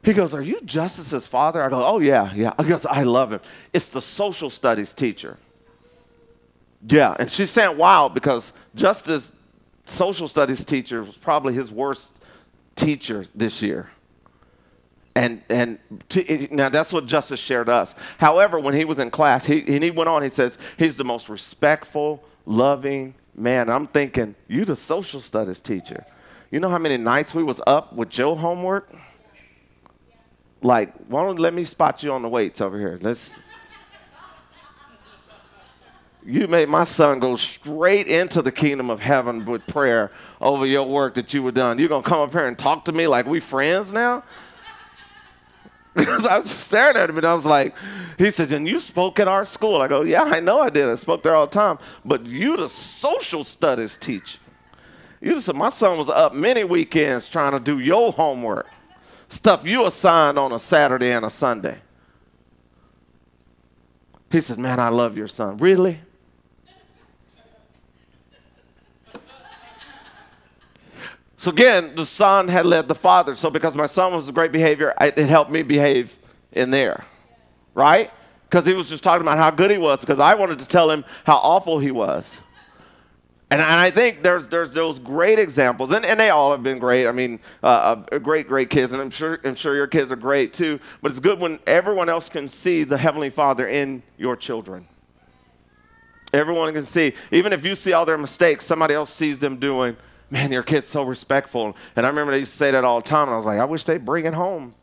He 0.05 0.13
goes, 0.13 0.35
Are 0.35 0.43
you 0.43 0.61
Justice's 0.61 1.27
father? 1.27 1.63
I 1.63 1.71
go, 1.71 1.83
Oh, 1.83 1.99
yeah, 1.99 2.33
yeah. 2.35 2.53
He 2.59 2.65
goes, 2.65 2.85
I 2.85 3.03
love 3.05 3.33
him. 3.33 3.41
It's 3.73 3.89
the 3.89 4.03
social 4.03 4.51
studies 4.51 4.93
teacher. 4.93 5.39
Yeah, 6.87 7.17
and 7.19 7.31
she's 7.31 7.51
saying 7.51 7.79
wow 7.79 8.09
because 8.09 8.53
Justice 8.75 9.33
social 9.85 10.29
studies 10.29 10.65
teacher 10.65 11.03
was 11.03 11.17
probably 11.17 11.55
his 11.55 11.73
worst 11.73 12.23
teacher 12.77 13.25
this 13.35 13.63
year. 13.63 13.91
And 15.17 15.43
and 15.49 15.79
to, 16.09 16.49
now 16.55 16.69
that's 16.69 16.93
what 16.93 17.07
Justice 17.07 17.39
shared 17.39 17.69
us. 17.69 17.95
However, 18.19 18.59
when 18.59 18.75
he 18.75 18.85
was 18.85 18.99
in 18.99 19.11
class, 19.11 19.47
he 19.47 19.61
and 19.75 19.85
he 19.85 19.91
went 19.91 20.09
on. 20.09 20.23
He 20.23 20.29
says 20.29 20.59
he's 20.77 20.97
the 20.97 21.05
most 21.05 21.29
respectful, 21.29 22.25
loving 22.47 23.15
man. 23.37 23.71
I'm 23.71 23.87
thinking 23.87 24.35
you 24.49 24.65
the 24.65 24.75
social 24.75 25.21
studies 25.21 25.61
teacher. 25.61 26.05
You 26.51 26.61
know 26.61 26.69
how 26.69 26.79
many 26.79 26.97
nights 26.97 27.35
we 27.35 27.43
was 27.43 27.61
up 27.67 27.93
with 27.93 28.09
Joe 28.09 28.35
homework? 28.35 28.93
Like, 30.63 30.95
why 31.09 31.25
don't 31.25 31.39
let 31.39 31.53
me 31.53 31.63
spot 31.65 32.03
you 32.03 32.13
on 32.13 32.23
the 32.23 32.29
weights 32.29 32.61
over 32.61 32.79
here? 32.79 32.99
Let's. 33.01 33.35
You 36.27 36.49
made 36.49 36.71
my 36.71 36.85
son 36.85 37.19
go 37.19 37.37
straight 37.37 38.07
into 38.07 38.41
the 38.41 38.51
kingdom 38.51 38.89
of 38.89 38.99
heaven 38.99 39.45
with 39.45 39.67
prayer 39.67 40.11
over 40.41 40.65
your 40.65 40.87
work 40.87 41.15
that 41.15 41.35
you 41.35 41.43
were 41.43 41.53
done. 41.53 41.79
You're 41.79 41.91
gonna 41.91 42.03
come 42.03 42.21
up 42.21 42.33
here 42.33 42.47
and 42.47 42.59
talk 42.59 42.87
to 42.87 42.93
me 42.93 43.07
like 43.07 43.27
we 43.27 43.41
friends 43.41 43.93
now? 43.93 44.25
Because 46.05 46.27
I 46.27 46.41
was 46.41 46.51
staring 46.51 46.97
at 46.97 47.09
him 47.09 47.19
and 47.19 47.27
I 47.27 47.35
was 47.35 47.45
like, 47.45 47.75
he 48.19 48.31
said, 48.31 48.51
and 48.53 48.67
you 48.67 48.81
spoke 48.81 49.21
at 49.21 49.29
our 49.29 49.45
school. 49.45 49.81
I 49.81 49.87
go, 49.87 50.03
yeah, 50.03 50.23
I 50.23 50.41
know 50.41 50.61
I 50.61 50.69
did. 50.69 50.89
I 50.89 50.97
spoke 50.97 51.23
there 51.23 51.37
all 51.37 51.47
the 51.47 51.53
time. 51.53 51.79
But 52.05 52.27
you 52.27 52.57
the 52.57 52.69
social 52.69 53.45
studies 53.45 53.97
teacher. 53.97 54.41
You 55.21 55.39
said 55.41 55.55
my 55.55 55.71
son 55.71 55.97
was 55.97 56.09
up 56.09 56.35
many 56.35 56.65
weekends 56.65 57.29
trying 57.29 57.53
to 57.53 57.61
do 57.61 57.79
your 57.79 58.13
homework 58.13 58.67
stuff 59.29 59.67
you 59.67 59.87
assigned 59.87 60.39
on 60.39 60.53
a 60.53 60.59
Saturday 60.59 61.13
and 61.13 61.25
a 61.25 61.31
Sunday. 61.31 61.79
He 64.31 64.41
said, 64.41 64.59
Man, 64.59 64.81
I 64.81 64.89
love 64.89 65.17
your 65.17 65.29
son. 65.29 65.59
Really? 65.59 66.01
So 71.37 71.51
again, 71.51 71.95
the 71.95 72.07
son 72.07 72.49
had 72.49 72.67
led 72.67 72.89
the 72.89 72.95
father. 72.95 73.35
So 73.35 73.51
because 73.51 73.77
my 73.77 73.87
son 73.87 74.13
was 74.15 74.29
a 74.29 74.33
great 74.33 74.53
behavior, 74.53 74.95
it 75.01 75.19
helped 75.19 75.51
me 75.51 75.63
behave 75.63 76.17
in 76.53 76.71
there, 76.71 77.05
right? 77.75 78.11
Because 78.49 78.67
he 78.67 78.73
was 78.73 78.89
just 78.89 79.03
talking 79.03 79.23
about 79.23 79.39
how 79.39 79.51
good 79.51 79.71
he 79.71 79.79
was. 79.79 80.01
Because 80.01 80.21
I 80.21 80.35
wanted 80.35 80.61
to 80.61 80.69
tell 80.69 80.91
him 80.91 81.05
how 81.25 81.37
awful 81.37 81.79
he 81.79 81.91
was. 81.91 82.41
And, 83.51 83.61
and 83.61 83.71
I 83.71 83.91
think 83.91 84.23
there's, 84.23 84.49
there's 84.49 84.73
those 84.73 84.99
great 84.99 85.39
examples, 85.39 85.93
and, 85.93 86.05
and 86.05 86.19
they 86.19 86.31
all 86.31 86.51
have 86.51 86.63
been 86.63 86.79
great. 86.79 87.07
I 87.07 87.13
mean, 87.13 87.39
uh, 87.63 88.03
uh, 88.11 88.19
great, 88.19 88.49
great 88.49 88.71
kids, 88.71 88.93
and 88.93 89.01
I'm 89.01 89.11
sure, 89.11 89.39
I'm 89.45 89.55
sure 89.55 89.77
your 89.77 89.87
kids 89.87 90.11
are 90.11 90.17
great 90.17 90.53
too. 90.53 90.81
But 91.03 91.11
it's 91.11 91.21
good 91.21 91.39
when 91.39 91.61
everyone 91.67 92.09
else 92.09 92.29
can 92.29 92.49
see 92.49 92.85
the 92.85 92.97
Heavenly 92.99 93.31
Father 93.31 93.69
in 93.69 94.03
your 94.17 94.35
children. 94.35 94.89
Everyone 96.33 96.73
can 96.73 96.85
see. 96.85 97.13
Even 97.31 97.53
if 97.53 97.65
you 97.65 97.77
see 97.77 97.93
all 97.93 98.05
their 98.05 98.19
mistakes, 98.19 98.65
somebody 98.65 98.95
else 98.95 99.13
sees 99.13 99.39
them 99.39 99.59
doing, 99.59 99.97
man, 100.31 100.53
your 100.53 100.63
kid's 100.63 100.89
so 100.89 101.03
respectful. 101.03 101.77
And 101.97 102.07
I 102.07 102.09
remember 102.09 102.33
they 102.33 102.41
used 102.41 102.53
to 102.53 102.59
say 102.59 102.71
that 102.71 102.85
all 102.85 103.01
the 103.01 103.09
time, 103.09 103.29
and 103.29 103.35
I 103.35 103.37
was 103.37 103.47
like, 103.47 103.59
I 103.59 103.65
wish 103.65 103.85
they'd 103.85 104.05
bring 104.05 104.25
it 104.25 104.35
home. 104.35 104.75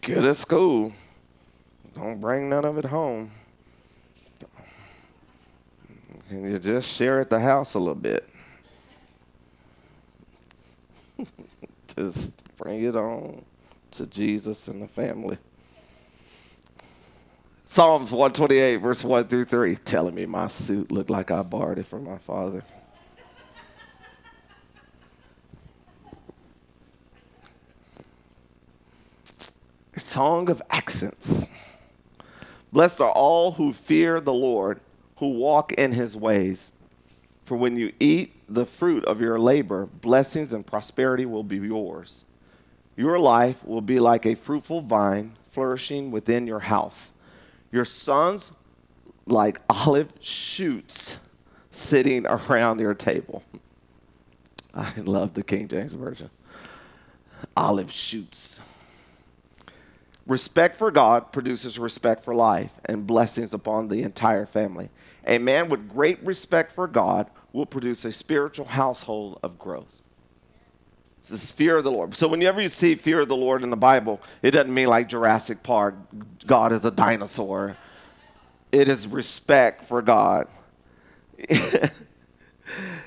Good 0.00 0.24
at 0.24 0.36
school. 0.36 0.92
Don't 1.94 2.20
bring 2.20 2.48
none 2.48 2.64
of 2.64 2.78
it 2.78 2.86
home. 2.86 3.30
Can 6.28 6.50
you 6.50 6.58
just 6.58 6.90
share 6.90 7.20
at 7.20 7.28
the 7.28 7.38
house 7.38 7.74
a 7.74 7.78
little 7.78 7.94
bit? 7.94 8.28
just 11.96 12.42
bring 12.56 12.82
it 12.84 12.96
on 12.96 13.44
to 13.92 14.06
Jesus 14.06 14.68
and 14.68 14.82
the 14.82 14.88
family. 14.88 15.36
Psalms 17.64 18.12
128, 18.12 18.76
verse 18.76 19.04
1 19.04 19.28
through 19.28 19.44
3, 19.44 19.76
telling 19.76 20.14
me 20.14 20.26
my 20.26 20.48
suit 20.48 20.90
looked 20.90 21.10
like 21.10 21.30
I 21.30 21.42
borrowed 21.42 21.78
it 21.78 21.86
from 21.86 22.04
my 22.04 22.18
father. 22.18 22.64
Song 30.00 30.48
of 30.48 30.62
ascents. 30.70 31.46
Blessed 32.72 33.00
are 33.00 33.10
all 33.10 33.52
who 33.52 33.72
fear 33.72 34.20
the 34.20 34.32
Lord 34.32 34.80
who 35.16 35.28
walk 35.28 35.72
in 35.72 35.92
his 35.92 36.16
ways. 36.16 36.72
For 37.44 37.56
when 37.56 37.76
you 37.76 37.92
eat 38.00 38.32
the 38.48 38.64
fruit 38.64 39.04
of 39.04 39.20
your 39.20 39.38
labor, 39.38 39.86
blessings 39.86 40.52
and 40.52 40.66
prosperity 40.66 41.26
will 41.26 41.42
be 41.42 41.58
yours. 41.58 42.24
Your 42.96 43.18
life 43.18 43.64
will 43.64 43.80
be 43.80 44.00
like 44.00 44.26
a 44.26 44.34
fruitful 44.34 44.80
vine 44.80 45.32
flourishing 45.50 46.10
within 46.10 46.46
your 46.46 46.60
house. 46.60 47.12
Your 47.70 47.84
sons 47.84 48.52
like 49.26 49.60
olive 49.70 50.12
shoots 50.20 51.18
sitting 51.70 52.26
around 52.26 52.80
your 52.80 52.94
table. 52.94 53.42
I 54.74 54.92
love 55.00 55.34
the 55.34 55.42
King 55.42 55.68
James 55.68 55.92
Version. 55.92 56.30
olive 57.56 57.90
shoots. 57.90 58.60
Respect 60.26 60.76
for 60.76 60.90
God 60.90 61.32
produces 61.32 61.78
respect 61.78 62.22
for 62.22 62.34
life 62.34 62.72
and 62.84 63.06
blessings 63.06 63.52
upon 63.52 63.88
the 63.88 64.02
entire 64.02 64.46
family. 64.46 64.90
A 65.26 65.38
man 65.38 65.68
with 65.68 65.88
great 65.88 66.22
respect 66.24 66.72
for 66.72 66.86
God 66.86 67.28
will 67.52 67.66
produce 67.66 68.04
a 68.04 68.12
spiritual 68.12 68.66
household 68.66 69.38
of 69.42 69.58
growth. 69.58 70.02
This 71.22 71.42
is 71.42 71.52
fear 71.52 71.76
of 71.76 71.84
the 71.84 71.90
Lord. 71.90 72.14
So 72.14 72.28
whenever 72.28 72.60
you 72.60 72.68
see 72.68 72.94
fear 72.96 73.20
of 73.20 73.28
the 73.28 73.36
Lord 73.36 73.62
in 73.62 73.70
the 73.70 73.76
Bible, 73.76 74.20
it 74.42 74.52
doesn't 74.52 74.72
mean 74.72 74.88
like 74.88 75.08
Jurassic 75.08 75.62
Park, 75.62 75.94
God 76.46 76.72
is 76.72 76.84
a 76.84 76.90
dinosaur. 76.90 77.76
It 78.72 78.88
is 78.88 79.06
respect 79.06 79.84
for 79.84 80.02
God. 80.02 80.48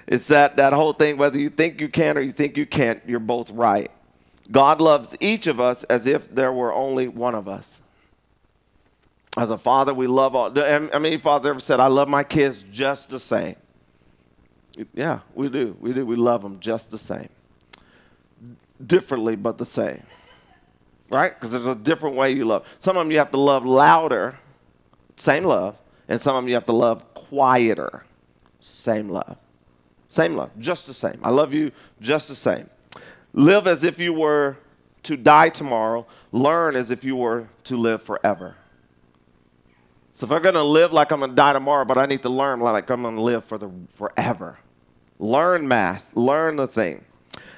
it's 0.08 0.28
that, 0.28 0.58
that 0.58 0.74
whole 0.74 0.94
thing, 0.94 1.18
whether 1.18 1.38
you 1.38 1.50
think 1.50 1.82
you 1.82 1.90
can 1.90 2.18
or 2.18 2.22
you 2.22 2.32
think 2.32 2.56
you 2.56 2.66
can't, 2.66 3.02
you're 3.06 3.20
both 3.20 3.52
right. 3.52 3.92
God 4.52 4.80
loves 4.80 5.16
each 5.20 5.48
of 5.48 5.60
us 5.60 5.84
as 5.86 6.06
if 6.06 6.34
there 6.34 6.54
were 6.54 6.74
only 6.74 7.08
one 7.08 7.36
of 7.36 7.48
us. 7.48 7.82
As 9.38 9.50
a 9.50 9.58
father, 9.58 9.94
we 9.94 10.08
love 10.08 10.36
all. 10.36 10.58
I 10.58 11.00
mean, 11.00 11.20
father 11.20 11.50
ever 11.50 11.60
said, 11.60 11.80
I 11.80 11.88
love 11.88 12.08
my 12.08 12.24
kids 12.24 12.64
just 12.72 13.10
the 13.10 13.20
same? 13.20 13.56
Yeah, 14.94 15.20
we 15.34 15.50
do. 15.50 15.76
We 15.80 15.94
do. 15.94 16.06
We 16.06 16.16
love 16.16 16.42
them 16.42 16.60
just 16.60 16.92
the 16.92 16.98
same. 16.98 17.30
Differently, 18.86 19.36
but 19.36 19.58
the 19.58 19.66
same. 19.66 20.04
Right? 21.10 21.34
Because 21.34 21.52
there's 21.52 21.68
a 21.68 21.76
different 21.76 22.16
way 22.16 22.32
you 22.32 22.46
love. 22.46 22.68
Some 22.80 22.98
of 22.98 23.04
them 23.04 23.12
you 23.12 23.18
have 23.18 23.32
to 23.32 23.40
love 23.40 23.66
louder, 23.66 24.38
same 25.16 25.44
love. 25.44 25.78
And 26.08 26.22
some 26.22 26.36
of 26.36 26.44
them 26.44 26.50
you 26.50 26.56
have 26.56 26.66
to 26.68 26.74
love 26.74 27.14
quieter, 27.14 28.06
same 28.60 29.10
love. 29.10 29.38
Same 30.08 30.36
love, 30.36 30.52
just 30.60 30.88
the 30.88 30.94
same. 30.94 31.20
I 31.24 31.30
love 31.30 31.54
you 31.54 31.72
just 32.00 32.30
the 32.30 32.36
same. 32.36 32.70
Live 33.36 33.68
as 33.68 33.84
if 33.84 34.00
you 34.00 34.14
were 34.14 34.56
to 35.04 35.18
die 35.18 35.50
tomorrow. 35.50 36.08
Learn 36.32 36.78
as 36.78 36.90
if 36.90 37.04
you 37.04 37.18
were 37.18 37.50
to 37.66 37.76
live 37.76 38.02
forever. 38.02 38.56
So 40.14 40.26
if 40.26 40.32
I'm 40.32 40.42
going 40.42 40.56
to 40.56 40.64
live 40.64 40.94
like 40.94 41.12
I'm 41.12 41.20
going 41.20 41.32
to 41.32 41.36
die 41.36 41.52
tomorrow, 41.52 41.84
but 41.84 41.98
I 41.98 42.06
need 42.06 42.22
to 42.22 42.30
learn 42.30 42.62
like 42.62 42.90
I'm 42.90 43.02
going 43.02 43.16
to 43.16 43.22
live 43.22 43.44
for 43.44 43.58
the 43.58 43.70
forever. 43.90 44.58
Learn 45.20 45.68
math. 45.68 46.16
Learn 46.16 46.56
the 46.56 46.66
thing. 46.66 47.04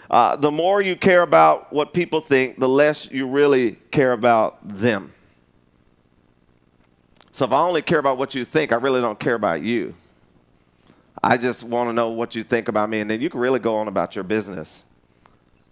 Uh, 0.10 0.36
the 0.36 0.50
more 0.50 0.82
you 0.82 0.96
care 0.96 1.22
about 1.22 1.72
what 1.72 1.94
people 1.94 2.22
think, 2.22 2.58
the 2.60 2.68
less 2.68 3.12
you 3.12 3.28
really 3.28 3.74
care 3.92 4.14
about 4.14 4.68
them. 4.68 5.14
So 7.32 7.46
if 7.46 7.52
I 7.52 7.60
only 7.60 7.84
care 7.84 8.00
about 8.00 8.18
what 8.18 8.34
you 8.34 8.44
think, 8.46 8.72
I 8.72 8.78
really 8.78 9.00
don't 9.00 9.20
care 9.20 9.36
about 9.36 9.62
you. 9.62 9.94
I 11.22 11.38
just 11.38 11.64
want 11.64 11.90
to 11.90 11.94
know 11.94 12.10
what 12.10 12.34
you 12.34 12.42
think 12.42 12.68
about 12.68 12.90
me, 12.90 13.00
and 13.00 13.12
then 13.12 13.22
you 13.22 13.30
can 13.30 13.40
really 13.40 13.60
go 13.60 13.76
on 13.78 13.88
about 13.88 14.16
your 14.16 14.24
business. 14.24 14.86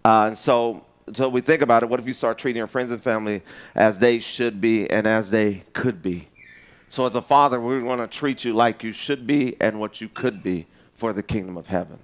Uh, 0.06 0.28
and 0.28 0.38
so, 0.38 0.86
so 1.14 1.28
we 1.28 1.40
think 1.40 1.62
about 1.62 1.82
it. 1.82 1.88
What 1.88 1.98
if 1.98 2.06
you 2.06 2.12
start 2.12 2.38
treating 2.38 2.58
your 2.58 2.68
friends 2.68 2.92
and 2.92 3.02
family 3.02 3.42
as 3.74 3.98
they 3.98 4.20
should 4.20 4.60
be 4.60 4.88
and 4.88 5.04
as 5.04 5.30
they 5.30 5.64
could 5.72 6.00
be? 6.00 6.28
So, 6.88 7.06
as 7.06 7.16
a 7.16 7.20
father, 7.20 7.60
we 7.60 7.82
want 7.82 8.00
to 8.00 8.06
treat 8.18 8.44
you 8.44 8.52
like 8.52 8.84
you 8.84 8.92
should 8.92 9.26
be 9.26 9.60
and 9.60 9.80
what 9.80 10.00
you 10.00 10.08
could 10.08 10.44
be 10.44 10.66
for 10.94 11.12
the 11.12 11.24
kingdom 11.24 11.56
of 11.56 11.66
heaven. 11.66 11.98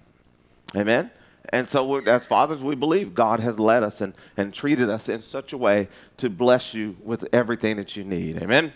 Amen? 0.74 1.12
And 1.50 1.68
so, 1.68 1.98
as 1.98 2.26
fathers, 2.26 2.64
we 2.64 2.74
believe 2.74 3.14
God 3.14 3.38
has 3.38 3.60
led 3.60 3.84
us 3.84 4.00
and, 4.00 4.14
and 4.36 4.52
treated 4.52 4.90
us 4.90 5.08
in 5.08 5.22
such 5.22 5.52
a 5.52 5.56
way 5.56 5.86
to 6.16 6.28
bless 6.28 6.74
you 6.74 6.96
with 7.04 7.24
everything 7.32 7.76
that 7.76 7.94
you 7.94 8.02
need. 8.02 8.42
Amen? 8.42 8.72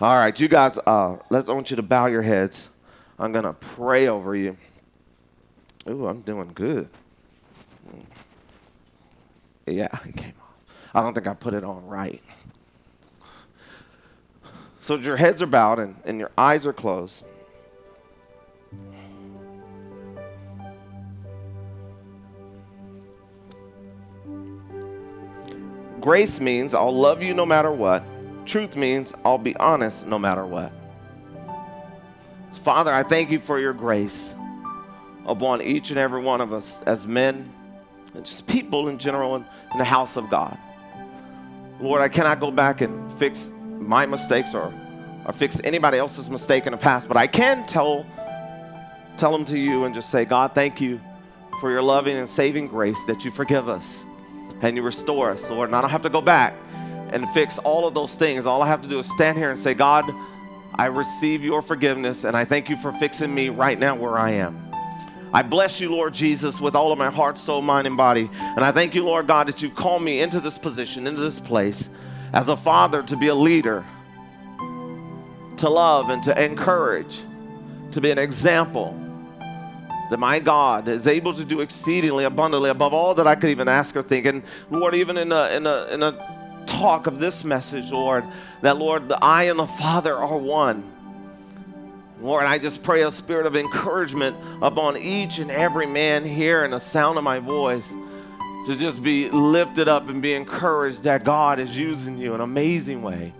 All 0.00 0.14
right, 0.14 0.38
you 0.38 0.46
guys, 0.46 0.78
uh, 0.86 1.16
let's, 1.30 1.48
I 1.48 1.52
want 1.52 1.70
you 1.70 1.76
to 1.78 1.82
bow 1.82 2.06
your 2.06 2.22
heads. 2.22 2.68
I'm 3.18 3.32
going 3.32 3.44
to 3.44 3.54
pray 3.54 4.06
over 4.06 4.36
you. 4.36 4.56
Ooh, 5.88 6.06
I'm 6.06 6.20
doing 6.20 6.52
good. 6.54 6.88
Yeah, 9.74 9.88
it 10.04 10.16
came 10.16 10.34
off. 10.40 10.56
I 10.94 11.02
don't 11.02 11.14
think 11.14 11.26
I 11.26 11.34
put 11.34 11.54
it 11.54 11.64
on 11.64 11.86
right. 11.86 12.22
So 14.80 14.94
your 14.94 15.16
heads 15.16 15.42
are 15.42 15.46
bowed 15.46 15.78
and, 15.78 15.96
and 16.04 16.18
your 16.18 16.30
eyes 16.38 16.66
are 16.66 16.72
closed. 16.72 17.24
Grace 26.00 26.40
means 26.40 26.74
I'll 26.74 26.94
love 26.94 27.22
you 27.22 27.34
no 27.34 27.44
matter 27.44 27.70
what. 27.70 28.02
Truth 28.46 28.76
means 28.76 29.12
I'll 29.24 29.36
be 29.36 29.54
honest 29.56 30.06
no 30.06 30.18
matter 30.18 30.46
what. 30.46 30.72
Father, 32.52 32.92
I 32.92 33.02
thank 33.02 33.30
you 33.30 33.40
for 33.40 33.58
your 33.60 33.74
grace 33.74 34.34
upon 35.26 35.60
each 35.60 35.90
and 35.90 35.98
every 35.98 36.22
one 36.22 36.40
of 36.40 36.52
us 36.52 36.82
as 36.84 37.06
men 37.06 37.52
and 38.14 38.24
just 38.24 38.46
people 38.46 38.88
in 38.88 38.98
general 38.98 39.36
in, 39.36 39.44
in 39.72 39.78
the 39.78 39.84
house 39.84 40.16
of 40.16 40.28
God. 40.30 40.56
Lord, 41.80 42.00
I 42.00 42.08
cannot 42.08 42.40
go 42.40 42.50
back 42.50 42.80
and 42.80 43.12
fix 43.14 43.50
my 43.78 44.06
mistakes 44.06 44.54
or, 44.54 44.74
or 45.24 45.32
fix 45.32 45.60
anybody 45.64 45.98
else's 45.98 46.28
mistake 46.28 46.66
in 46.66 46.72
the 46.72 46.78
past, 46.78 47.08
but 47.08 47.16
I 47.16 47.26
can 47.26 47.66
tell, 47.66 48.04
tell 49.16 49.30
them 49.30 49.44
to 49.46 49.58
you 49.58 49.84
and 49.84 49.94
just 49.94 50.10
say, 50.10 50.24
God, 50.24 50.54
thank 50.54 50.80
you 50.80 51.00
for 51.60 51.70
your 51.70 51.82
loving 51.82 52.16
and 52.16 52.28
saving 52.28 52.68
grace 52.68 53.02
that 53.06 53.24
you 53.24 53.30
forgive 53.30 53.68
us 53.68 54.04
and 54.62 54.76
you 54.76 54.82
restore 54.82 55.30
us, 55.30 55.50
Lord. 55.50 55.68
And 55.68 55.76
I 55.76 55.80
don't 55.80 55.90
have 55.90 56.02
to 56.02 56.10
go 56.10 56.20
back 56.20 56.54
and 57.10 57.28
fix 57.30 57.58
all 57.58 57.86
of 57.86 57.94
those 57.94 58.14
things. 58.14 58.46
All 58.46 58.62
I 58.62 58.66
have 58.66 58.82
to 58.82 58.88
do 58.88 58.98
is 58.98 59.10
stand 59.10 59.38
here 59.38 59.50
and 59.50 59.58
say, 59.58 59.74
God, 59.74 60.04
I 60.74 60.86
receive 60.86 61.42
your 61.42 61.62
forgiveness 61.62 62.24
and 62.24 62.36
I 62.36 62.44
thank 62.44 62.68
you 62.68 62.76
for 62.76 62.92
fixing 62.92 63.34
me 63.34 63.48
right 63.48 63.78
now 63.78 63.94
where 63.94 64.18
I 64.18 64.32
am. 64.32 64.67
I 65.32 65.42
bless 65.42 65.80
you, 65.80 65.90
Lord 65.90 66.14
Jesus, 66.14 66.60
with 66.60 66.74
all 66.74 66.92
of 66.92 66.98
my 66.98 67.10
heart, 67.10 67.38
soul, 67.38 67.60
mind, 67.60 67.86
and 67.86 67.96
body. 67.96 68.30
And 68.32 68.60
I 68.64 68.72
thank 68.72 68.94
you, 68.94 69.04
Lord 69.04 69.26
God, 69.26 69.48
that 69.48 69.62
you've 69.62 69.74
called 69.74 70.02
me 70.02 70.20
into 70.20 70.40
this 70.40 70.58
position, 70.58 71.06
into 71.06 71.20
this 71.20 71.38
place, 71.38 71.90
as 72.32 72.48
a 72.48 72.56
father 72.56 73.02
to 73.02 73.16
be 73.16 73.28
a 73.28 73.34
leader, 73.34 73.84
to 75.58 75.68
love 75.68 76.10
and 76.10 76.22
to 76.22 76.42
encourage, 76.44 77.22
to 77.92 78.00
be 78.00 78.10
an 78.10 78.18
example 78.18 78.98
that 80.10 80.18
my 80.18 80.38
God 80.38 80.88
is 80.88 81.06
able 81.06 81.34
to 81.34 81.44
do 81.44 81.60
exceedingly 81.60 82.24
abundantly 82.24 82.70
above 82.70 82.94
all 82.94 83.14
that 83.14 83.26
I 83.26 83.34
could 83.34 83.50
even 83.50 83.68
ask 83.68 83.94
or 83.96 84.02
think. 84.02 84.26
And 84.26 84.42
Lord, 84.70 84.94
even 84.94 85.18
in 85.18 85.32
a, 85.32 85.50
in 85.50 85.66
a, 85.66 85.86
in 85.90 86.02
a 86.02 86.64
talk 86.66 87.06
of 87.06 87.18
this 87.18 87.44
message, 87.44 87.90
Lord, 87.90 88.24
that 88.62 88.78
Lord, 88.78 89.08
the 89.08 89.22
I 89.22 89.44
and 89.44 89.58
the 89.58 89.66
Father 89.66 90.14
are 90.14 90.38
one. 90.38 90.92
Lord, 92.20 92.44
I 92.44 92.58
just 92.58 92.82
pray 92.82 93.02
a 93.02 93.10
spirit 93.10 93.46
of 93.46 93.54
encouragement 93.54 94.36
upon 94.60 94.96
each 94.96 95.38
and 95.38 95.50
every 95.50 95.86
man 95.86 96.24
here 96.24 96.64
and 96.64 96.72
the 96.72 96.80
sound 96.80 97.16
of 97.16 97.24
my 97.24 97.38
voice 97.38 97.94
to 98.66 98.76
just 98.76 99.02
be 99.02 99.30
lifted 99.30 99.88
up 99.88 100.08
and 100.08 100.20
be 100.20 100.34
encouraged 100.34 101.04
that 101.04 101.24
God 101.24 101.58
is 101.58 101.78
using 101.78 102.18
you 102.18 102.34
in 102.34 102.36
an 102.36 102.40
amazing 102.40 103.02
way 103.02 103.32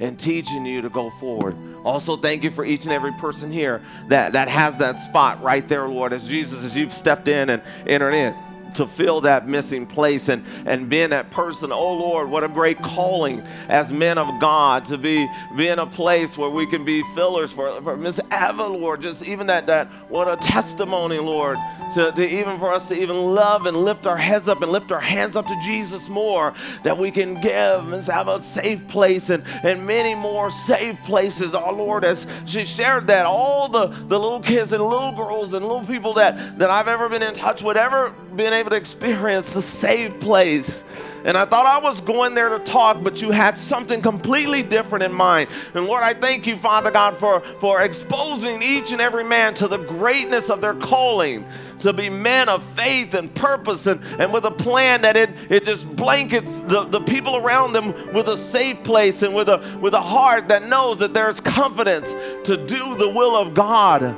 and 0.00 0.18
teaching 0.18 0.64
you 0.66 0.82
to 0.82 0.88
go 0.88 1.10
forward. 1.10 1.56
Also, 1.84 2.16
thank 2.16 2.42
you 2.42 2.50
for 2.50 2.64
each 2.64 2.84
and 2.84 2.92
every 2.92 3.12
person 3.12 3.52
here 3.52 3.82
that, 4.08 4.32
that 4.32 4.48
has 4.48 4.78
that 4.78 4.98
spot 4.98 5.40
right 5.42 5.68
there, 5.68 5.86
Lord, 5.86 6.12
as 6.12 6.28
Jesus, 6.28 6.64
as 6.64 6.76
you've 6.76 6.92
stepped 6.92 7.28
in 7.28 7.50
and 7.50 7.62
entered 7.86 8.14
in 8.14 8.34
to 8.74 8.86
fill 8.86 9.20
that 9.22 9.48
missing 9.48 9.86
place 9.86 10.28
and, 10.28 10.44
and 10.66 10.88
being 10.88 11.10
that 11.10 11.30
person. 11.30 11.72
Oh 11.72 11.92
Lord, 11.94 12.28
what 12.28 12.44
a 12.44 12.48
great 12.48 12.80
calling 12.82 13.40
as 13.68 13.92
men 13.92 14.18
of 14.18 14.40
God 14.40 14.84
to 14.86 14.98
be, 14.98 15.28
be 15.56 15.68
in 15.68 15.78
a 15.78 15.86
place 15.86 16.36
where 16.36 16.50
we 16.50 16.66
can 16.66 16.84
be 16.84 17.02
fillers 17.14 17.52
for, 17.52 17.80
for 17.82 17.96
Miss 17.96 18.20
Eva, 18.32 18.66
Lord. 18.66 19.00
Just 19.00 19.24
even 19.24 19.46
that, 19.48 19.66
that, 19.66 19.88
what 20.08 20.28
a 20.28 20.36
testimony, 20.36 21.18
Lord, 21.18 21.58
to, 21.94 22.12
to 22.12 22.26
even 22.26 22.58
for 22.58 22.72
us 22.72 22.88
to 22.88 22.94
even 22.94 23.16
love 23.16 23.66
and 23.66 23.76
lift 23.76 24.06
our 24.06 24.16
heads 24.16 24.48
up 24.48 24.62
and 24.62 24.70
lift 24.70 24.92
our 24.92 25.00
hands 25.00 25.36
up 25.36 25.46
to 25.46 25.60
Jesus 25.62 26.08
more, 26.08 26.54
that 26.82 26.96
we 26.96 27.10
can 27.10 27.40
give 27.40 27.86
Miss 27.86 28.08
Eva 28.08 28.36
a 28.36 28.42
safe 28.42 28.86
place 28.88 29.30
and, 29.30 29.44
and 29.62 29.86
many 29.86 30.14
more 30.14 30.50
safe 30.50 31.02
places. 31.02 31.54
Our 31.54 31.72
Lord, 31.72 32.04
as 32.04 32.26
she 32.44 32.64
shared 32.64 33.06
that, 33.08 33.26
all 33.26 33.68
the, 33.68 33.86
the 33.86 34.18
little 34.18 34.40
kids 34.40 34.72
and 34.72 34.82
little 34.82 35.12
girls 35.12 35.54
and 35.54 35.64
little 35.64 35.84
people 35.84 36.14
that, 36.14 36.58
that 36.58 36.70
I've 36.70 36.88
ever 36.88 37.08
been 37.08 37.22
in 37.22 37.34
touch 37.34 37.62
with, 37.62 37.76
ever 37.76 38.10
been 38.10 38.52
able 38.52 38.63
able 38.64 38.70
to 38.70 38.76
experience 38.76 39.54
a 39.56 39.60
safe 39.60 40.18
place. 40.20 40.84
And 41.26 41.36
I 41.36 41.44
thought 41.44 41.66
I 41.66 41.78
was 41.82 42.00
going 42.00 42.34
there 42.34 42.48
to 42.48 42.58
talk, 42.58 43.02
but 43.02 43.20
you 43.20 43.30
had 43.30 43.58
something 43.58 44.00
completely 44.00 44.62
different 44.62 45.04
in 45.04 45.12
mind. 45.12 45.50
And 45.74 45.86
Lord, 45.86 46.02
I 46.02 46.14
thank 46.14 46.46
you, 46.46 46.56
Father 46.56 46.90
God, 46.90 47.14
for, 47.16 47.40
for 47.40 47.82
exposing 47.82 48.62
each 48.62 48.92
and 48.92 49.02
every 49.02 49.24
man 49.24 49.52
to 49.54 49.68
the 49.68 49.78
greatness 49.78 50.48
of 50.48 50.62
their 50.62 50.74
calling, 50.74 51.46
to 51.80 51.92
be 51.92 52.08
men 52.08 52.48
of 52.48 52.62
faith 52.62 53.12
and 53.12 53.34
purpose, 53.34 53.86
and, 53.86 54.02
and 54.18 54.32
with 54.32 54.44
a 54.46 54.50
plan 54.50 55.02
that 55.02 55.16
it, 55.16 55.30
it 55.50 55.64
just 55.64 55.94
blankets 55.94 56.60
the, 56.60 56.84
the 56.84 57.00
people 57.00 57.36
around 57.36 57.74
them 57.74 57.92
with 58.14 58.28
a 58.28 58.36
safe 58.36 58.82
place 58.82 59.22
and 59.22 59.34
with 59.34 59.48
a, 59.48 59.78
with 59.80 59.92
a 59.92 60.00
heart 60.00 60.48
that 60.48 60.66
knows 60.68 60.98
that 60.98 61.12
there's 61.12 61.38
confidence 61.40 62.12
to 62.44 62.56
do 62.56 62.96
the 62.96 63.10
will 63.14 63.36
of 63.36 63.52
God. 63.52 64.16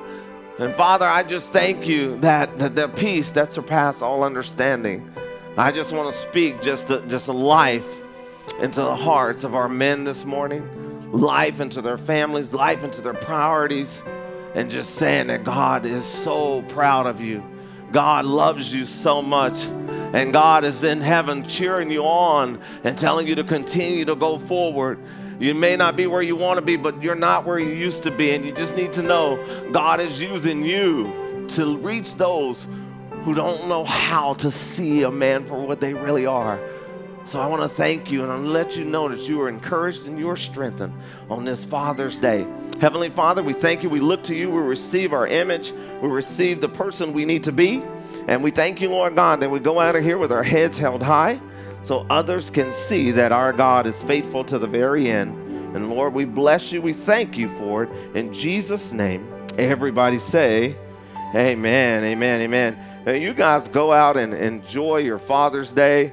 And 0.58 0.74
Father, 0.74 1.04
I 1.04 1.22
just 1.22 1.52
thank 1.52 1.86
you 1.86 2.16
that, 2.20 2.58
that 2.58 2.74
the 2.74 2.88
peace 2.88 3.32
that 3.32 3.52
surpasses 3.52 4.00
all 4.00 4.24
understanding. 4.24 5.12
I 5.58 5.70
just 5.70 5.92
want 5.92 6.10
to 6.10 6.18
speak 6.18 6.62
just 6.62 6.88
a, 6.88 7.00
just 7.08 7.28
life 7.28 8.00
into 8.60 8.80
the 8.80 8.96
hearts 8.96 9.44
of 9.44 9.54
our 9.54 9.68
men 9.68 10.04
this 10.04 10.24
morning, 10.24 11.12
life 11.12 11.60
into 11.60 11.82
their 11.82 11.98
families, 11.98 12.54
life 12.54 12.84
into 12.84 13.02
their 13.02 13.12
priorities, 13.12 14.02
and 14.54 14.70
just 14.70 14.94
saying 14.94 15.26
that 15.26 15.44
God 15.44 15.84
is 15.84 16.06
so 16.06 16.62
proud 16.62 17.06
of 17.06 17.20
you. 17.20 17.44
God 17.92 18.24
loves 18.24 18.74
you 18.74 18.86
so 18.86 19.20
much, 19.20 19.66
and 19.66 20.32
God 20.32 20.64
is 20.64 20.84
in 20.84 21.02
heaven 21.02 21.46
cheering 21.46 21.90
you 21.90 22.02
on 22.04 22.62
and 22.82 22.96
telling 22.96 23.26
you 23.26 23.34
to 23.34 23.44
continue 23.44 24.06
to 24.06 24.14
go 24.14 24.38
forward. 24.38 24.98
You 25.38 25.54
may 25.54 25.76
not 25.76 25.96
be 25.96 26.06
where 26.06 26.22
you 26.22 26.34
want 26.34 26.58
to 26.58 26.64
be, 26.64 26.76
but 26.76 27.02
you're 27.02 27.14
not 27.14 27.44
where 27.44 27.58
you 27.58 27.70
used 27.70 28.02
to 28.04 28.10
be. 28.10 28.30
And 28.30 28.44
you 28.44 28.52
just 28.52 28.74
need 28.74 28.92
to 28.94 29.02
know 29.02 29.70
God 29.70 30.00
is 30.00 30.20
using 30.20 30.64
you 30.64 31.46
to 31.48 31.76
reach 31.78 32.14
those 32.14 32.66
who 33.20 33.34
don't 33.34 33.68
know 33.68 33.84
how 33.84 34.34
to 34.34 34.50
see 34.50 35.02
a 35.02 35.10
man 35.10 35.44
for 35.44 35.60
what 35.60 35.80
they 35.80 35.92
really 35.92 36.24
are. 36.24 36.58
So 37.24 37.40
I 37.40 37.48
want 37.48 37.62
to 37.62 37.68
thank 37.68 38.10
you 38.10 38.22
and 38.22 38.30
I'll 38.30 38.38
let 38.38 38.76
you 38.76 38.84
know 38.84 39.08
that 39.08 39.28
you 39.28 39.40
are 39.42 39.48
encouraged 39.48 40.06
and 40.06 40.16
you 40.16 40.30
are 40.30 40.36
strengthened 40.36 40.94
on 41.28 41.44
this 41.44 41.64
Father's 41.64 42.20
Day. 42.20 42.46
Heavenly 42.80 43.10
Father, 43.10 43.42
we 43.42 43.52
thank 43.52 43.82
you. 43.82 43.90
We 43.90 43.98
look 43.98 44.22
to 44.24 44.34
you. 44.34 44.50
We 44.50 44.62
receive 44.62 45.12
our 45.12 45.26
image. 45.26 45.72
We 46.00 46.08
receive 46.08 46.60
the 46.60 46.68
person 46.68 47.12
we 47.12 47.24
need 47.24 47.42
to 47.44 47.52
be. 47.52 47.82
And 48.28 48.44
we 48.44 48.52
thank 48.52 48.80
you, 48.80 48.90
Lord 48.90 49.16
God, 49.16 49.40
that 49.40 49.50
we 49.50 49.58
go 49.58 49.80
out 49.80 49.96
of 49.96 50.04
here 50.04 50.18
with 50.18 50.30
our 50.30 50.44
heads 50.44 50.78
held 50.78 51.02
high 51.02 51.40
so 51.86 52.04
others 52.10 52.50
can 52.50 52.72
see 52.72 53.12
that 53.12 53.30
our 53.30 53.52
God 53.52 53.86
is 53.86 54.02
faithful 54.02 54.42
to 54.46 54.58
the 54.58 54.66
very 54.66 55.08
end. 55.08 55.36
And 55.76 55.88
Lord, 55.88 56.14
we 56.14 56.24
bless 56.24 56.72
you. 56.72 56.82
We 56.82 56.92
thank 56.92 57.38
you 57.38 57.48
for 57.58 57.84
it. 57.84 58.16
In 58.16 58.32
Jesus' 58.32 58.90
name, 58.90 59.24
everybody 59.56 60.18
say, 60.18 60.74
Amen, 61.32 62.02
amen, 62.02 62.40
amen. 62.40 63.22
You 63.22 63.32
guys 63.32 63.68
go 63.68 63.92
out 63.92 64.16
and 64.16 64.34
enjoy 64.34 64.96
your 64.96 65.20
Father's 65.20 65.70
Day. 65.70 66.12